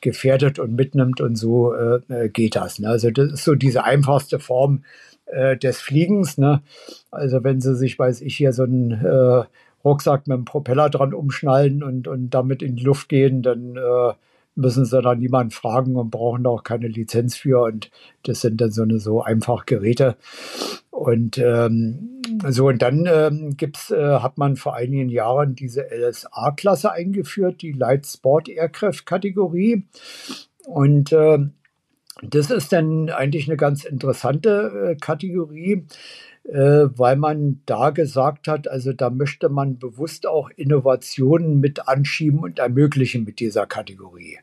gefährdet 0.00 0.58
und 0.58 0.74
mitnimmt 0.74 1.20
und 1.20 1.36
so 1.36 1.74
äh, 1.74 2.00
äh, 2.08 2.28
geht 2.28 2.56
das. 2.56 2.78
Ne? 2.78 2.88
Also 2.88 3.10
das 3.10 3.32
ist 3.32 3.44
so 3.44 3.54
diese 3.54 3.84
einfachste 3.84 4.38
Form 4.38 4.84
äh, 5.26 5.56
des 5.56 5.80
Fliegens. 5.80 6.38
Ne? 6.38 6.62
Also 7.10 7.44
wenn 7.44 7.60
Sie 7.60 7.74
sich, 7.76 7.98
weiß 7.98 8.20
ich, 8.20 8.36
hier 8.36 8.52
so 8.52 8.64
einen 8.64 8.92
äh, 8.92 9.44
Rucksack 9.84 10.26
mit 10.26 10.34
einem 10.34 10.44
Propeller 10.44 10.90
dran 10.90 11.14
umschnallen 11.14 11.82
und, 11.82 12.08
und 12.08 12.30
damit 12.30 12.62
in 12.62 12.76
die 12.76 12.84
Luft 12.84 13.08
gehen, 13.08 13.42
dann 13.42 13.76
äh, 13.76 14.12
müssen 14.54 14.84
sie 14.84 15.00
da 15.00 15.14
niemanden 15.14 15.50
fragen 15.50 15.96
und 15.96 16.10
brauchen 16.10 16.46
auch 16.46 16.62
keine 16.62 16.88
Lizenz 16.88 17.36
für. 17.36 17.62
Und 17.62 17.90
das 18.24 18.40
sind 18.40 18.60
dann 18.60 18.70
so 18.70 18.82
eine 18.82 18.98
so 18.98 19.22
einfach 19.22 19.66
Geräte. 19.66 20.16
Und 20.90 21.38
ähm, 21.38 22.22
so, 22.48 22.68
und 22.68 22.80
dann 22.80 23.06
ähm, 23.06 23.56
gibt's, 23.56 23.90
äh, 23.90 24.18
hat 24.20 24.38
man 24.38 24.56
vor 24.56 24.74
einigen 24.74 25.08
Jahren 25.08 25.54
diese 25.54 25.86
LSA-Klasse 25.90 26.92
eingeführt, 26.92 27.62
die 27.62 27.72
Light 27.72 28.06
Sport 28.06 28.48
Aircraft-Kategorie. 28.48 29.84
Und 30.66 31.12
äh, 31.12 31.38
das 32.22 32.50
ist 32.50 32.72
dann 32.72 33.10
eigentlich 33.10 33.48
eine 33.48 33.56
ganz 33.56 33.84
interessante 33.84 34.92
äh, 34.92 34.96
Kategorie 34.96 35.86
weil 36.44 37.16
man 37.16 37.62
da 37.66 37.90
gesagt 37.90 38.48
hat, 38.48 38.66
also 38.66 38.92
da 38.92 39.10
möchte 39.10 39.48
man 39.48 39.78
bewusst 39.78 40.26
auch 40.26 40.50
Innovationen 40.56 41.60
mit 41.60 41.88
anschieben 41.88 42.40
und 42.40 42.58
ermöglichen 42.58 43.24
mit 43.24 43.38
dieser 43.38 43.66
Kategorie. 43.66 44.38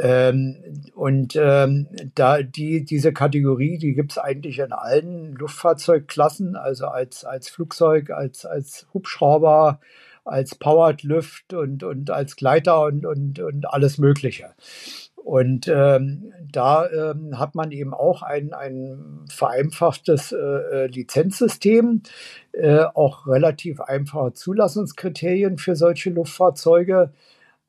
Ähm, 0.00 0.56
und 0.94 1.36
ähm, 1.36 1.86
da 2.14 2.42
die, 2.42 2.84
diese 2.84 3.12
Kategorie, 3.12 3.78
die 3.78 3.94
gibt 3.94 4.12
es 4.12 4.18
eigentlich 4.18 4.58
in 4.58 4.72
allen 4.72 5.34
Luftfahrzeugklassen, 5.34 6.56
also 6.56 6.88
als, 6.88 7.24
als 7.24 7.48
Flugzeug, 7.48 8.10
als, 8.10 8.44
als 8.44 8.86
Hubschrauber, 8.92 9.80
als 10.24 10.54
Powered 10.54 11.02
Lift 11.02 11.52
und, 11.52 11.84
und 11.84 12.10
als 12.10 12.36
Gleiter 12.36 12.82
und, 12.82 13.06
und, 13.06 13.38
und 13.38 13.66
alles 13.66 13.98
Mögliche. 13.98 14.54
Und 15.24 15.68
ähm, 15.68 16.34
da 16.52 16.86
ähm, 16.90 17.38
hat 17.38 17.54
man 17.54 17.72
eben 17.72 17.94
auch 17.94 18.20
ein, 18.20 18.52
ein 18.52 19.24
vereinfachtes 19.30 20.32
äh, 20.32 20.36
äh, 20.36 20.86
Lizenzsystem, 20.86 22.02
äh, 22.52 22.84
auch 22.92 23.26
relativ 23.26 23.80
einfache 23.80 24.34
Zulassungskriterien 24.34 25.56
für 25.56 25.76
solche 25.76 26.10
Luftfahrzeuge 26.10 27.10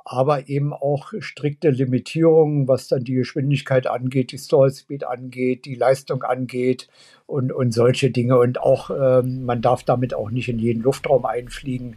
aber 0.08 0.48
eben 0.50 0.72
auch 0.72 1.14
strikte 1.20 1.72
Limitierungen, 1.72 2.68
was 2.68 2.88
dann 2.88 3.04
die 3.04 3.16
Geschwindigkeit 3.16 3.88
angeht, 3.88 4.32
die 4.32 4.38
Stall 4.38 4.72
Speed 4.72 5.04
angeht, 5.04 5.66
die 5.66 5.74
Leistung 5.74 6.22
angeht 6.22 6.88
und, 7.26 7.52
und 7.52 7.74
solche 7.74 8.12
Dinge. 8.12 8.38
Und 8.38 8.62
auch, 8.62 8.92
ähm, 8.92 9.46
man 9.46 9.64
darf 9.64 9.84
damit 9.84 10.14
auch 10.14 10.30
nicht 10.30 10.48
in 10.48 10.60
jeden 10.60 10.84
Luftraum 10.84 11.26
einfliegen. 11.26 11.96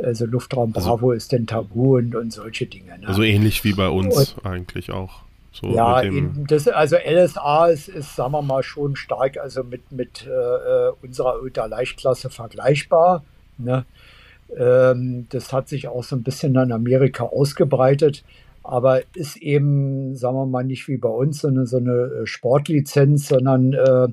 Also 0.00 0.26
Luftraum 0.26 0.72
also 0.76 0.90
Bravo 0.90 1.08
also, 1.08 1.16
ist 1.16 1.32
denn 1.32 1.48
tabu 1.48 1.96
und, 1.96 2.14
und 2.14 2.32
solche 2.32 2.66
Dinge. 2.66 2.96
Ne? 3.00 3.08
Also 3.08 3.24
ähnlich 3.24 3.64
wie 3.64 3.72
bei 3.72 3.88
uns 3.88 4.34
und, 4.34 4.46
eigentlich 4.46 4.92
auch. 4.92 5.22
So 5.52 5.74
ja, 5.74 6.04
das, 6.46 6.68
also 6.68 6.96
LSA 6.96 7.66
ist, 7.66 7.88
ist, 7.88 8.14
sagen 8.14 8.32
wir 8.32 8.42
mal, 8.42 8.62
schon 8.62 8.94
stark, 8.94 9.36
also 9.36 9.64
mit, 9.64 9.90
mit 9.90 10.24
äh, 10.24 10.30
äh 10.30 10.92
unserer 11.02 11.42
Ultraleichtklasse 11.42 12.30
vergleichbar. 12.30 13.24
Ne? 13.58 13.84
Ähm, 14.56 15.26
das 15.30 15.52
hat 15.52 15.68
sich 15.68 15.88
auch 15.88 16.04
so 16.04 16.16
ein 16.16 16.22
bisschen 16.22 16.56
in 16.56 16.72
Amerika 16.72 17.24
ausgebreitet. 17.24 18.24
aber 18.62 19.02
ist 19.14 19.36
eben, 19.36 20.14
sagen 20.16 20.36
wir 20.36 20.46
mal, 20.46 20.64
nicht 20.64 20.86
wie 20.88 20.98
bei 20.98 21.08
uns 21.08 21.40
so 21.40 21.48
eine, 21.48 21.66
so 21.66 21.78
eine 21.78 21.92
äh, 21.92 22.26
Sportlizenz, 22.26 23.28
sondern 23.28 23.72
äh, 23.72 24.08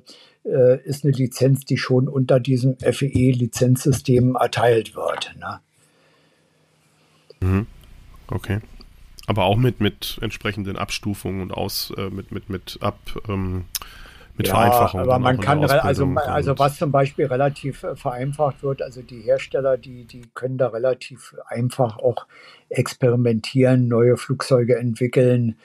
äh, 0.45 0.81
ist 0.83 1.03
eine 1.03 1.13
Lizenz, 1.13 1.65
die 1.65 1.77
schon 1.77 2.07
unter 2.07 2.39
diesem 2.39 2.77
FEE-Lizenzsystem 2.79 4.35
erteilt 4.35 4.95
wird. 4.95 5.35
Ne? 5.39 5.59
Mhm. 7.41 7.67
Okay. 8.27 8.59
Aber 9.27 9.43
auch 9.43 9.57
mit, 9.57 9.81
mit 9.81 10.17
entsprechenden 10.21 10.77
Abstufungen 10.77 11.41
und 11.41 11.51
aus, 11.51 11.93
äh, 11.97 12.09
mit, 12.09 12.31
mit, 12.31 12.49
mit 12.49 12.77
Ab, 12.81 12.97
ähm, 13.27 13.65
mit 14.37 14.47
ja, 14.47 14.53
Vereinfachung. 14.53 15.01
Aber 15.01 15.19
man 15.19 15.39
kann, 15.39 15.63
also, 15.63 16.05
also 16.05 16.59
was 16.59 16.77
zum 16.77 16.91
Beispiel 16.91 17.25
relativ 17.25 17.83
äh, 17.83 17.95
vereinfacht 17.95 18.63
wird, 18.63 18.81
also 18.81 19.01
die 19.01 19.21
Hersteller, 19.21 19.77
die, 19.77 20.05
die 20.05 20.21
können 20.33 20.57
da 20.57 20.67
relativ 20.67 21.35
einfach 21.47 21.97
auch 21.97 22.27
experimentieren, 22.69 23.87
neue 23.87 24.17
Flugzeuge 24.17 24.77
entwickeln, 24.77 25.55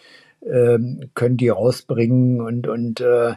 ähm, 0.45 1.11
können 1.15 1.37
die 1.37 1.51
rausbringen 1.51 2.41
und, 2.41 2.67
und 2.67 3.01
äh, 3.01 3.35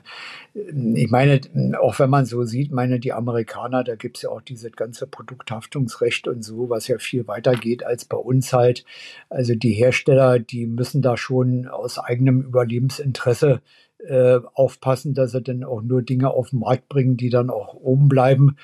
ich 0.53 1.11
meine, 1.11 1.39
auch 1.79 1.99
wenn 1.99 2.09
man 2.09 2.25
so 2.25 2.43
sieht, 2.45 2.71
meine 2.71 2.99
die 2.99 3.13
Amerikaner, 3.13 3.83
da 3.83 3.95
gibt 3.95 4.17
es 4.17 4.23
ja 4.23 4.29
auch 4.29 4.41
dieses 4.41 4.71
ganze 4.71 5.05
Produkthaftungsrecht 5.05 6.27
und 6.27 6.43
so, 6.43 6.69
was 6.69 6.87
ja 6.87 6.97
viel 6.97 7.27
weiter 7.27 7.53
geht 7.53 7.85
als 7.85 8.05
bei 8.05 8.17
uns 8.17 8.53
halt. 8.53 8.85
Also 9.29 9.53
die 9.53 9.73
Hersteller, 9.73 10.39
die 10.39 10.65
müssen 10.65 11.01
da 11.01 11.17
schon 11.17 11.67
aus 11.67 11.99
eigenem 11.99 12.41
Überlebensinteresse 12.41 13.61
äh, 14.07 14.39
aufpassen, 14.53 15.13
dass 15.13 15.31
sie 15.31 15.41
dann 15.41 15.63
auch 15.63 15.81
nur 15.81 16.01
Dinge 16.01 16.29
auf 16.29 16.51
den 16.51 16.59
Markt 16.59 16.89
bringen, 16.89 17.17
die 17.17 17.29
dann 17.29 17.49
auch 17.49 17.73
oben 17.73 18.07
bleiben. 18.07 18.57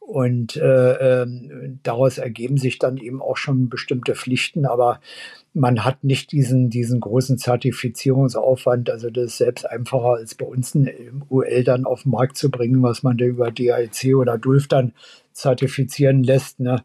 Und 0.00 0.56
äh, 0.56 1.22
äh, 1.22 1.26
daraus 1.82 2.18
ergeben 2.18 2.58
sich 2.58 2.78
dann 2.78 2.96
eben 2.96 3.22
auch 3.22 3.36
schon 3.36 3.68
bestimmte 3.68 4.14
Pflichten, 4.14 4.66
aber 4.66 5.00
man 5.54 5.84
hat 5.84 6.02
nicht 6.02 6.32
diesen, 6.32 6.70
diesen 6.70 7.00
großen 7.00 7.38
Zertifizierungsaufwand. 7.38 8.90
Also 8.90 9.10
das 9.10 9.26
ist 9.26 9.38
selbst 9.38 9.64
einfacher 9.64 10.14
als 10.14 10.34
bei 10.34 10.44
uns 10.44 10.74
ein 10.74 11.22
UL 11.30 11.62
dann 11.64 11.84
auf 11.84 12.02
den 12.02 12.12
Markt 12.12 12.36
zu 12.36 12.50
bringen, 12.50 12.82
was 12.82 13.02
man 13.02 13.16
da 13.16 13.24
über 13.24 13.50
DIC 13.50 14.16
oder 14.16 14.38
DULF 14.38 14.66
dann 14.66 14.92
zertifizieren 15.32 16.24
lässt. 16.24 16.60
Ne? 16.60 16.82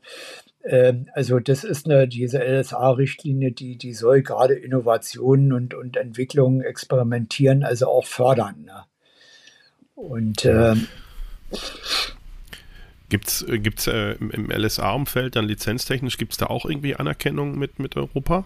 Ähm, 0.67 1.07
also 1.13 1.39
das 1.39 1.63
ist 1.63 1.85
eine, 1.85 2.07
diese 2.07 2.39
LSA-Richtlinie, 2.39 3.51
die, 3.51 3.77
die 3.77 3.93
soll 3.93 4.21
gerade 4.21 4.53
Innovationen 4.53 5.53
und, 5.53 5.73
und 5.73 5.95
Entwicklungen 5.95 6.61
experimentieren, 6.61 7.63
also 7.63 7.87
auch 7.87 8.05
fördern. 8.05 8.65
Ne? 8.65 8.83
Und 9.95 10.45
ähm, 10.45 10.87
Gibt 13.09 13.27
es 13.29 13.45
gibt's, 13.47 13.87
äh, 13.87 14.11
im, 14.19 14.31
im 14.31 14.51
LSA-Umfeld 14.51 15.37
dann 15.37 15.45
lizenztechnisch, 15.45 16.17
gibt 16.17 16.33
es 16.33 16.37
da 16.37 16.47
auch 16.47 16.65
irgendwie 16.65 16.95
Anerkennung 16.95 17.57
mit, 17.57 17.79
mit 17.79 17.95
Europa? 17.95 18.45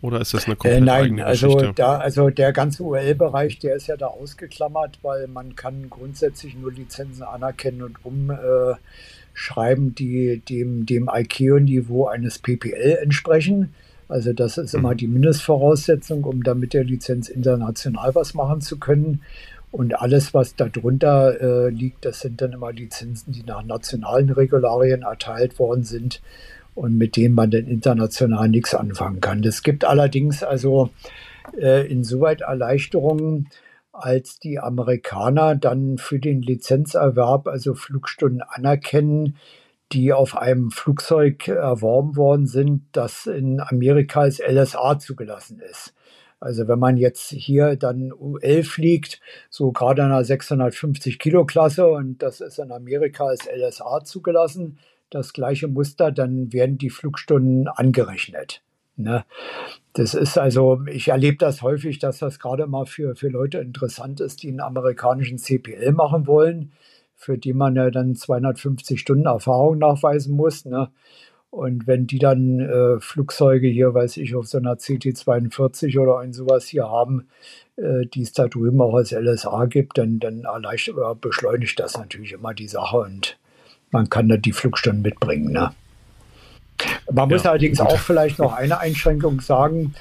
Oder 0.00 0.20
ist 0.20 0.34
das 0.34 0.46
eine 0.46 0.56
komplett 0.56 0.82
äh, 0.82 0.84
Nein, 0.84 1.20
also, 1.20 1.72
da, 1.72 1.98
also 1.98 2.28
der 2.28 2.52
ganze 2.52 2.82
UL-Bereich, 2.82 3.60
der 3.60 3.76
ist 3.76 3.86
ja 3.86 3.96
da 3.96 4.08
ausgeklammert, 4.08 4.98
weil 5.02 5.28
man 5.28 5.54
kann 5.54 5.88
grundsätzlich 5.88 6.56
nur 6.56 6.72
Lizenzen 6.72 7.22
anerkennen 7.22 7.82
und 7.82 8.04
um 8.04 8.30
äh, 8.30 8.74
schreiben, 9.34 9.94
die 9.94 10.40
dem, 10.48 10.86
dem 10.86 11.10
ICAO-Niveau 11.12 12.06
eines 12.06 12.38
PPL 12.38 12.98
entsprechen. 13.02 13.74
Also 14.08 14.32
das 14.32 14.58
ist 14.58 14.74
immer 14.74 14.92
mhm. 14.92 14.96
die 14.96 15.08
Mindestvoraussetzung, 15.08 16.24
um 16.24 16.42
dann 16.42 16.60
mit 16.60 16.72
der 16.72 16.84
Lizenz 16.84 17.28
international 17.28 18.14
was 18.14 18.34
machen 18.34 18.60
zu 18.60 18.78
können. 18.78 19.20
Und 19.70 20.00
alles, 20.00 20.32
was 20.32 20.54
darunter 20.54 21.40
äh, 21.40 21.68
liegt, 21.68 22.04
das 22.04 22.20
sind 22.20 22.40
dann 22.40 22.52
immer 22.52 22.72
Lizenzen, 22.72 23.32
die 23.32 23.42
nach 23.42 23.64
nationalen 23.64 24.30
Regularien 24.30 25.02
erteilt 25.02 25.58
worden 25.58 25.82
sind 25.82 26.22
und 26.76 26.96
mit 26.96 27.16
denen 27.16 27.34
man 27.34 27.50
dann 27.50 27.66
international 27.66 28.48
nichts 28.48 28.74
anfangen 28.74 29.20
kann. 29.20 29.42
Es 29.42 29.64
gibt 29.64 29.84
allerdings 29.84 30.44
also 30.44 30.90
äh, 31.60 31.90
insoweit 31.90 32.42
Erleichterungen, 32.42 33.48
als 33.94 34.40
die 34.40 34.58
Amerikaner 34.58 35.54
dann 35.54 35.98
für 35.98 36.18
den 36.18 36.42
Lizenzerwerb 36.42 37.46
also 37.46 37.74
Flugstunden 37.74 38.42
anerkennen, 38.42 39.36
die 39.92 40.12
auf 40.12 40.36
einem 40.36 40.70
Flugzeug 40.70 41.46
erworben 41.46 42.16
worden 42.16 42.46
sind, 42.46 42.82
das 42.92 43.26
in 43.26 43.60
Amerika 43.60 44.22
als 44.22 44.40
LSA 44.40 44.98
zugelassen 44.98 45.60
ist. 45.60 45.94
Also 46.40 46.66
wenn 46.66 46.78
man 46.78 46.96
jetzt 46.96 47.30
hier 47.30 47.76
dann 47.76 48.12
UL 48.12 48.64
fliegt, 48.64 49.20
so 49.48 49.72
gerade 49.72 50.02
in 50.02 50.08
einer 50.08 50.24
650 50.24 51.18
Kilo 51.18 51.46
Klasse 51.46 51.86
und 51.86 52.18
das 52.18 52.40
ist 52.40 52.58
in 52.58 52.72
Amerika 52.72 53.26
als 53.26 53.46
LSA 53.46 54.04
zugelassen, 54.04 54.78
das 55.10 55.32
gleiche 55.32 55.68
Muster, 55.68 56.10
dann 56.10 56.52
werden 56.52 56.76
die 56.76 56.90
Flugstunden 56.90 57.68
angerechnet. 57.68 58.62
Ne? 58.96 59.24
Das 59.92 60.14
ist 60.14 60.38
also, 60.38 60.80
ich 60.90 61.08
erlebe 61.08 61.36
das 61.38 61.62
häufig, 61.62 61.98
dass 61.98 62.18
das 62.18 62.38
gerade 62.38 62.66
mal 62.66 62.86
für, 62.86 63.14
für 63.14 63.28
Leute 63.28 63.58
interessant 63.58 64.20
ist, 64.20 64.42
die 64.42 64.48
einen 64.48 64.60
amerikanischen 64.60 65.38
CPL 65.38 65.92
machen 65.92 66.26
wollen, 66.26 66.72
für 67.14 67.38
die 67.38 67.52
man 67.52 67.76
ja 67.76 67.90
dann 67.90 68.14
250 68.14 69.00
Stunden 69.00 69.26
Erfahrung 69.26 69.78
nachweisen 69.78 70.36
muss. 70.36 70.64
Ne? 70.64 70.90
Und 71.50 71.86
wenn 71.86 72.08
die 72.08 72.18
dann 72.18 72.58
äh, 72.58 72.98
Flugzeuge 72.98 73.68
hier, 73.68 73.94
weiß 73.94 74.16
ich, 74.16 74.34
auf 74.34 74.48
so 74.48 74.58
einer 74.58 74.74
CT-42 74.74 76.00
oder 76.00 76.18
ein 76.18 76.32
sowas 76.32 76.66
hier 76.66 76.88
haben, 76.88 77.28
äh, 77.76 78.06
die 78.06 78.22
es 78.22 78.32
da 78.32 78.48
drüben 78.48 78.80
auch 78.80 78.94
als 78.94 79.12
LSA 79.12 79.66
gibt, 79.66 79.98
dann, 79.98 80.18
dann 80.18 80.42
erleichtert, 80.42 81.20
beschleunigt 81.20 81.78
das 81.78 81.96
natürlich 81.96 82.32
immer 82.32 82.54
die 82.54 82.66
Sache 82.66 82.98
und 82.98 83.38
man 83.92 84.10
kann 84.10 84.28
da 84.28 84.36
die 84.36 84.52
Flugstunden 84.52 85.02
mitbringen. 85.02 85.52
Ne? 85.52 85.70
Man 87.14 87.28
muss 87.28 87.44
ja, 87.44 87.50
allerdings 87.50 87.78
gut. 87.78 87.88
auch 87.88 87.98
vielleicht 87.98 88.38
noch 88.38 88.52
eine 88.52 88.80
Einschränkung 88.80 89.40
sagen. 89.40 89.94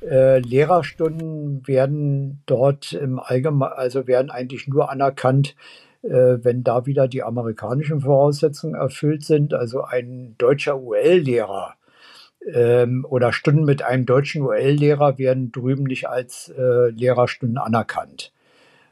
Äh, 0.00 0.40
Lehrerstunden 0.40 1.66
werden 1.66 2.42
dort 2.46 2.92
im 2.92 3.18
Allgemeinen, 3.18 3.72
also 3.72 4.06
werden 4.06 4.30
eigentlich 4.30 4.68
nur 4.68 4.90
anerkannt, 4.90 5.56
äh, 6.02 6.38
wenn 6.42 6.62
da 6.62 6.86
wieder 6.86 7.08
die 7.08 7.22
amerikanischen 7.22 8.02
Voraussetzungen 8.02 8.74
erfüllt 8.74 9.24
sind. 9.24 9.54
Also 9.54 9.82
ein 9.82 10.34
deutscher 10.38 10.78
UL-Lehrer 10.80 11.74
ähm, 12.52 13.06
oder 13.08 13.32
Stunden 13.32 13.64
mit 13.64 13.82
einem 13.82 14.06
deutschen 14.06 14.42
UL-Lehrer 14.42 15.18
werden 15.18 15.50
drüben 15.50 15.84
nicht 15.84 16.08
als 16.08 16.52
äh, 16.56 16.90
Lehrerstunden 16.90 17.58
anerkannt. 17.58 18.32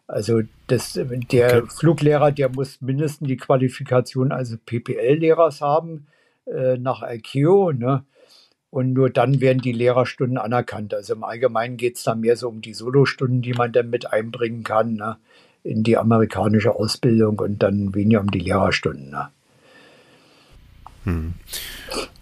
Also 0.08 0.40
das, 0.66 0.94
der 0.94 1.58
okay. 1.58 1.62
Fluglehrer, 1.68 2.32
der 2.32 2.48
muss 2.48 2.80
mindestens 2.80 3.28
die 3.28 3.36
Qualifikation 3.36 4.32
als 4.32 4.56
PPL-Lehrers 4.64 5.60
haben 5.60 6.06
äh, 6.46 6.76
nach 6.78 7.02
ICAO. 7.02 7.72
Ne? 7.72 8.04
Und 8.70 8.92
nur 8.92 9.10
dann 9.10 9.40
werden 9.40 9.60
die 9.62 9.72
Lehrerstunden 9.72 10.38
anerkannt. 10.38 10.94
Also 10.94 11.14
im 11.14 11.24
Allgemeinen 11.24 11.76
geht 11.76 11.96
es 11.96 12.02
da 12.02 12.14
mehr 12.14 12.36
so 12.36 12.48
um 12.48 12.60
die 12.60 12.74
Solostunden, 12.74 13.42
die 13.42 13.54
man 13.54 13.72
dann 13.72 13.90
mit 13.90 14.12
einbringen 14.12 14.64
kann 14.64 14.94
ne? 14.94 15.16
in 15.62 15.82
die 15.82 15.96
amerikanische 15.96 16.74
Ausbildung 16.74 17.38
und 17.38 17.62
dann 17.62 17.94
weniger 17.94 18.20
um 18.20 18.30
die 18.30 18.40
Lehrerstunden. 18.40 19.10
Ne? 19.10 19.28
Hm. 21.04 21.34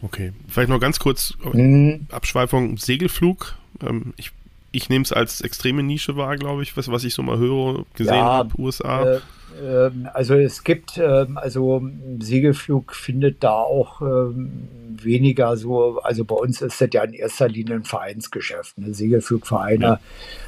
Okay, 0.02 0.32
vielleicht 0.46 0.68
noch 0.68 0.80
ganz 0.80 0.98
kurz 0.98 1.34
hm. 1.42 2.06
Abschweifung 2.10 2.76
Segelflug. 2.76 3.54
Ähm, 3.82 4.12
ich 4.16 4.32
ich 4.74 4.88
nehme 4.88 5.04
es 5.04 5.12
als 5.12 5.40
extreme 5.40 5.82
Nische 5.82 6.16
wahr, 6.16 6.36
glaube 6.36 6.62
ich, 6.62 6.76
was, 6.76 6.88
was 6.88 7.04
ich 7.04 7.14
so 7.14 7.22
mal 7.22 7.38
höre, 7.38 7.86
gesehen 7.94 8.14
ja, 8.14 8.24
habe, 8.24 8.58
USA. 8.58 9.14
Äh, 9.14 9.20
also 10.12 10.34
es 10.34 10.64
gibt, 10.64 10.98
äh, 10.98 11.26
also 11.34 11.82
Segelflug 12.20 12.94
findet 12.94 13.42
da 13.44 13.52
auch 13.52 14.00
ähm, 14.00 14.68
weniger 15.02 15.56
so, 15.56 15.98
also 16.00 16.24
bei 16.24 16.34
uns 16.34 16.62
ist 16.62 16.80
das 16.80 16.88
ja 16.92 17.02
in 17.04 17.12
erster 17.12 17.48
Linie 17.48 17.76
ein 17.76 17.84
Vereinsgeschäft, 17.84 18.78
ne? 18.78 18.94
Segelflugvereine 18.94 19.84
ja. 19.84 20.00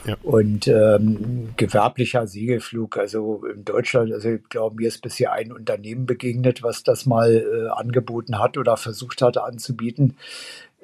Ja. 0.07 0.17
und 0.23 0.69
ähm, 0.69 1.51
gewerblicher 1.57 2.27
Segelflug. 2.27 2.97
Also 2.99 3.45
in 3.45 3.65
Deutschland, 3.65 4.13
also 4.13 4.31
ich 4.31 4.49
glaube, 4.49 4.77
mir 4.77 4.89
ist 4.89 5.03
bisher 5.03 5.33
ein 5.33 5.53
Unternehmen 5.53 6.07
begegnet, 6.07 6.63
was 6.63 6.83
das 6.83 7.07
mal 7.07 7.33
äh, 7.35 7.69
angeboten 7.69 8.39
hat 8.39 8.57
oder 8.57 8.77
versucht 8.77 9.23
hatte 9.23 9.45
anzubieten. 9.45 10.17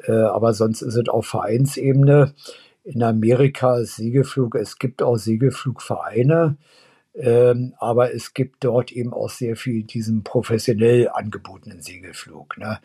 Äh, 0.04 0.12
aber 0.12 0.54
sonst 0.54 0.82
ist 0.82 0.96
es 0.96 1.08
auf 1.08 1.26
Vereinsebene 1.26 2.34
in 2.84 3.02
Amerika 3.02 3.78
ist 3.78 3.96
Segelflug, 3.96 4.56
es 4.56 4.78
gibt 4.78 5.02
auch 5.02 5.16
Segelflugvereine, 5.16 6.56
ähm, 7.14 7.74
aber 7.78 8.14
es 8.14 8.32
gibt 8.32 8.64
dort 8.64 8.90
eben 8.92 9.12
auch 9.12 9.28
sehr 9.28 9.56
viel 9.56 9.82
diesen 9.82 10.22
professionell 10.22 11.08
angebotenen 11.08 11.82
Segelflug. 11.82 12.56
Ne? 12.58 12.78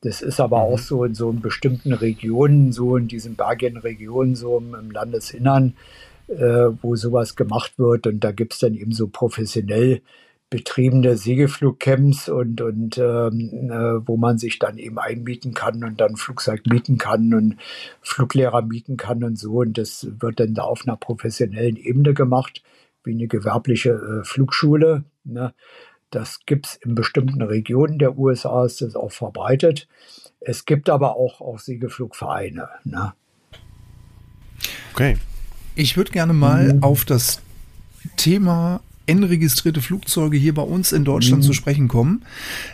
Das 0.00 0.22
ist 0.22 0.40
aber 0.40 0.58
mhm. 0.58 0.62
auch 0.62 0.78
so 0.78 1.04
in 1.04 1.14
so 1.14 1.30
bestimmten 1.32 1.92
Regionen, 1.92 2.72
so 2.72 2.96
in 2.96 3.08
diesen 3.08 3.36
bergigen 3.36 3.78
Regionen, 3.78 4.34
so 4.34 4.58
im, 4.58 4.74
im 4.74 4.90
Landesinnern, 4.90 5.74
äh, 6.28 6.68
wo 6.80 6.96
sowas 6.96 7.36
gemacht 7.36 7.78
wird. 7.78 8.06
Und 8.06 8.20
da 8.20 8.32
gibt 8.32 8.54
es 8.54 8.60
dann 8.60 8.74
eben 8.74 8.92
so 8.92 9.08
professionell 9.08 10.00
betriebene 10.48 11.16
Segelflugcamps 11.16 12.28
und, 12.28 12.60
und 12.60 12.98
ähm, 12.98 13.70
äh, 13.70 14.06
wo 14.06 14.16
man 14.16 14.38
sich 14.38 14.58
dann 14.58 14.78
eben 14.78 14.98
einmieten 14.98 15.54
kann 15.54 15.82
und 15.82 16.00
dann 16.00 16.16
Flugzeug 16.16 16.62
mieten 16.66 16.98
kann 16.98 17.34
und 17.34 17.56
Fluglehrer 18.00 18.62
mieten 18.62 18.96
kann 18.96 19.24
und 19.24 19.38
so. 19.38 19.56
Und 19.62 19.76
das 19.76 20.06
wird 20.20 20.38
dann 20.38 20.54
da 20.54 20.62
auf 20.62 20.82
einer 20.86 20.96
professionellen 20.96 21.76
Ebene 21.76 22.14
gemacht, 22.14 22.62
wie 23.06 23.12
eine 23.12 23.28
gewerbliche 23.28 23.90
äh, 23.90 24.24
Flugschule. 24.24 25.04
Ne? 25.24 25.54
Das 26.10 26.40
gibt 26.46 26.66
es 26.66 26.76
in 26.76 26.94
bestimmten 26.94 27.42
Regionen 27.42 27.98
der 27.98 28.18
USA, 28.18 28.64
ist 28.64 28.80
das 28.80 28.94
auch 28.96 29.12
verbreitet. 29.12 29.88
Es 30.40 30.64
gibt 30.64 30.90
aber 30.90 31.16
auch, 31.16 31.40
auch 31.40 31.58
Segelflugvereine. 31.58 32.68
Ne? 32.84 33.12
Okay. 34.92 35.16
Ich 35.74 35.96
würde 35.96 36.10
gerne 36.10 36.32
mal 36.32 36.74
mhm. 36.74 36.82
auf 36.82 37.04
das 37.04 37.40
Thema 38.16 38.80
N-registrierte 39.06 39.82
Flugzeuge 39.82 40.36
hier 40.36 40.54
bei 40.54 40.62
uns 40.62 40.92
in 40.92 41.04
Deutschland 41.04 41.42
mhm. 41.42 41.46
zu 41.46 41.52
sprechen 41.52 41.88
kommen. 41.88 42.24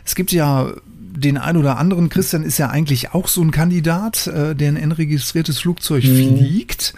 Es 0.05 0.15
gibt 0.15 0.33
ja 0.33 0.73
den 1.17 1.39
ein 1.39 1.57
oder 1.57 1.79
anderen, 1.79 2.09
Christian 2.09 2.43
ist 2.43 2.59
ja 2.59 2.71
eigentlich 2.71 3.13
auch 3.13 3.29
so 3.29 3.43
ein 3.43 3.51
Kandidat, 3.51 4.27
äh, 4.27 4.55
der 4.55 4.69
ein 4.69 4.77
N-registriertes 4.77 5.61
Flugzeug 5.61 6.05
mhm. 6.05 6.37
fliegt. 6.37 6.95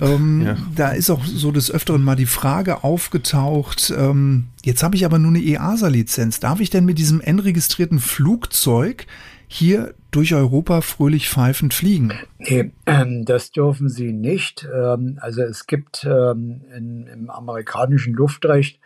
Ähm, 0.00 0.42
ja. 0.46 0.56
Da 0.74 0.90
ist 0.90 1.10
auch 1.10 1.24
so 1.24 1.50
des 1.50 1.70
Öfteren 1.70 2.02
mal 2.02 2.16
die 2.16 2.26
Frage 2.26 2.84
aufgetaucht, 2.84 3.92
ähm, 3.96 4.48
jetzt 4.64 4.82
habe 4.82 4.96
ich 4.96 5.04
aber 5.04 5.18
nur 5.18 5.30
eine 5.30 5.40
EASA-Lizenz. 5.40 6.40
Darf 6.40 6.60
ich 6.60 6.70
denn 6.70 6.84
mit 6.84 6.98
diesem 6.98 7.20
N-registrierten 7.20 8.00
Flugzeug 8.00 9.06
hier 9.48 9.94
durch 10.10 10.34
Europa 10.34 10.82
fröhlich 10.82 11.28
pfeifend 11.28 11.74
fliegen? 11.74 12.12
Nee, 12.38 12.70
ähm, 12.86 13.24
das 13.24 13.50
dürfen 13.50 13.88
sie 13.88 14.12
nicht. 14.12 14.68
Ähm, 14.72 15.18
also 15.20 15.42
es 15.42 15.66
gibt 15.66 16.06
ähm, 16.08 16.62
im 16.74 17.30
amerikanischen 17.30 18.14
Luftrecht, 18.14 18.78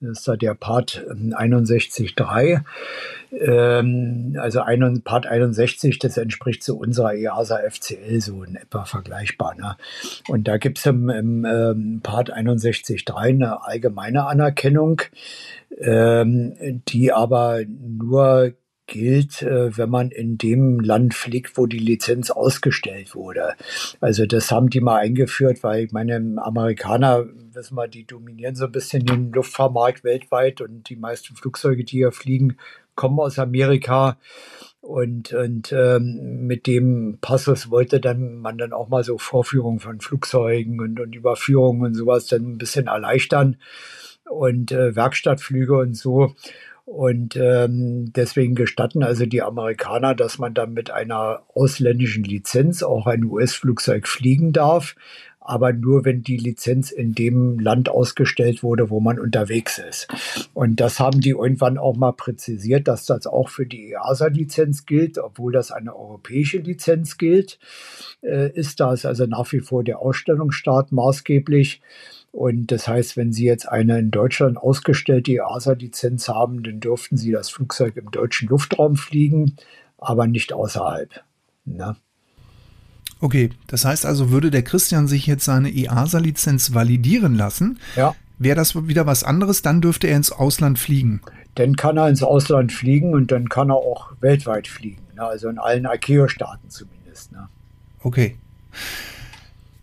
das 0.00 0.26
ist 0.26 0.42
der 0.42 0.54
Part 0.54 1.04
61.3, 1.08 2.62
ähm, 3.32 4.36
also 4.38 4.60
ein, 4.60 5.02
Part 5.02 5.26
61, 5.26 5.98
das 5.98 6.16
entspricht 6.16 6.62
zu 6.62 6.78
unserer 6.78 7.14
EASA 7.14 7.58
FCL 7.68 8.20
so 8.20 8.42
in 8.42 8.56
etwa 8.56 8.84
vergleichbar. 8.84 9.54
Ne? 9.54 9.76
Und 10.28 10.46
da 10.48 10.58
gibt 10.58 10.78
es 10.78 10.86
im, 10.86 11.08
im 11.08 11.44
ähm, 11.44 12.00
Part 12.02 12.34
61.3 12.34 13.14
eine 13.14 13.64
allgemeine 13.64 14.26
Anerkennung, 14.26 15.02
ähm, 15.78 16.82
die 16.88 17.12
aber 17.12 17.60
nur 17.66 18.52
gilt, 18.86 19.42
äh, 19.42 19.76
wenn 19.76 19.90
man 19.90 20.10
in 20.10 20.38
dem 20.38 20.80
Land 20.80 21.14
fliegt, 21.14 21.56
wo 21.56 21.66
die 21.66 21.78
Lizenz 21.78 22.30
ausgestellt 22.30 23.14
wurde. 23.14 23.54
Also 24.00 24.26
das 24.26 24.50
haben 24.50 24.70
die 24.70 24.80
mal 24.80 24.98
eingeführt, 24.98 25.62
weil 25.62 25.84
ich 25.84 25.92
meine, 25.92 26.36
Amerikaner, 26.38 27.26
wissen 27.52 27.76
wir, 27.76 27.88
die 27.88 28.06
dominieren 28.06 28.54
so 28.54 28.66
ein 28.66 28.72
bisschen 28.72 29.06
den 29.06 29.32
Luftfahrtmarkt 29.32 30.04
weltweit 30.04 30.60
und 30.60 30.88
die 30.88 30.96
meisten 30.96 31.34
Flugzeuge, 31.36 31.84
die 31.84 31.98
hier 31.98 32.12
fliegen, 32.12 32.56
kommen 32.94 33.18
aus 33.20 33.38
Amerika. 33.38 34.18
Und, 34.80 35.32
und 35.32 35.72
ähm, 35.72 36.46
mit 36.46 36.66
dem 36.66 37.16
Passus 37.22 37.70
wollte 37.70 38.00
dann 38.00 38.36
man 38.36 38.58
dann 38.58 38.74
auch 38.74 38.88
mal 38.88 39.02
so 39.02 39.16
Vorführungen 39.16 39.80
von 39.80 40.00
Flugzeugen 40.00 40.78
und, 40.78 41.00
und 41.00 41.14
Überführungen 41.14 41.86
und 41.86 41.94
sowas 41.94 42.26
dann 42.26 42.42
ein 42.42 42.58
bisschen 42.58 42.86
erleichtern 42.88 43.56
und 44.28 44.72
äh, 44.72 44.94
Werkstattflüge 44.94 45.78
und 45.78 45.94
so. 45.94 46.34
Und 46.84 47.36
ähm, 47.36 48.12
deswegen 48.12 48.54
gestatten 48.54 49.02
also 49.02 49.24
die 49.24 49.42
Amerikaner, 49.42 50.14
dass 50.14 50.38
man 50.38 50.52
dann 50.52 50.74
mit 50.74 50.90
einer 50.90 51.42
ausländischen 51.54 52.24
Lizenz 52.24 52.82
auch 52.82 53.06
ein 53.06 53.24
US-Flugzeug 53.24 54.06
fliegen 54.06 54.52
darf, 54.52 54.94
aber 55.40 55.72
nur 55.72 56.04
wenn 56.04 56.22
die 56.22 56.36
Lizenz 56.36 56.90
in 56.90 57.14
dem 57.14 57.58
Land 57.58 57.88
ausgestellt 57.88 58.62
wurde, 58.62 58.90
wo 58.90 59.00
man 59.00 59.18
unterwegs 59.18 59.78
ist. 59.78 60.08
Und 60.52 60.80
das 60.80 61.00
haben 61.00 61.20
die 61.20 61.30
irgendwann 61.30 61.78
auch 61.78 61.96
mal 61.96 62.12
präzisiert, 62.12 62.88
dass 62.88 63.06
das 63.06 63.26
auch 63.26 63.48
für 63.48 63.66
die 63.66 63.92
EASA-Lizenz 63.92 64.84
gilt, 64.84 65.18
obwohl 65.18 65.52
das 65.52 65.70
eine 65.70 65.94
europäische 65.94 66.58
Lizenz 66.58 67.18
gilt, 67.18 67.58
äh, 68.22 68.50
ist 68.52 68.80
das 68.80 69.06
also 69.06 69.26
nach 69.26 69.52
wie 69.52 69.60
vor 69.60 69.84
der 69.84 70.00
Ausstellungsstaat 70.00 70.92
maßgeblich. 70.92 71.80
Und 72.34 72.72
das 72.72 72.88
heißt, 72.88 73.16
wenn 73.16 73.32
Sie 73.32 73.44
jetzt 73.44 73.68
eine 73.68 73.96
in 73.96 74.10
Deutschland 74.10 74.58
ausgestellte 74.58 75.30
EASA-Lizenz 75.30 76.26
haben, 76.28 76.64
dann 76.64 76.80
dürften 76.80 77.16
Sie 77.16 77.30
das 77.30 77.48
Flugzeug 77.48 77.96
im 77.96 78.10
deutschen 78.10 78.48
Luftraum 78.48 78.96
fliegen, 78.96 79.54
aber 79.98 80.26
nicht 80.26 80.52
außerhalb. 80.52 81.22
Na? 81.64 81.92
Ne? 81.92 81.96
Okay, 83.20 83.50
das 83.68 83.84
heißt 83.84 84.04
also, 84.04 84.32
würde 84.32 84.50
der 84.50 84.64
Christian 84.64 85.06
sich 85.06 85.28
jetzt 85.28 85.44
seine 85.44 85.70
EASA-Lizenz 85.70 86.74
validieren 86.74 87.36
lassen, 87.36 87.78
ja. 87.94 88.16
wäre 88.40 88.56
das 88.56 88.74
wieder 88.88 89.06
was 89.06 89.22
anderes, 89.22 89.62
dann 89.62 89.80
dürfte 89.80 90.08
er 90.08 90.16
ins 90.16 90.32
Ausland 90.32 90.80
fliegen. 90.80 91.20
Dann 91.54 91.76
kann 91.76 91.96
er 91.96 92.08
ins 92.08 92.24
Ausland 92.24 92.72
fliegen 92.72 93.14
und 93.14 93.30
dann 93.30 93.48
kann 93.48 93.70
er 93.70 93.76
auch 93.76 94.10
weltweit 94.20 94.66
fliegen, 94.66 95.04
ne? 95.14 95.22
also 95.22 95.48
in 95.48 95.60
allen 95.60 95.84
ICAO-Staaten 95.84 96.68
zumindest. 96.68 97.30
Ne? 97.30 97.48
Okay. 98.00 98.36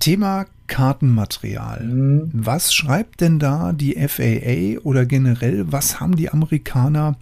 Thema 0.02 0.48
Kartenmaterial. 0.68 1.84
Mhm. 1.84 2.30
Was 2.34 2.74
schreibt 2.74 3.22
denn 3.22 3.40
da 3.40 3.72
die 3.72 3.96
FAA 3.96 4.82
oder 4.84 5.06
generell, 5.06 5.72
was 5.72 6.00
haben 6.00 6.16
die 6.16 6.30
Amerikaner 6.30 7.18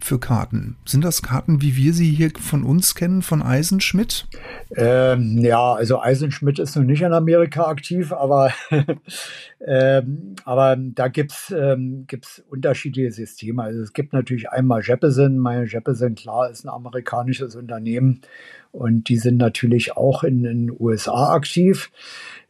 für 0.00 0.18
Karten? 0.18 0.76
Sind 0.84 1.04
das 1.04 1.22
Karten, 1.22 1.62
wie 1.62 1.76
wir 1.76 1.92
sie 1.92 2.10
hier 2.10 2.30
von 2.38 2.64
uns 2.64 2.94
kennen, 2.94 3.22
von 3.22 3.42
Eisenschmidt? 3.42 4.26
Ähm, 4.76 5.38
ja, 5.38 5.74
also 5.74 6.00
Eisenschmidt 6.00 6.58
ist 6.58 6.76
noch 6.76 6.82
nicht 6.82 7.02
in 7.02 7.12
Amerika 7.12 7.66
aktiv, 7.66 8.12
aber, 8.12 8.52
ähm, 9.66 10.34
aber 10.44 10.76
da 10.76 11.08
gibt 11.08 11.32
es 11.32 11.54
ähm, 11.56 12.06
unterschiedliche 12.48 13.12
Systeme. 13.12 13.62
Also 13.62 13.82
es 13.82 13.92
gibt 13.92 14.12
natürlich 14.12 14.50
einmal 14.50 14.82
Jeppesen. 14.82 15.38
Meine 15.38 15.66
Jeppesen, 15.66 16.14
klar, 16.14 16.50
ist 16.50 16.64
ein 16.64 16.70
amerikanisches 16.70 17.54
Unternehmen 17.56 18.20
und 18.72 19.08
die 19.08 19.16
sind 19.16 19.36
natürlich 19.36 19.96
auch 19.96 20.24
in 20.24 20.42
den 20.42 20.70
USA 20.78 21.32
aktiv. 21.32 21.90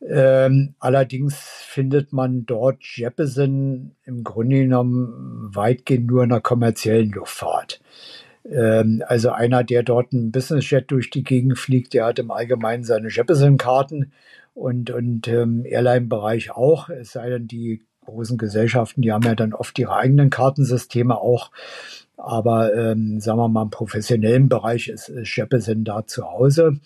Ähm, 0.06 0.74
allerdings 0.78 1.36
findet 1.66 2.12
man 2.12 2.46
dort 2.46 2.82
Jeppesen 2.82 3.96
im 4.04 4.24
Grunde 4.24 4.58
genommen 4.58 5.50
weitgehend 5.54 6.06
nur 6.06 6.22
in 6.22 6.30
der 6.30 6.40
kommerziellen 6.40 7.10
Luftfahrt. 7.10 7.80
Ähm, 8.50 9.02
also 9.06 9.30
einer, 9.30 9.64
der 9.64 9.82
dort 9.82 10.12
ein 10.12 10.30
Businessjet 10.32 10.90
durch 10.90 11.10
die 11.10 11.24
Gegend 11.24 11.58
fliegt, 11.58 11.94
der 11.94 12.06
hat 12.06 12.18
im 12.18 12.30
Allgemeinen 12.30 12.84
seine 12.84 13.08
Jeppesen-Karten 13.08 14.12
und, 14.54 14.90
und 14.90 15.26
im 15.28 15.64
Airline-Bereich 15.64 16.50
auch. 16.50 16.88
Es 16.88 17.12
sei 17.12 17.30
denn, 17.30 17.46
die 17.46 17.82
großen 18.04 18.38
Gesellschaften, 18.38 19.02
die 19.02 19.12
haben 19.12 19.24
ja 19.24 19.34
dann 19.34 19.52
oft 19.52 19.78
ihre 19.78 19.96
eigenen 19.96 20.30
Kartensysteme 20.30 21.18
auch. 21.18 21.50
Aber 22.16 22.74
ähm, 22.74 23.20
sagen 23.20 23.38
wir 23.38 23.48
mal, 23.48 23.62
im 23.62 23.70
professionellen 23.70 24.48
Bereich 24.48 24.88
ist, 24.88 25.08
ist 25.08 25.36
Jeppesen 25.36 25.84
da 25.84 26.06
zu 26.06 26.24
Hause 26.24 26.80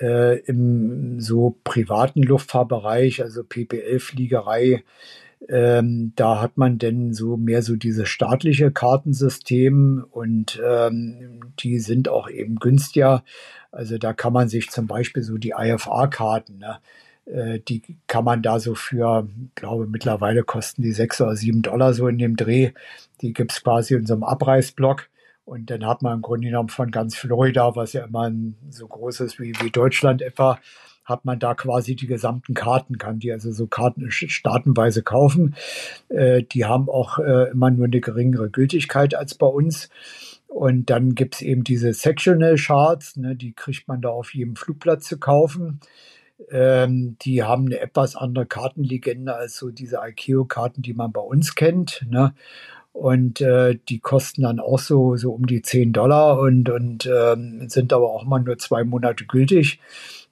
äh, 0.00 0.40
im 0.40 1.20
so 1.20 1.56
privaten 1.64 2.22
Luftfahrtbereich, 2.22 3.22
also 3.22 3.42
PPL-Fliegerei, 3.44 4.82
ähm, 5.48 6.12
da 6.16 6.40
hat 6.40 6.56
man 6.56 6.78
denn 6.78 7.12
so 7.12 7.36
mehr 7.36 7.62
so 7.62 7.76
dieses 7.76 8.08
staatliche 8.08 8.70
Kartensystem 8.72 10.04
und 10.10 10.60
ähm, 10.64 11.40
die 11.58 11.78
sind 11.78 12.08
auch 12.08 12.28
eben 12.28 12.56
günstiger. 12.56 13.22
Also 13.70 13.98
da 13.98 14.12
kann 14.12 14.32
man 14.32 14.48
sich 14.48 14.70
zum 14.70 14.86
Beispiel 14.86 15.22
so 15.22 15.36
die 15.36 15.54
IFA-Karten, 15.56 16.58
ne, 16.58 16.78
die 17.26 17.82
kann 18.06 18.24
man 18.24 18.40
da 18.40 18.60
so 18.60 18.76
für, 18.76 19.28
glaube 19.56 19.88
mittlerweile 19.88 20.44
kosten 20.44 20.82
die 20.82 20.92
sechs 20.92 21.20
oder 21.20 21.34
sieben 21.34 21.62
Dollar 21.62 21.92
so 21.92 22.06
in 22.06 22.18
dem 22.18 22.36
Dreh. 22.36 22.70
Die 23.20 23.32
gibt 23.32 23.52
es 23.52 23.64
quasi 23.64 23.94
in 23.94 24.06
so 24.06 24.14
einem 24.14 24.22
Abreißblock. 24.22 25.08
Und 25.44 25.70
dann 25.70 25.86
hat 25.86 26.02
man 26.02 26.14
im 26.14 26.22
Grunde 26.22 26.48
genommen 26.48 26.68
von 26.68 26.90
ganz 26.90 27.14
Florida, 27.16 27.76
was 27.76 27.92
ja 27.92 28.04
immer 28.04 28.30
so 28.70 28.88
groß 28.88 29.20
ist 29.20 29.38
wie, 29.38 29.54
wie 29.60 29.70
Deutschland 29.70 30.20
etwa, 30.20 30.58
hat 31.04 31.24
man 31.24 31.38
da 31.38 31.54
quasi 31.54 31.94
die 31.94 32.08
gesamten 32.08 32.52
Karten, 32.52 32.98
kann 32.98 33.20
die 33.20 33.30
also 33.30 33.52
so 33.52 33.68
Karten 33.68 34.10
staatenweise 34.10 35.04
kaufen. 35.04 35.54
Äh, 36.08 36.42
die 36.42 36.64
haben 36.64 36.88
auch 36.88 37.20
äh, 37.20 37.50
immer 37.50 37.70
nur 37.70 37.86
eine 37.86 38.00
geringere 38.00 38.50
Gültigkeit 38.50 39.14
als 39.14 39.34
bei 39.34 39.46
uns. 39.46 39.88
Und 40.48 40.90
dann 40.90 41.14
gibt 41.14 41.36
es 41.36 41.42
eben 41.42 41.62
diese 41.62 41.92
Sectional 41.92 42.56
Charts, 42.56 43.16
ne, 43.16 43.36
die 43.36 43.52
kriegt 43.52 43.86
man 43.86 44.00
da 44.00 44.08
auf 44.08 44.34
jedem 44.34 44.56
Flugplatz 44.56 45.06
zu 45.06 45.18
kaufen. 45.18 45.80
Ähm, 46.50 47.16
die 47.22 47.42
haben 47.42 47.66
eine 47.66 47.80
etwas 47.80 48.16
andere 48.16 48.46
Kartenlegende 48.46 49.34
als 49.34 49.56
so 49.56 49.70
diese 49.70 50.00
IKEA-Karten, 50.06 50.82
die 50.82 50.94
man 50.94 51.12
bei 51.12 51.20
uns 51.20 51.54
kennt. 51.54 52.04
Ne? 52.08 52.34
Und 52.92 53.40
äh, 53.40 53.78
die 53.88 54.00
kosten 54.00 54.42
dann 54.42 54.60
auch 54.60 54.78
so, 54.78 55.16
so 55.16 55.32
um 55.32 55.46
die 55.46 55.62
10 55.62 55.92
Dollar 55.92 56.38
und, 56.38 56.68
und 56.70 57.06
ähm, 57.06 57.68
sind 57.68 57.92
aber 57.92 58.10
auch 58.10 58.24
mal 58.24 58.40
nur 58.40 58.58
zwei 58.58 58.84
Monate 58.84 59.26
gültig. 59.26 59.80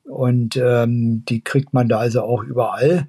Und 0.04 0.56
ähm, 0.56 1.24
die 1.26 1.42
kriegt 1.42 1.72
man 1.72 1.88
da 1.88 1.98
also 1.98 2.22
auch 2.22 2.42
überall. 2.42 3.06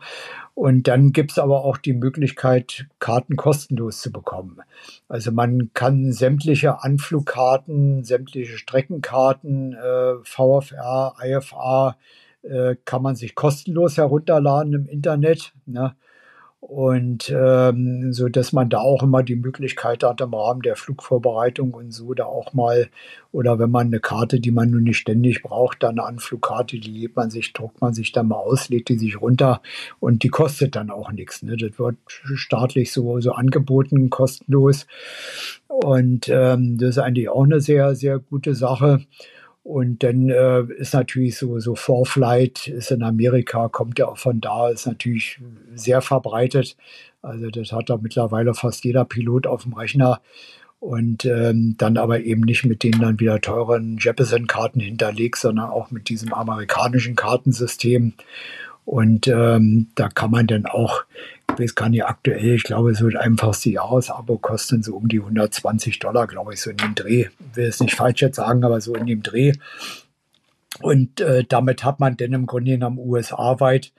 Und 0.55 0.87
dann 0.87 1.11
gibt 1.11 1.31
es 1.31 1.37
aber 1.37 1.65
auch 1.65 1.77
die 1.77 1.93
Möglichkeit, 1.93 2.87
Karten 2.99 3.35
kostenlos 3.35 4.01
zu 4.01 4.11
bekommen. 4.11 4.61
Also 5.09 5.33
man 5.33 5.71
kann 5.73 6.13
sämtliche 6.13 6.81
Anflugkarten, 6.81 8.05
sämtliche 8.05 8.57
Streckenkarten, 8.57 9.73
äh, 9.73 10.13
VFR, 10.23 11.15
IFA, 11.21 11.97
äh, 12.49 12.75
kann 12.85 13.01
man 13.01 13.15
sich 13.15 13.35
kostenlos 13.35 13.97
herunterladen 13.97 14.73
im 14.73 14.87
Internet. 14.87 15.53
Ne? 15.65 15.95
Und 16.67 17.31
ähm, 17.35 18.11
so 18.11 18.27
dass 18.27 18.51
man 18.51 18.69
da 18.69 18.79
auch 18.79 19.03
immer 19.03 19.21
die 19.21 19.35
Möglichkeit 19.35 20.03
hat, 20.03 20.19
im 20.19 20.33
Rahmen 20.33 20.63
der 20.63 20.75
Flugvorbereitung 20.75 21.75
und 21.75 21.91
so 21.91 22.15
da 22.15 22.25
auch 22.25 22.53
mal, 22.53 22.89
oder 23.31 23.59
wenn 23.59 23.69
man 23.69 23.87
eine 23.87 23.99
Karte, 23.99 24.39
die 24.39 24.49
man 24.49 24.71
nun 24.71 24.83
nicht 24.83 24.97
ständig 24.97 25.43
braucht, 25.43 25.83
dann 25.83 25.99
eine 25.99 26.07
Anflugkarte, 26.07 26.79
die 26.79 26.89
lädt 26.89 27.15
man 27.15 27.29
sich, 27.29 27.53
druckt 27.53 27.81
man 27.81 27.93
sich 27.93 28.13
dann 28.13 28.29
mal 28.29 28.37
aus, 28.37 28.69
lädt 28.69 28.89
die 28.89 28.97
sich 28.97 29.21
runter 29.21 29.61
und 29.99 30.23
die 30.23 30.29
kostet 30.29 30.75
dann 30.75 30.89
auch 30.89 31.11
nichts. 31.11 31.43
Ne? 31.43 31.55
Das 31.55 31.77
wird 31.77 31.97
staatlich 32.07 32.91
so, 32.91 33.21
so 33.21 33.33
angeboten, 33.33 34.09
kostenlos. 34.09 34.87
Und 35.67 36.29
ähm, 36.29 36.79
das 36.79 36.91
ist 36.91 36.97
eigentlich 36.97 37.29
auch 37.29 37.43
eine 37.43 37.61
sehr, 37.61 37.93
sehr 37.93 38.17
gute 38.17 38.55
Sache. 38.55 39.01
Und 39.65 40.03
dann 40.03 40.29
äh, 40.29 40.61
ist 40.77 40.93
natürlich 40.93 41.39
so, 41.39 41.59
so 41.59 41.73
Vorflight 41.73 42.67
ist 42.67 42.91
in 42.91 43.01
Amerika, 43.01 43.67
kommt 43.67 43.97
ja 43.97 44.07
auch 44.07 44.19
von 44.19 44.39
da, 44.39 44.69
ist 44.69 44.85
natürlich 44.85 45.39
sehr 45.73 46.01
verbreitet. 46.01 46.77
Also 47.23 47.49
das 47.49 47.71
hat 47.71 47.89
da 47.89 47.97
mittlerweile 47.97 48.53
fast 48.53 48.85
jeder 48.85 49.05
Pilot 49.05 49.47
auf 49.47 49.63
dem 49.63 49.73
Rechner. 49.73 50.21
Und 50.79 51.25
ähm, 51.25 51.73
dann 51.79 51.97
aber 51.97 52.19
eben 52.19 52.41
nicht 52.41 52.63
mit 52.63 52.83
den 52.83 52.99
dann 52.99 53.19
wieder 53.19 53.41
teuren 53.41 53.97
Jeppesen-Karten 53.99 54.81
hinterlegt, 54.81 55.37
sondern 55.37 55.71
auch 55.71 55.89
mit 55.89 56.09
diesem 56.09 56.31
amerikanischen 56.31 57.15
Kartensystem. 57.15 58.13
Und 58.85 59.27
ähm, 59.27 59.87
da 59.95 60.09
kann 60.09 60.29
man 60.29 60.45
dann 60.45 60.67
auch, 60.67 61.05
weiß 61.59 61.75
gar 61.75 61.89
nicht 61.89 62.05
aktuell, 62.05 62.55
ich 62.55 62.63
glaube, 62.63 62.95
so 62.95 63.07
ein 63.07 63.17
einfachste 63.17 63.69
Jahresabo 63.69 64.37
kosten 64.37 64.83
so 64.83 64.95
um 64.95 65.07
die 65.07 65.19
120 65.19 65.99
Dollar, 65.99 66.27
glaube 66.27 66.53
ich, 66.53 66.61
so 66.61 66.69
in 66.69 66.77
dem 66.77 66.95
Dreh. 66.95 67.27
Ich 67.51 67.55
will 67.55 67.67
es 67.67 67.79
nicht 67.79 67.95
falsch 67.95 68.21
jetzt 68.21 68.37
sagen, 68.37 68.63
aber 68.63 68.81
so 68.81 68.95
in 68.95 69.05
dem 69.05 69.23
Dreh. 69.23 69.53
Und 70.81 71.21
äh, 71.21 71.43
damit 71.47 71.83
hat 71.83 71.99
man 71.99 72.17
dann 72.17 72.33
im 72.33 72.45
Grunde 72.47 72.71
genommen 72.71 72.99
USA-weit 72.99 73.93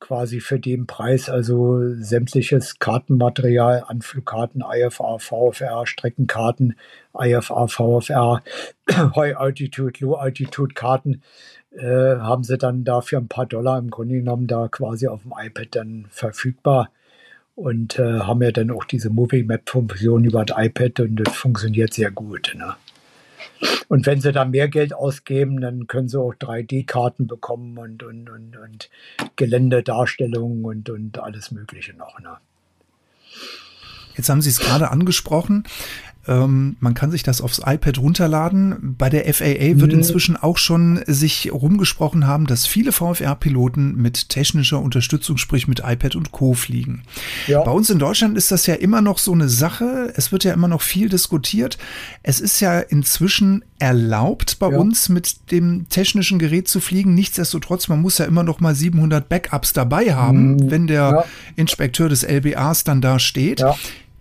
quasi 0.00 0.40
für 0.40 0.60
den 0.60 0.86
Preis 0.86 1.30
also 1.30 1.94
sämtliches 1.94 2.78
Kartenmaterial, 2.78 3.84
Anflugkarten, 3.86 4.62
IFA, 4.62 5.18
VFR, 5.18 5.86
Streckenkarten, 5.86 6.76
IFA, 7.18 7.68
VFR, 7.68 8.42
High 8.90 9.36
Altitude, 9.36 9.98
Low 10.00 10.14
Altitude 10.14 10.74
Karten 10.74 11.22
äh, 11.76 12.16
haben 12.16 12.44
sie 12.44 12.58
dann 12.58 12.84
dafür 12.84 13.18
ein 13.18 13.28
paar 13.28 13.46
Dollar 13.46 13.78
im 13.78 13.90
Grunde 13.90 14.16
genommen 14.16 14.46
da 14.46 14.68
quasi 14.68 15.08
auf 15.08 15.22
dem 15.22 15.32
iPad 15.36 15.68
dann 15.72 16.06
verfügbar 16.10 16.90
und 17.56 17.98
äh, 17.98 18.20
haben 18.20 18.42
ja 18.42 18.50
dann 18.50 18.70
auch 18.70 18.84
diese 18.84 19.10
Movie 19.10 19.44
Map 19.44 19.68
Funktion 19.68 20.24
über 20.24 20.44
das 20.44 20.56
iPad 20.58 21.00
und 21.00 21.16
das 21.16 21.34
funktioniert 21.34 21.94
sehr 21.94 22.10
gut. 22.10 22.54
Ne? 22.56 22.74
Und 23.88 24.06
wenn 24.06 24.20
sie 24.20 24.32
da 24.32 24.44
mehr 24.44 24.68
Geld 24.68 24.94
ausgeben, 24.94 25.60
dann 25.60 25.86
können 25.86 26.08
sie 26.08 26.18
auch 26.18 26.34
3D-Karten 26.34 27.26
bekommen 27.26 27.78
und, 27.78 28.02
und, 28.02 28.28
und, 28.28 28.56
und 28.56 28.90
Geländedarstellungen 29.36 30.64
und, 30.64 30.90
und 30.90 31.18
alles 31.18 31.50
Mögliche 31.50 31.94
noch. 31.94 32.18
Ne? 32.20 32.36
Jetzt 34.16 34.28
haben 34.28 34.42
Sie 34.42 34.50
es 34.50 34.60
gerade 34.60 34.90
angesprochen. 34.90 35.64
Ähm, 36.26 36.76
man 36.80 36.94
kann 36.94 37.10
sich 37.10 37.22
das 37.22 37.40
aufs 37.40 37.60
iPad 37.64 37.98
runterladen. 37.98 38.94
Bei 38.98 39.10
der 39.10 39.32
FAA 39.32 39.80
wird 39.80 39.92
mhm. 39.92 39.98
inzwischen 39.98 40.36
auch 40.36 40.58
schon 40.58 41.00
sich 41.06 41.52
rumgesprochen 41.52 42.26
haben, 42.26 42.46
dass 42.46 42.66
viele 42.66 42.92
VFR-Piloten 42.92 43.96
mit 43.96 44.28
technischer 44.28 44.80
Unterstützung, 44.80 45.36
sprich 45.36 45.68
mit 45.68 45.80
iPad 45.80 46.16
und 46.16 46.32
Co. 46.32 46.54
fliegen. 46.54 47.02
Ja. 47.46 47.62
Bei 47.62 47.70
uns 47.70 47.90
in 47.90 47.98
Deutschland 47.98 48.36
ist 48.36 48.50
das 48.50 48.66
ja 48.66 48.74
immer 48.74 49.00
noch 49.00 49.18
so 49.18 49.32
eine 49.32 49.48
Sache. 49.48 50.12
Es 50.16 50.32
wird 50.32 50.44
ja 50.44 50.52
immer 50.52 50.68
noch 50.68 50.82
viel 50.82 51.08
diskutiert. 51.08 51.78
Es 52.22 52.40
ist 52.40 52.60
ja 52.60 52.80
inzwischen 52.80 53.64
erlaubt, 53.78 54.58
bei 54.58 54.70
ja. 54.70 54.78
uns 54.78 55.08
mit 55.08 55.50
dem 55.50 55.88
technischen 55.88 56.38
Gerät 56.38 56.68
zu 56.68 56.80
fliegen. 56.80 57.14
Nichtsdestotrotz, 57.14 57.88
man 57.88 58.00
muss 58.00 58.18
ja 58.18 58.24
immer 58.24 58.42
noch 58.42 58.60
mal 58.60 58.74
700 58.74 59.28
Backups 59.28 59.72
dabei 59.72 60.14
haben, 60.14 60.54
mhm. 60.54 60.70
wenn 60.70 60.86
der 60.86 60.94
ja. 61.10 61.24
Inspekteur 61.56 62.08
des 62.08 62.22
LBAs 62.22 62.84
dann 62.84 63.00
da 63.00 63.18
steht. 63.18 63.62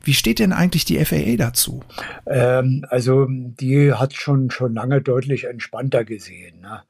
Wie 0.03 0.13
steht 0.13 0.39
denn 0.39 0.51
eigentlich 0.51 0.85
die 0.85 1.03
FAA 1.03 1.37
dazu? 1.37 1.81
Ähm, 2.27 2.85
also 2.89 3.25
die 3.29 3.93
hat 3.93 4.13
schon 4.13 4.51
schon 4.51 4.73
lange 4.73 5.01
deutlich 5.01 5.45
entspannter 5.45 6.03
gesehen. 6.03 6.61
Ne? 6.61 6.81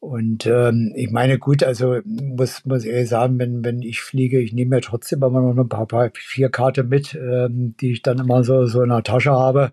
Und 0.00 0.46
ähm, 0.46 0.92
ich 0.94 1.10
meine, 1.10 1.38
gut, 1.38 1.62
also 1.62 2.00
muss, 2.04 2.64
muss 2.64 2.84
ehrlich 2.84 3.08
sagen, 3.08 3.38
wenn, 3.38 3.64
wenn 3.64 3.82
ich 3.82 4.00
fliege, 4.00 4.40
ich 4.40 4.52
nehme 4.52 4.76
ja 4.76 4.80
trotzdem 4.80 5.22
immer 5.22 5.40
noch 5.40 5.56
ein 5.56 5.68
paar, 5.68 5.86
paar 5.86 6.10
vier 6.14 6.50
Karte 6.50 6.84
mit, 6.84 7.14
ähm, 7.14 7.74
die 7.80 7.92
ich 7.92 8.02
dann 8.02 8.18
immer 8.18 8.44
so, 8.44 8.66
so 8.66 8.82
in 8.82 8.90
der 8.90 9.02
Tasche 9.02 9.32
habe 9.32 9.72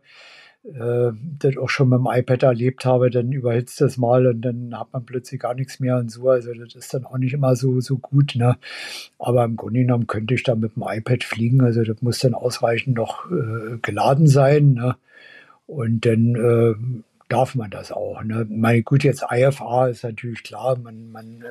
äh, 0.63 1.11
das 1.39 1.57
auch 1.57 1.69
schon 1.69 1.89
mit 1.89 1.99
dem 1.99 2.07
iPad 2.09 2.43
erlebt 2.43 2.85
habe, 2.85 3.09
dann 3.09 3.31
überhitzt 3.31 3.81
das 3.81 3.97
mal 3.97 4.25
und 4.27 4.41
dann 4.41 4.79
hat 4.79 4.93
man 4.93 5.05
plötzlich 5.05 5.41
gar 5.41 5.53
nichts 5.53 5.79
mehr 5.79 5.97
und 5.97 6.09
so. 6.09 6.29
Also 6.29 6.53
das 6.53 6.75
ist 6.75 6.93
dann 6.93 7.05
auch 7.05 7.17
nicht 7.17 7.33
immer 7.33 7.55
so, 7.55 7.81
so 7.81 7.97
gut. 7.97 8.35
Ne? 8.35 8.57
Aber 9.19 9.43
im 9.43 9.57
Grunde 9.57 9.81
genommen 9.81 10.07
könnte 10.07 10.33
ich 10.33 10.43
da 10.43 10.55
mit 10.55 10.75
dem 10.75 10.83
iPad 10.87 11.23
fliegen. 11.23 11.61
Also 11.61 11.83
das 11.83 12.01
muss 12.01 12.19
dann 12.19 12.33
ausreichend 12.33 12.95
noch 12.95 13.29
äh, 13.29 13.77
geladen 13.81 14.27
sein. 14.27 14.73
Ne? 14.73 14.95
Und 15.67 16.05
dann 16.05 16.35
äh, 16.35 16.75
darf 17.27 17.55
man 17.55 17.69
das 17.69 17.91
auch. 17.91 18.23
Ne? 18.23 18.45
Meine 18.49 18.83
gut, 18.83 19.03
jetzt 19.03 19.25
IFA 19.29 19.87
ist 19.87 20.03
natürlich 20.03 20.43
klar, 20.43 20.77
man, 20.77 21.11
man 21.11 21.43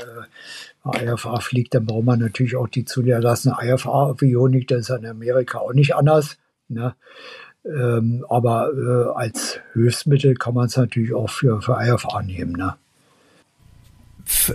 äh, 0.86 1.04
IFA 1.04 1.40
fliegt, 1.40 1.74
dann 1.74 1.86
braucht 1.86 2.04
man 2.04 2.20
natürlich 2.20 2.56
auch 2.56 2.68
die 2.68 2.84
zugelassene 2.84 3.56
IFA-Avionik, 3.60 4.68
das 4.68 4.88
ist 4.88 4.90
in 4.90 5.06
Amerika 5.06 5.58
auch 5.58 5.72
nicht 5.72 5.94
anders. 5.94 6.38
Ne? 6.68 6.94
Ähm, 7.64 8.24
aber 8.28 8.70
äh, 8.72 9.18
als 9.18 9.60
Hilfsmittel 9.72 10.34
kann 10.34 10.54
man 10.54 10.66
es 10.66 10.76
natürlich 10.76 11.14
auch 11.14 11.30
für, 11.30 11.62
für 11.62 11.78
IFA 11.80 12.22
nehmen. 12.22 12.52
Ne? 12.52 12.74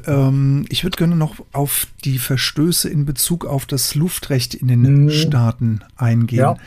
Ähm, 0.05 0.66
ich 0.70 0.84
würde 0.84 0.97
gerne 0.97 1.16
noch 1.16 1.36
auf 1.53 1.88
die 2.03 2.20
Verstöße 2.20 2.89
in 2.89 3.05
Bezug 3.05 3.45
auf 3.45 3.66
das 3.66 3.95
Luftrecht 3.95 4.55
in 4.55 4.68
den 4.68 5.05
mhm. 5.05 5.10
Staaten 5.10 5.80
eingehen. 5.95 6.39
Ja. 6.39 6.58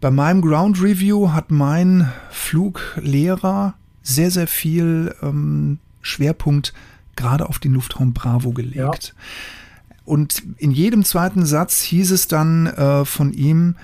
Bei 0.00 0.10
meinem 0.10 0.42
Ground 0.42 0.82
Review 0.82 1.32
hat 1.32 1.50
mein 1.50 2.10
Fluglehrer 2.30 3.74
sehr, 4.02 4.30
sehr 4.30 4.46
viel 4.46 5.14
ähm, 5.22 5.78
Schwerpunkt 6.02 6.74
gerade 7.16 7.48
auf 7.48 7.58
den 7.58 7.72
Luftraum 7.72 8.12
Bravo 8.12 8.52
gelegt. 8.52 8.76
Ja. 8.76 9.22
Und 10.04 10.42
in 10.58 10.70
jedem 10.70 11.04
zweiten 11.04 11.46
Satz 11.46 11.80
hieß 11.80 12.10
es 12.10 12.28
dann 12.28 12.66
äh, 12.66 13.04
von 13.04 13.32
ihm, 13.32 13.76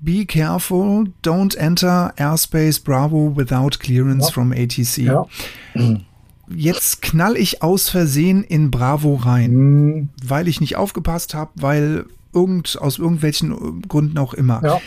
Be 0.00 0.26
careful, 0.26 1.08
don't 1.22 1.56
enter 1.56 2.12
airspace 2.16 2.80
Bravo 2.80 3.36
without 3.36 3.78
clearance 3.80 4.26
ja. 4.26 4.32
from 4.32 4.52
ATC. 4.52 4.98
Ja. 4.98 5.26
Jetzt 6.48 7.02
knall 7.02 7.36
ich 7.36 7.62
aus 7.62 7.88
Versehen 7.88 8.44
in 8.44 8.70
Bravo 8.70 9.14
rein, 9.14 9.52
mhm. 9.52 10.08
weil 10.22 10.48
ich 10.48 10.60
nicht 10.60 10.76
aufgepasst 10.76 11.34
habe, 11.34 11.50
weil 11.56 12.06
irgend, 12.32 12.78
aus 12.80 12.98
irgendwelchen 12.98 13.82
Gründen 13.82 14.18
auch 14.18 14.34
immer. 14.34 14.60
Ja. 14.62 14.80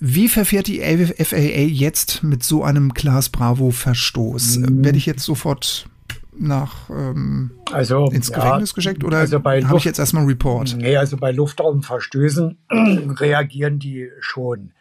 Wie 0.00 0.28
verfährt 0.28 0.66
die 0.66 0.80
FAA 0.80 1.36
jetzt 1.36 2.24
mit 2.24 2.42
so 2.42 2.64
einem 2.64 2.92
Class 2.94 3.28
Bravo 3.28 3.70
Verstoß? 3.70 4.58
Mhm. 4.58 4.84
Werde 4.84 4.98
ich 4.98 5.06
jetzt 5.06 5.22
sofort 5.22 5.88
nach 6.42 6.90
ähm, 6.90 7.52
also, 7.72 8.06
ins 8.06 8.32
Gefängnis 8.32 8.70
ja, 8.70 8.74
geschickt 8.74 9.04
oder 9.04 9.18
also 9.18 9.42
habe 9.42 9.76
ich 9.76 9.84
jetzt 9.84 9.98
erstmal 9.98 10.22
einen 10.22 10.30
Report? 10.30 10.76
Nee, 10.76 10.96
also 10.96 11.16
bei 11.16 11.32
Luftraumverstößen 11.32 12.58
reagieren 12.70 13.78
die 13.78 14.10
schon. 14.20 14.72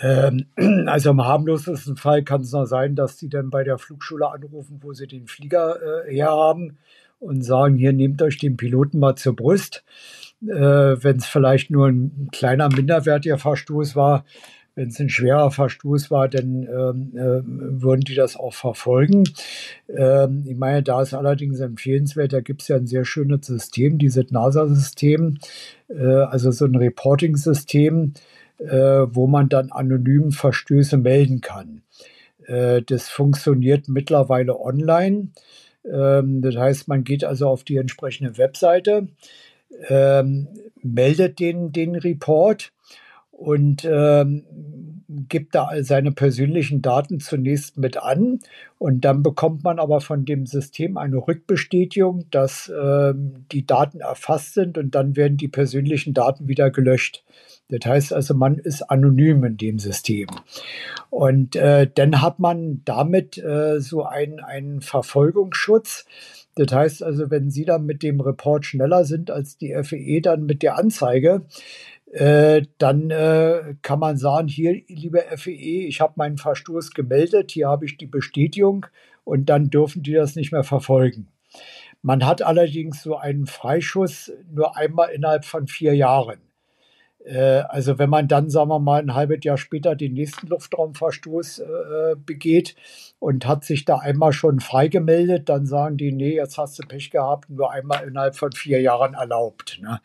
Ähm, 0.00 0.46
also 0.86 1.10
im 1.10 1.24
harmlosesten 1.24 1.96
Fall 1.96 2.22
kann 2.22 2.42
es 2.42 2.52
noch 2.52 2.66
sein, 2.66 2.94
dass 2.94 3.16
die 3.16 3.28
dann 3.28 3.50
bei 3.50 3.64
der 3.64 3.78
Flugschule 3.78 4.30
anrufen, 4.30 4.78
wo 4.82 4.92
sie 4.92 5.06
den 5.06 5.26
Flieger 5.26 5.78
äh, 6.06 6.14
herhaben 6.14 6.78
und 7.18 7.42
sagen, 7.42 7.76
hier 7.76 7.92
nehmt 7.92 8.20
euch 8.22 8.38
den 8.38 8.56
Piloten 8.56 8.98
mal 8.98 9.16
zur 9.16 9.34
Brust. 9.34 9.84
Äh, 10.42 10.54
Wenn 10.54 11.16
es 11.16 11.26
vielleicht 11.26 11.70
nur 11.70 11.88
ein 11.88 12.28
kleiner 12.30 12.68
minderwertiger 12.68 13.38
Verstoß 13.38 13.96
war, 13.96 14.24
wenn 14.76 14.88
es 14.88 15.00
ein 15.00 15.08
schwerer 15.08 15.50
Verstoß 15.50 16.10
war, 16.10 16.28
dann 16.28 16.62
ähm, 16.62 17.12
äh, 17.16 17.42
würden 17.82 18.02
die 18.02 18.14
das 18.14 18.36
auch 18.36 18.52
verfolgen. 18.52 19.24
Ähm, 19.88 20.44
ich 20.46 20.54
meine, 20.54 20.82
da 20.82 21.00
ist 21.00 21.14
allerdings 21.14 21.60
empfehlenswert, 21.60 22.34
da 22.34 22.40
gibt 22.40 22.62
es 22.62 22.68
ja 22.68 22.76
ein 22.76 22.86
sehr 22.86 23.06
schönes 23.06 23.46
System, 23.46 23.98
dieses 23.98 24.30
NASA-System, 24.30 25.38
äh, 25.88 26.04
also 26.04 26.50
so 26.50 26.66
ein 26.66 26.76
Reporting-System, 26.76 28.12
äh, 28.58 29.06
wo 29.08 29.26
man 29.26 29.48
dann 29.48 29.72
anonym 29.72 30.30
Verstöße 30.30 30.98
melden 30.98 31.40
kann. 31.40 31.80
Äh, 32.44 32.82
das 32.82 33.08
funktioniert 33.08 33.88
mittlerweile 33.88 34.60
online. 34.60 35.28
Ähm, 35.90 36.42
das 36.42 36.54
heißt, 36.54 36.86
man 36.86 37.02
geht 37.02 37.24
also 37.24 37.48
auf 37.48 37.64
die 37.64 37.78
entsprechende 37.78 38.36
Webseite, 38.36 39.08
ähm, 39.88 40.48
meldet 40.82 41.40
den, 41.40 41.72
den 41.72 41.94
Report 41.96 42.72
und 43.36 43.84
ähm, 43.84 44.44
gibt 45.28 45.54
da 45.54 45.70
seine 45.80 46.10
persönlichen 46.10 46.82
Daten 46.82 47.20
zunächst 47.20 47.76
mit 47.76 47.96
an 47.96 48.40
und 48.78 49.04
dann 49.04 49.22
bekommt 49.22 49.62
man 49.62 49.78
aber 49.78 50.00
von 50.00 50.24
dem 50.24 50.46
System 50.46 50.96
eine 50.96 51.16
Rückbestätigung, 51.16 52.24
dass 52.30 52.72
ähm, 52.76 53.44
die 53.52 53.66
Daten 53.66 54.00
erfasst 54.00 54.54
sind 54.54 54.78
und 54.78 54.94
dann 54.94 55.14
werden 55.14 55.36
die 55.36 55.48
persönlichen 55.48 56.12
Daten 56.12 56.48
wieder 56.48 56.70
gelöscht. 56.70 57.24
Das 57.68 57.80
heißt 57.84 58.12
also, 58.12 58.34
man 58.34 58.58
ist 58.58 58.82
anonym 58.82 59.44
in 59.44 59.56
dem 59.56 59.78
System. 59.78 60.28
Und 61.10 61.56
äh, 61.56 61.88
dann 61.92 62.22
hat 62.22 62.38
man 62.38 62.82
damit 62.84 63.38
äh, 63.38 63.80
so 63.80 64.04
einen, 64.04 64.40
einen 64.40 64.80
Verfolgungsschutz. 64.80 66.06
Das 66.54 66.72
heißt 66.72 67.02
also, 67.02 67.30
wenn 67.30 67.50
Sie 67.50 67.64
dann 67.64 67.84
mit 67.84 68.02
dem 68.02 68.20
Report 68.20 68.64
schneller 68.64 69.04
sind 69.04 69.30
als 69.30 69.58
die 69.58 69.74
FEE 69.82 70.20
dann 70.20 70.46
mit 70.46 70.62
der 70.62 70.78
Anzeige, 70.78 71.42
äh, 72.12 72.62
dann 72.78 73.10
äh, 73.10 73.74
kann 73.82 73.98
man 73.98 74.16
sagen, 74.16 74.48
hier, 74.48 74.82
liebe 74.88 75.24
FEE, 75.36 75.86
ich 75.86 76.00
habe 76.00 76.14
meinen 76.16 76.38
Verstoß 76.38 76.92
gemeldet, 76.92 77.50
hier 77.50 77.68
habe 77.68 77.84
ich 77.84 77.96
die 77.96 78.06
Bestätigung 78.06 78.86
und 79.24 79.46
dann 79.46 79.70
dürfen 79.70 80.02
die 80.02 80.12
das 80.12 80.36
nicht 80.36 80.52
mehr 80.52 80.64
verfolgen. 80.64 81.28
Man 82.02 82.24
hat 82.24 82.42
allerdings 82.42 83.02
so 83.02 83.16
einen 83.16 83.46
Freischuss 83.46 84.32
nur 84.52 84.76
einmal 84.76 85.10
innerhalb 85.10 85.44
von 85.44 85.66
vier 85.66 85.94
Jahren. 85.94 86.38
Äh, 87.26 87.64
also 87.68 87.98
wenn 87.98 88.08
man 88.08 88.28
dann, 88.28 88.48
sagen 88.48 88.70
wir 88.70 88.78
mal, 88.78 89.02
ein 89.02 89.14
halbes 89.14 89.40
Jahr 89.42 89.58
später 89.58 89.96
den 89.96 90.14
nächsten 90.14 90.46
Luftraumverstoß 90.46 91.58
äh, 91.58 92.16
begeht 92.24 92.76
und 93.18 93.46
hat 93.46 93.64
sich 93.64 93.84
da 93.84 93.96
einmal 93.96 94.32
schon 94.32 94.60
freigemeldet, 94.60 95.48
dann 95.48 95.66
sagen 95.66 95.96
die, 95.96 96.12
nee, 96.12 96.36
jetzt 96.36 96.56
hast 96.56 96.78
du 96.78 96.86
Pech 96.86 97.10
gehabt, 97.10 97.50
nur 97.50 97.72
einmal 97.72 98.06
innerhalb 98.06 98.36
von 98.36 98.52
vier 98.52 98.80
Jahren 98.80 99.14
erlaubt. 99.14 99.80
Ne? 99.82 100.00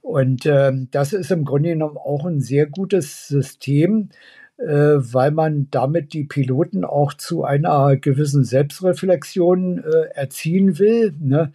Und 0.00 0.46
ähm, 0.46 0.88
das 0.92 1.12
ist 1.12 1.32
im 1.32 1.44
Grunde 1.44 1.70
genommen 1.70 1.96
auch 1.96 2.24
ein 2.24 2.40
sehr 2.40 2.66
gutes 2.66 3.26
System, 3.26 4.10
äh, 4.58 4.64
weil 4.66 5.32
man 5.32 5.68
damit 5.70 6.12
die 6.12 6.24
Piloten 6.24 6.84
auch 6.84 7.14
zu 7.14 7.42
einer 7.42 7.96
gewissen 7.96 8.44
Selbstreflexion 8.44 9.78
äh, 9.78 10.14
erziehen 10.14 10.78
will. 10.78 11.12
Ne? 11.18 11.52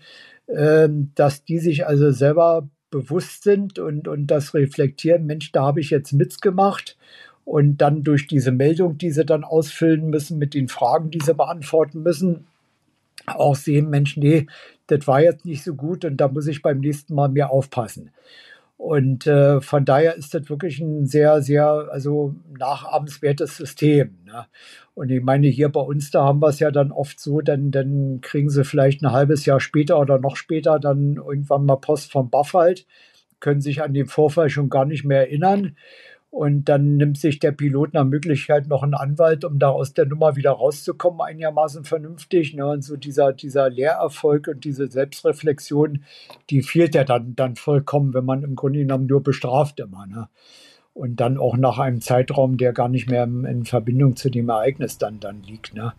Ähm, 0.49 1.11
dass 1.15 1.43
die 1.43 1.59
sich 1.59 1.87
also 1.87 2.11
selber 2.11 2.69
bewusst 2.89 3.43
sind 3.43 3.79
und, 3.79 4.07
und 4.07 4.27
das 4.27 4.53
reflektieren, 4.53 5.25
Mensch, 5.25 5.51
da 5.51 5.65
habe 5.65 5.81
ich 5.81 5.89
jetzt 5.89 6.13
mitgemacht. 6.13 6.97
Und 7.45 7.77
dann 7.77 8.03
durch 8.03 8.27
diese 8.27 8.51
Meldung, 8.51 8.97
die 8.97 9.11
sie 9.11 9.25
dann 9.25 9.45
ausfüllen 9.45 10.09
müssen, 10.09 10.37
mit 10.37 10.53
den 10.53 10.67
Fragen, 10.67 11.11
die 11.11 11.21
sie 11.23 11.33
beantworten 11.33 12.03
müssen, 12.03 12.45
auch 13.25 13.55
sehen, 13.55 13.89
Mensch, 13.89 14.17
nee, 14.17 14.47
das 14.87 15.07
war 15.07 15.21
jetzt 15.21 15.45
nicht 15.45 15.63
so 15.63 15.73
gut 15.73 16.05
und 16.05 16.17
da 16.17 16.27
muss 16.27 16.47
ich 16.47 16.61
beim 16.61 16.79
nächsten 16.79 17.15
Mal 17.15 17.29
mehr 17.29 17.51
aufpassen. 17.51 18.11
Und 18.77 19.25
äh, 19.25 19.59
von 19.59 19.85
daher 19.85 20.15
ist 20.15 20.35
das 20.35 20.49
wirklich 20.49 20.79
ein 20.79 21.07
sehr, 21.07 21.41
sehr, 21.41 21.87
also 21.91 22.35
nachahmenswertes 22.59 23.57
System. 23.57 24.19
Ne? 24.25 24.45
Und 24.93 25.09
ich 25.09 25.21
meine, 25.23 25.47
hier 25.47 25.69
bei 25.69 25.81
uns, 25.81 26.11
da 26.11 26.23
haben 26.23 26.41
wir 26.41 26.49
es 26.49 26.59
ja 26.59 26.69
dann 26.69 26.91
oft 26.91 27.19
so, 27.19 27.41
dann, 27.41 27.71
dann 27.71 28.19
kriegen 28.21 28.49
sie 28.49 28.63
vielleicht 28.63 29.01
ein 29.01 29.11
halbes 29.11 29.45
Jahr 29.45 29.59
später 29.59 29.99
oder 29.99 30.19
noch 30.19 30.35
später 30.35 30.79
dann 30.79 31.15
irgendwann 31.15 31.65
mal 31.65 31.77
Post 31.77 32.11
vom 32.11 32.29
Buff 32.29 32.53
halt, 32.53 32.85
können 33.39 33.61
sich 33.61 33.81
an 33.81 33.93
den 33.93 34.05
Vorfall 34.07 34.49
schon 34.49 34.69
gar 34.69 34.85
nicht 34.85 35.03
mehr 35.03 35.21
erinnern. 35.21 35.75
Und 36.29 36.65
dann 36.65 36.97
nimmt 36.97 37.17
sich 37.17 37.39
der 37.39 37.51
Pilot 37.51 37.93
nach 37.93 38.03
Möglichkeit 38.03 38.67
noch 38.67 38.83
einen 38.83 38.93
Anwalt, 38.93 39.45
um 39.45 39.59
da 39.59 39.69
aus 39.69 39.93
der 39.93 40.05
Nummer 40.05 40.35
wieder 40.35 40.51
rauszukommen, 40.51 41.21
einigermaßen 41.21 41.85
vernünftig. 41.85 42.53
Ne? 42.53 42.67
Und 42.67 42.83
so 42.83 42.97
dieser, 42.97 43.33
dieser 43.33 43.69
Lehrerfolg 43.69 44.47
und 44.47 44.65
diese 44.65 44.87
Selbstreflexion, 44.87 46.03
die 46.49 46.61
fehlt 46.61 46.95
ja 46.95 47.05
dann, 47.05 47.35
dann 47.35 47.55
vollkommen, 47.55 48.13
wenn 48.13 48.25
man 48.25 48.43
im 48.43 48.55
Grunde 48.55 48.79
genommen 48.79 49.07
nur 49.07 49.23
bestraft 49.23 49.79
immer. 49.79 50.05
Ne? 50.05 50.27
Und 50.97 51.19
dann 51.19 51.37
auch 51.37 51.55
nach 51.57 51.77
einem 51.77 52.01
Zeitraum, 52.01 52.57
der 52.57 52.73
gar 52.73 52.89
nicht 52.89 53.09
mehr 53.09 53.23
in 53.23 53.65
Verbindung 53.65 54.15
zu 54.15 54.29
dem 54.29 54.49
Ereignis 54.49 54.97
dann, 54.97 55.19
dann 55.19 55.43
liegt. 55.43 55.75
Ne? 55.75 55.93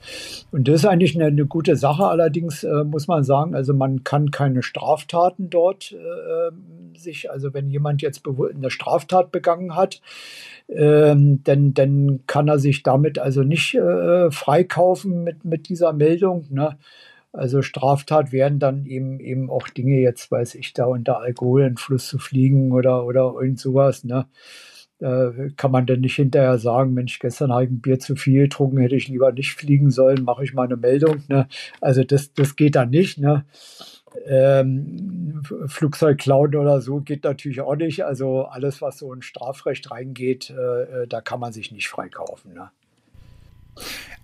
Und 0.50 0.66
das 0.66 0.76
ist 0.76 0.86
eigentlich 0.86 1.14
eine, 1.14 1.26
eine 1.26 1.46
gute 1.46 1.76
Sache. 1.76 2.04
Allerdings 2.04 2.64
äh, 2.64 2.84
muss 2.84 3.06
man 3.06 3.22
sagen, 3.22 3.54
also 3.54 3.74
man 3.74 4.02
kann 4.02 4.32
keine 4.32 4.62
Straftaten 4.62 5.50
dort 5.50 5.92
äh, 5.92 6.98
sich, 6.98 7.30
also 7.30 7.54
wenn 7.54 7.70
jemand 7.70 8.02
jetzt 8.02 8.22
eine 8.26 8.70
Straftat 8.70 9.30
begangen 9.30 9.76
hat, 9.76 10.00
ähm, 10.68 11.42
dann, 11.44 11.74
dann 11.74 12.20
kann 12.26 12.48
er 12.48 12.58
sich 12.58 12.82
damit 12.82 13.20
also 13.20 13.44
nicht 13.44 13.74
äh, 13.74 14.30
freikaufen 14.32 15.22
mit, 15.22 15.44
mit 15.44 15.68
dieser 15.68 15.92
Meldung. 15.92 16.46
Ne? 16.50 16.76
Also 17.32 17.62
Straftat 17.62 18.32
wären 18.32 18.58
dann 18.58 18.84
eben 18.84 19.20
eben 19.20 19.48
auch 19.48 19.68
Dinge, 19.68 20.00
jetzt 20.00 20.30
weiß 20.30 20.56
ich, 20.56 20.72
da 20.72 20.86
unter 20.86 21.20
Alkoholeinfluss 21.20 22.08
zu 22.08 22.18
fliegen 22.18 22.72
oder, 22.72 23.04
oder 23.04 23.34
irgend 23.40 23.60
sowas. 23.60 24.02
Ne? 24.02 24.26
Äh, 25.00 25.50
kann 25.56 25.70
man 25.70 25.86
denn 25.86 26.00
nicht 26.00 26.16
hinterher 26.16 26.58
sagen, 26.58 26.92
Mensch, 26.92 27.20
gestern 27.20 27.52
habe 27.52 27.64
ich 27.64 27.70
ein 27.70 27.80
Bier 27.80 28.00
zu 28.00 28.16
viel 28.16 28.42
getrunken, 28.42 28.78
hätte 28.78 28.96
ich 28.96 29.06
lieber 29.06 29.30
nicht 29.30 29.54
fliegen 29.54 29.92
sollen, 29.92 30.24
mache 30.24 30.42
ich 30.42 30.54
mal 30.54 30.64
eine 30.64 30.76
Meldung. 30.76 31.22
Ne? 31.28 31.46
Also 31.80 32.02
das, 32.02 32.32
das 32.34 32.56
geht 32.56 32.74
dann 32.74 32.90
nicht. 32.90 33.18
Ne? 33.18 33.44
Ähm, 34.26 35.42
Flugzeug 35.66 36.18
klauen 36.18 36.56
oder 36.56 36.80
so 36.80 37.00
geht 37.00 37.22
natürlich 37.22 37.60
auch 37.60 37.76
nicht. 37.76 38.04
Also 38.04 38.46
alles, 38.46 38.82
was 38.82 38.98
so 38.98 39.12
in 39.12 39.22
Strafrecht 39.22 39.90
reingeht, 39.90 40.50
äh, 40.50 41.02
äh 41.02 41.06
da 41.06 41.20
kann 41.20 41.38
man 41.38 41.52
sich 41.52 41.70
nicht 41.70 41.88
freikaufen. 41.88 42.54
Ne? 42.54 42.70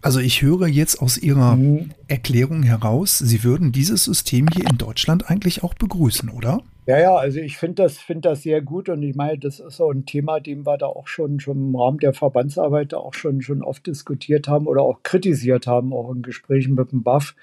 Also 0.03 0.21
ich 0.21 0.43
höre 0.43 0.67
jetzt 0.67 1.01
aus 1.01 1.17
Ihrer 1.17 1.57
mhm. 1.57 1.91
Erklärung 2.09 2.63
heraus, 2.63 3.19
Sie 3.19 3.43
würden 3.43 3.73
dieses 3.73 4.05
System 4.05 4.47
hier 4.55 4.69
in 4.69 4.77
Deutschland 4.77 5.31
eigentlich 5.31 5.63
auch 5.63 5.73
begrüßen, 5.73 6.29
oder? 6.29 6.63
Ja, 6.87 6.99
ja, 6.99 7.15
also 7.17 7.39
ich 7.41 7.57
finde 7.57 7.83
das, 7.83 7.97
find 7.97 8.27
das 8.27 8.43
sehr 8.43 8.61
gut 8.61 8.91
und 8.91 9.03
ich 9.03 9.17
meine, 9.17 9.39
das 9.39 9.59
ist 9.59 9.79
so 9.79 9.91
ein 9.91 10.05
Thema, 10.05 10.41
dem 10.41 10.67
wir 10.67 10.77
da 10.77 10.87
auch 10.87 11.09
schon, 11.09 11.41
schon 11.41 11.69
im 11.69 11.77
Rahmen 11.77 11.99
der 11.99 12.13
Verbandsarbeit 12.13 12.93
auch 12.93 13.15
schon, 13.15 13.41
schon 13.41 13.63
oft 13.63 13.87
diskutiert 13.87 14.49
haben 14.49 14.67
oder 14.67 14.83
auch 14.83 15.03
kritisiert 15.03 15.67
haben, 15.67 15.95
auch 15.95 16.13
in 16.13 16.21
Gesprächen 16.21 16.75
mit 16.75 16.93
dem 16.93 17.03
BAF, 17.03 17.35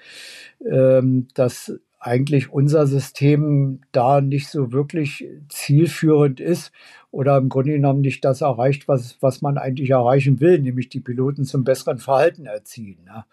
ähm, 0.64 1.26
dass 1.34 1.72
eigentlich 2.02 2.52
unser 2.52 2.86
System 2.88 3.80
da 3.92 4.20
nicht 4.20 4.48
so 4.48 4.72
wirklich 4.72 5.24
zielführend 5.48 6.40
ist 6.40 6.72
oder 7.12 7.36
im 7.36 7.48
Grunde 7.48 7.72
genommen 7.72 8.00
nicht 8.00 8.24
das 8.24 8.40
erreicht, 8.40 8.88
was, 8.88 9.18
was 9.20 9.40
man 9.40 9.56
eigentlich 9.56 9.90
erreichen 9.90 10.40
will, 10.40 10.58
nämlich 10.58 10.88
die 10.88 11.00
Piloten 11.00 11.44
zum 11.44 11.62
besseren 11.62 11.98
Verhalten 11.98 12.46
erziehen. 12.46 12.98
Ne? 13.04 13.24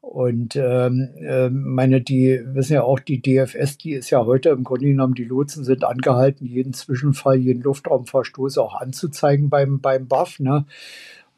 Und 0.00 0.56
ähm, 0.56 1.10
äh, 1.16 1.50
meine, 1.50 2.00
die 2.00 2.40
wissen 2.44 2.74
ja 2.74 2.82
auch, 2.82 2.98
die 2.98 3.20
DFS, 3.20 3.76
die 3.76 3.92
ist 3.92 4.08
ja 4.08 4.24
heute 4.24 4.50
im 4.50 4.64
Grunde 4.64 4.86
genommen, 4.86 5.14
die 5.14 5.24
Lotsen 5.24 5.64
sind 5.64 5.84
angehalten, 5.84 6.46
jeden 6.46 6.72
Zwischenfall, 6.72 7.36
jeden 7.36 7.62
Luftraumverstoß 7.62 8.56
auch 8.56 8.74
anzuzeigen 8.74 9.50
beim, 9.50 9.80
beim 9.80 10.08
BAF. 10.08 10.38
Ne? 10.38 10.64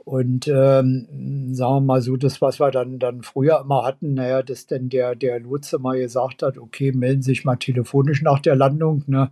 Und 0.04 0.48
ähm, 0.48 1.54
sagen 1.54 1.74
wir 1.74 1.80
mal 1.80 2.02
so, 2.02 2.16
das, 2.16 2.40
was 2.40 2.58
wir 2.58 2.70
dann, 2.70 2.98
dann 2.98 3.22
früher 3.22 3.60
immer 3.60 3.84
hatten, 3.84 4.14
naja, 4.14 4.42
dass 4.42 4.66
denn 4.66 4.88
der, 4.88 5.14
der 5.14 5.40
Lotse 5.40 5.78
mal 5.78 5.98
gesagt 5.98 6.42
hat, 6.42 6.58
okay, 6.58 6.92
melden 6.92 7.22
Sie 7.22 7.32
sich 7.32 7.44
mal 7.44 7.56
telefonisch 7.56 8.22
nach 8.22 8.40
der 8.40 8.56
Landung, 8.56 9.04
ne? 9.06 9.30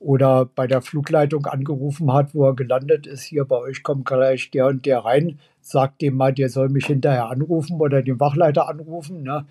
Oder 0.00 0.44
bei 0.46 0.68
der 0.68 0.80
Flugleitung 0.80 1.46
angerufen 1.46 2.12
hat, 2.12 2.32
wo 2.32 2.46
er 2.46 2.54
gelandet 2.54 3.06
ist, 3.06 3.22
hier 3.24 3.44
bei 3.44 3.56
euch 3.56 3.82
kommt 3.82 4.06
gleich 4.06 4.50
der 4.52 4.66
und 4.66 4.86
der 4.86 5.00
rein, 5.00 5.40
sagt 5.60 6.02
dem 6.02 6.16
mal, 6.16 6.32
der 6.32 6.48
soll 6.48 6.68
mich 6.68 6.86
hinterher 6.86 7.28
anrufen 7.28 7.80
oder 7.80 8.00
den 8.02 8.20
Wachleiter 8.20 8.68
anrufen. 8.68 9.24
Ne? 9.24 9.44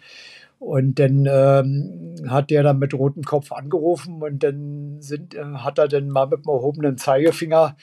Und 0.60 1.00
dann 1.00 1.28
ähm, 1.30 2.16
hat 2.30 2.50
der 2.50 2.64
dann 2.64 2.80
mit 2.80 2.94
rotem 2.94 3.24
Kopf 3.24 3.52
angerufen 3.52 4.24
und 4.24 4.42
dann 4.42 5.02
sind, 5.02 5.36
äh, 5.36 5.44
hat 5.44 5.78
er 5.78 5.88
dann 5.90 6.10
mal 6.10 6.28
mit 6.28 6.46
dem 6.46 6.50
erhobenen 6.50 6.98
Zeigefinger 6.98 7.76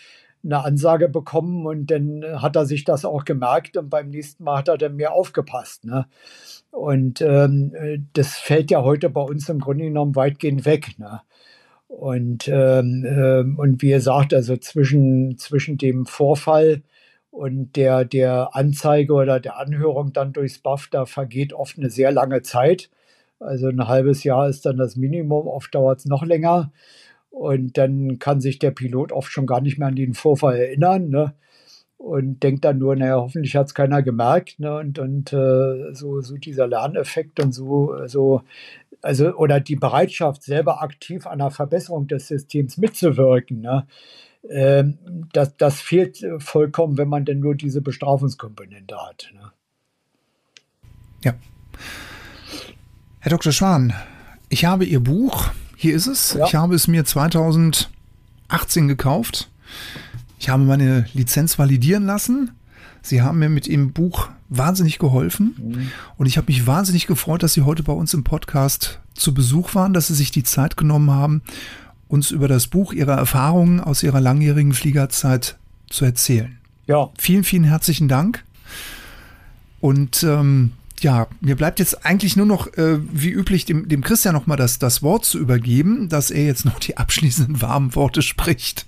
eine 0.45 0.65
Ansage 0.65 1.09
bekommen 1.09 1.67
und 1.67 1.91
dann 1.91 2.25
hat 2.41 2.57
er 2.57 2.67
sich 2.67 2.85
das 2.85 3.05
auch 3.05 3.25
gemerkt 3.25 3.77
und 3.77 3.89
beim 3.89 4.11
nächsten 4.11 4.45
Mal 4.45 4.59
hat 4.59 4.69
er 4.69 4.79
dann 4.79 4.97
mehr 4.97 5.13
aufgepasst. 5.13 5.85
Ne? 5.85 6.07
Und 6.71 7.21
ähm, 7.21 8.09
das 8.13 8.35
fällt 8.35 8.71
ja 8.71 8.83
heute 8.83 9.09
bei 9.09 9.23
uns 9.23 9.49
im 9.49 9.61
Grunde 9.61 9.85
genommen 9.85 10.17
weitgehend 10.17 10.65
weg. 10.65 10.99
Ne? 10.99 11.23
Und, 11.89 12.49
ähm, 12.49 13.05
ähm, 13.07 13.59
und 13.59 13.81
wie 13.81 13.91
ihr 13.91 14.01
sagt, 14.01 14.35
also 14.35 14.57
zwischen, 14.57 15.39
zwischen 15.39 15.79
dem 15.79 16.07
Vorfall 16.07 16.83
und 17.31 17.77
der, 17.77 18.05
der 18.05 18.55
Anzeige 18.55 19.13
oder 19.13 19.41
der 19.41 19.59
Anhörung 19.59 20.13
dann 20.13 20.33
durchs 20.33 20.59
BAF, 20.59 20.89
da 20.89 21.07
vergeht 21.07 21.53
oft 21.53 21.79
eine 21.79 21.91
sehr 21.91 22.13
lange 22.13 22.43
Zeit. 22.43 22.91
Also 23.41 23.69
ein 23.69 23.89
halbes 23.89 24.25
Jahr 24.25 24.49
ist 24.49 24.67
dann 24.67 24.77
das 24.77 24.97
Minimum, 24.97 25.47
oft 25.49 25.75
dauert 25.75 26.01
es 26.01 26.07
noch 26.07 26.25
länger. 26.25 26.73
Und 27.35 27.77
dann 27.79 28.21
kann 28.21 28.41
sich 28.41 28.61
der 28.61 28.71
Pilot 28.71 29.11
oft 29.11 29.33
schon 29.33 29.47
gar 29.47 29.61
nicht 29.61 29.77
mehr 29.77 29.89
an 29.89 29.97
den 29.97 30.15
Vorfall 30.15 30.57
erinnern. 30.57 31.09
Ne? 31.09 31.35
Und 31.97 32.45
denkt 32.45 32.65
dann 32.65 32.79
nur, 32.79 32.95
naja, 32.95 33.17
hoffentlich 33.17 33.57
hat 33.57 33.67
es 33.67 33.75
keiner 33.75 34.05
gemerkt. 34.05 34.61
Ne? 34.61 34.77
Und, 34.77 35.01
und 35.01 35.33
äh, 35.33 35.93
so, 35.95 36.21
so 36.21 36.37
dieser 36.37 36.69
Lerneffekt 36.69 37.41
und 37.41 37.51
so, 37.51 38.07
so, 38.07 38.43
also, 39.03 39.35
oder 39.35 39.59
die 39.59 39.75
Bereitschaft, 39.75 40.45
selber 40.45 40.81
aktiv 40.81 41.27
an 41.27 41.41
der 41.41 41.51
Verbesserung 41.51 42.07
des 42.07 42.29
Systems 42.29 42.77
mitzuwirken. 42.77 43.63
Ne? 43.63 43.89
Ähm, 44.49 45.27
das, 45.33 45.57
das 45.57 45.81
fehlt 45.81 46.23
äh, 46.23 46.39
vollkommen, 46.39 46.99
wenn 46.99 47.09
man 47.09 47.25
denn 47.25 47.41
nur 47.41 47.57
diese 47.57 47.83
Bestrafungskomponente 47.83 48.97
hat. 48.97 49.33
Ne? 49.35 49.51
Ja. 51.25 51.35
Herr 53.19 53.31
Dr. 53.31 53.51
Schwan, 53.51 53.93
ich 54.51 54.67
habe 54.67 54.85
Ihr 54.85 55.01
Buch, 55.01 55.51
hier 55.77 55.95
ist 55.95 56.07
es, 56.07 56.35
ja. 56.35 56.47
ich 56.47 56.55
habe 56.55 56.75
es 56.75 56.89
mir 56.89 57.05
2018 57.05 57.89
gekauft. 58.89 59.51
Ich 60.39 60.49
habe 60.49 60.63
meine 60.63 61.07
Lizenz 61.15 61.59
validieren 61.59 62.07
lassen. 62.07 62.51
Sie 63.03 63.23
haben 63.23 63.39
mir 63.39 63.49
mit 63.49 63.67
Ihrem 63.67 63.93
Buch 63.93 64.29
wahnsinnig 64.49 64.99
geholfen 64.99 65.55
mhm. 65.59 65.91
und 66.17 66.27
ich 66.27 66.37
habe 66.37 66.47
mich 66.47 66.67
wahnsinnig 66.67 67.07
gefreut, 67.07 67.43
dass 67.43 67.55
Sie 67.55 67.63
heute 67.63 67.83
bei 67.83 67.93
uns 67.93 68.15
im 68.15 68.25
Podcast 68.25 69.01
zu 69.15 69.35
Besuch 69.35 69.75
waren, 69.75 69.93
dass 69.93 70.07
Sie 70.07 70.15
sich 70.15 70.31
die 70.31 70.43
Zeit 70.43 70.77
genommen 70.77 71.11
haben 71.11 71.43
uns 72.15 72.31
über 72.31 72.49
das 72.49 72.69
Buch, 72.69 72.93
Ihre 72.93 73.13
Erfahrungen 73.13 73.81
aus 73.81 74.03
Ihrer 74.03 74.21
langjährigen 74.21 74.73
Fliegerzeit 74.73 75.59
zu 75.91 76.05
erzählen. 76.05 76.59
Ja. 76.87 77.11
Vielen, 77.19 77.45
vielen 77.45 77.65
herzlichen 77.65 78.09
Dank. 78.09 78.45
Und 79.81 80.23
ähm, 80.23 80.73
ja, 81.05 81.29
mir 81.41 81.55
bleibt 81.55 81.79
jetzt 81.79 82.05
eigentlich 82.05 82.37
nur 82.37 82.47
noch, 82.47 82.67
äh, 82.79 82.99
wie 83.01 83.31
üblich, 83.31 83.65
dem, 83.67 83.89
dem 83.89 84.03
Christian 84.03 84.35
nochmal 84.35 84.57
das, 84.57 84.79
das 84.81 85.03
Wort 85.03 85.25
zu 85.25 85.39
übergeben, 85.39 86.09
dass 86.09 86.31
er 86.31 86.45
jetzt 86.45 86.65
noch 86.65 86.81
die 86.81 86.97
abschließenden 86.97 87.63
warmen 87.63 87.95
Worte 87.95 88.23
spricht. 88.23 88.87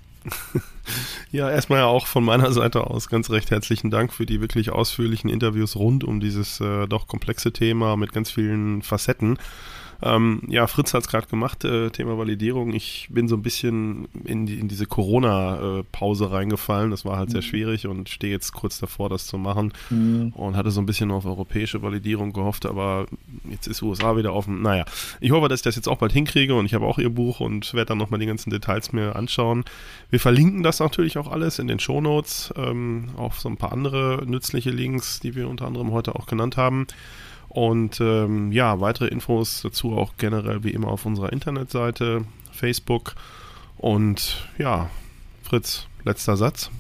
Ja, 1.33 1.51
erstmal 1.51 1.81
ja 1.81 1.87
auch 1.87 2.07
von 2.07 2.25
meiner 2.25 2.53
Seite 2.53 2.87
aus 2.87 3.09
ganz 3.09 3.31
recht 3.31 3.51
herzlichen 3.51 3.91
Dank 3.91 4.13
für 4.13 4.25
die 4.25 4.41
wirklich 4.41 4.71
ausführlichen 4.71 5.29
Interviews 5.29 5.77
rund 5.77 6.05
um 6.05 6.21
dieses 6.21 6.61
äh, 6.61 6.87
doch 6.87 7.09
komplexe 7.09 7.53
Thema 7.53 7.97
mit 7.97 8.13
ganz 8.13 8.31
vielen 8.31 8.83
Facetten. 8.83 9.39
Ähm, 10.03 10.43
ja, 10.49 10.67
Fritz 10.67 10.93
hat 10.95 11.03
es 11.03 11.09
gerade 11.09 11.27
gemacht, 11.27 11.65
äh, 11.65 11.91
Thema 11.91 12.19
Validierung. 12.19 12.73
Ich 12.75 13.09
bin 13.11 13.29
so 13.29 13.37
ein 13.37 13.43
bisschen 13.43 14.09
in, 14.25 14.47
die, 14.47 14.59
in 14.59 14.69
diese 14.69 14.87
Corona-Pause 14.87 16.31
reingefallen. 16.31 16.91
Das 16.91 17.05
war 17.05 17.17
halt 17.17 17.29
mhm. 17.29 17.33
sehr 17.33 17.43
schwierig 17.43 17.87
und 17.87 18.09
stehe 18.09 18.33
jetzt 18.33 18.53
kurz 18.53 18.79
davor, 18.79 19.09
das 19.09 19.27
zu 19.27 19.39
machen. 19.39 19.73
Mhm. 19.91 20.33
Und 20.35 20.57
hatte 20.57 20.71
so 20.71 20.81
ein 20.81 20.87
bisschen 20.87 21.11
auf 21.11 21.25
europäische 21.25 21.83
Validierung 21.83 22.33
gehofft, 22.33 22.67
aber 22.67 23.07
jetzt 23.51 23.67
ist 23.67 23.83
USA 23.83 24.17
wieder 24.17 24.35
offen. 24.35 24.63
Naja, 24.63 24.85
ich 25.21 25.31
hoffe, 25.31 25.49
dass 25.49 25.61
ich 25.61 25.65
das 25.65 25.77
jetzt 25.77 25.89
auch 25.89 25.99
bald 25.99 26.13
hinkriege 26.13 26.55
und 26.55 26.67
ich 26.67 26.75
habe 26.75 26.87
auch 26.87 26.99
ihr 26.99 27.11
Buch 27.11 27.41
und 27.41 27.73
werde 27.75 27.87
dann 27.87 27.99
nochmal 27.99 28.21
die 28.21 28.27
ganzen 28.27 28.51
Details 28.51 28.93
mir 28.93 29.17
anschauen. 29.17 29.65
Wir 30.11 30.21
verlinken 30.21 30.63
das 30.63 30.81
natürlich 30.81 31.19
auch 31.19 31.31
alles 31.31 31.59
in 31.59 31.69
den 31.69 31.79
Shownotes, 31.79 32.53
ähm, 32.57 33.11
auf 33.17 33.41
so 33.41 33.49
ein 33.49 33.57
paar 33.57 33.73
andere 33.73 34.23
nützliche 34.27 34.71
Links, 34.71 35.21
die 35.21 35.35
wir 35.35 35.49
unter 35.49 35.67
anderem 35.67 35.93
heute 35.93 36.15
auch 36.15 36.27
genannt 36.27 36.57
haben. 36.57 36.87
Und 37.57 38.03
ähm, 38.03 38.53
ja, 38.53 38.83
weitere 38.83 39.07
Infos 39.07 39.63
dazu 39.63 39.97
auch 39.97 40.19
generell 40.19 40.63
wie 40.63 40.73
immer 40.73 40.89
auf 40.89 41.07
unserer 41.07 41.33
Internetseite, 41.33 42.27
Facebook. 42.53 43.15
Und 43.79 44.47
ja, 44.59 44.91
Fritz, 45.43 45.87
letzter 46.05 46.37
Satz. 46.37 46.71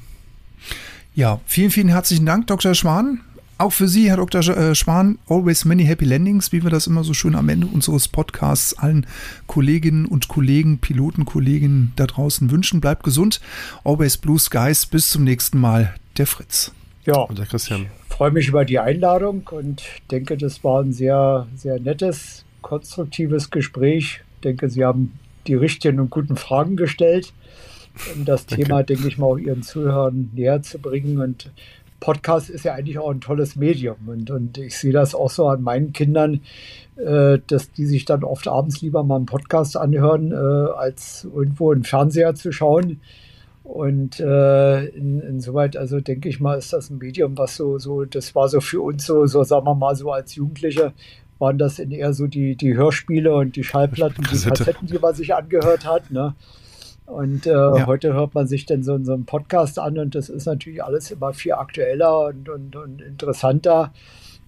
Ja, 1.15 1.41
vielen, 1.47 1.71
vielen 1.71 1.89
herzlichen 1.89 2.27
Dank, 2.27 2.47
Dr. 2.49 2.75
Schwan. 2.75 3.23
Auch 3.57 3.73
für 3.73 3.89
Sie, 3.89 4.11
Herr 4.11 4.19
Dr. 4.19 4.43
Äh, 4.55 4.75
Schwan, 4.75 5.19
always 5.31 5.65
many 5.65 5.87
happy 5.87 6.05
landings, 6.05 6.53
wie 6.53 6.63
wir 6.63 6.69
das 6.69 6.87
immer 6.87 7.05
so 7.05 7.15
schön 7.15 7.37
am 7.37 7.49
Ende 7.49 7.69
unseres 7.69 8.07
Podcasts 8.07 8.75
allen 8.77 9.07
Kolleginnen 9.47 10.05
und 10.05 10.29
Kollegen, 10.29 10.77
Pilotenkolleginnen 10.77 11.95
da 11.97 12.07
draußen 12.07 12.51
wünschen. 12.51 12.83
Bleibt 12.83 13.03
gesund. 13.03 13.41
Always 13.83 14.19
blue 14.19 14.39
skies. 14.39 14.85
Bis 14.85 15.09
zum 15.09 15.25
nächsten 15.25 15.59
Mal. 15.59 15.95
Der 16.19 16.27
Fritz. 16.27 16.73
Ja, 17.07 17.19
und 17.19 17.39
der 17.39 17.47
Christian. 17.47 17.87
Ich 18.09 18.15
freue 18.17 18.33
mich 18.33 18.49
über 18.49 18.65
die 18.65 18.81
Einladung 18.81 19.49
und 19.53 19.85
denke, 20.11 20.37
das 20.37 20.65
war 20.65 20.83
ein 20.83 20.93
sehr, 20.93 21.47
sehr 21.55 21.79
nettes, 21.79 22.45
konstruktives 22.63 23.51
Gespräch. 23.51 24.23
Ich 24.37 24.41
denke, 24.43 24.69
Sie 24.69 24.85
haben 24.85 25.17
die 25.47 25.55
richtigen 25.55 26.01
und 26.01 26.11
guten 26.11 26.37
Fragen 26.37 26.77
gestellt, 26.77 27.33
um 28.15 28.25
das 28.25 28.47
Danke. 28.47 28.65
Thema, 28.65 28.83
denke 28.83 29.07
ich 29.07 29.19
mal, 29.19 29.27
auch 29.27 29.39
Ihren 29.39 29.63
Zuhörern 29.63 30.31
näher 30.35 30.63
zu 30.63 30.81
bringen. 30.81 31.21
Und 31.21 31.53
Podcast 32.01 32.51
ist 32.51 32.65
ja 32.65 32.75
eigentlich 32.75 32.99
auch 32.99 33.11
ein 33.11 33.21
tolles 33.21 33.55
Medium. 33.55 33.97
Und, 34.07 34.31
und 34.33 34.59
ich 34.59 34.77
sehe 34.77 34.93
das 34.93 35.15
auch 35.15 35.31
so 35.31 35.47
an 35.47 35.63
meinen 35.63 35.93
Kindern, 35.93 36.41
äh, 36.97 37.39
dass 37.47 37.71
die 37.71 37.87
sich 37.87 38.05
dann 38.05 38.25
oft 38.25 38.49
abends 38.49 38.81
lieber 38.81 39.05
mal 39.05 39.17
einen 39.17 39.27
Podcast 39.27 39.77
anhören, 39.77 40.33
äh, 40.33 40.35
als 40.35 41.25
irgendwo 41.25 41.71
einen 41.71 41.85
Fernseher 41.85 42.35
zu 42.35 42.51
schauen. 42.51 43.01
Und 43.67 44.21
äh, 44.21 44.85
in, 44.87 45.21
insoweit, 45.21 45.77
also 45.77 46.01
denke 46.01 46.29
ich 46.29 46.39
mal, 46.39 46.57
ist 46.57 46.73
das 46.73 46.89
ein 46.89 46.99
Medium, 46.99 47.37
was 47.37 47.57
so, 47.57 47.79
so, 47.79 48.05
das 48.05 48.33
war 48.37 48.49
so 48.49 48.61
für 48.61 48.81
uns 48.81 49.05
so, 49.05 49.27
so 49.27 49.43
sagen 49.43 49.67
wir 49.67 49.75
mal 49.75 49.97
so 49.97 50.13
als 50.13 50.37
Jugendliche, 50.37 50.93
waren 51.41 51.59
das 51.59 51.81
in 51.81 51.91
eher 51.91 52.13
so 52.13 52.29
die, 52.29 52.55
die 52.55 52.77
Hörspiele 52.77 53.35
und 53.35 53.57
die 53.57 53.65
Schallplatten, 53.65 54.25
die 54.31 54.39
Kassetten, 54.39 54.87
die 54.87 55.01
man 55.01 55.15
sich 55.15 55.35
angehört 55.35 55.85
hat. 55.85 56.13
Ne? 56.13 56.37
Und 57.07 57.47
äh, 57.47 57.51
ja. 57.51 57.87
heute 57.87 58.15
hört 58.15 58.35
man 58.35 58.47
sich 58.47 58.67
dann 58.67 58.85
so, 58.85 59.03
so 59.03 59.13
einen 59.13 59.27
Podcast 59.27 59.81
an 59.81 59.99
und 59.99 60.15
das 60.15 60.29
ist 60.29 60.47
natürlich 60.47 60.85
alles 60.85 61.11
immer 61.11 61.33
viel 61.33 61.55
aktueller 61.55 62.27
und, 62.27 62.49
und, 62.49 62.77
und 62.77 63.03
interessanter. 63.03 63.93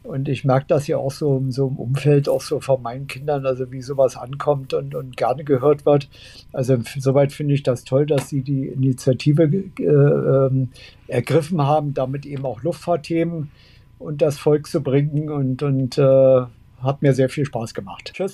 Und 0.09 0.27
ich 0.31 0.43
merke 0.43 0.65
das 0.69 0.87
ja 0.87 0.97
auch 0.97 1.11
so, 1.11 1.45
so 1.51 1.69
im 1.69 1.77
Umfeld, 1.77 2.31
auch 2.31 2.41
so 2.41 2.61
von 2.61 2.81
meinen 2.81 3.09
Kindern, 3.09 3.45
also 3.45 3.71
wie 3.71 3.83
sowas 3.83 4.17
ankommt 4.17 4.73
und, 4.73 4.95
und 4.95 5.19
gerne 5.19 5.45
gehört 5.45 5.85
wird. 5.85 6.09
Also 6.51 6.79
soweit 6.99 7.31
finde 7.31 7.53
ich 7.53 7.63
das 7.63 7.85
toll, 7.85 8.07
dass 8.07 8.31
sie 8.31 8.43
die 8.43 8.69
Initiative 8.69 9.43
äh, 9.45 11.13
ergriffen 11.13 11.61
haben, 11.61 11.93
damit 11.93 12.25
eben 12.25 12.47
auch 12.47 12.63
Luftfahrtthemen 12.63 13.51
und 13.99 14.23
das 14.23 14.39
Volk 14.39 14.67
zu 14.67 14.83
bringen 14.83 15.29
und, 15.29 15.63
und 15.63 15.99
äh, 15.99 16.41
hat 16.83 17.03
mir 17.03 17.13
sehr 17.13 17.29
viel 17.29 17.45
Spaß 17.45 17.75
gemacht. 17.75 18.13
Tschüss. 18.15 18.33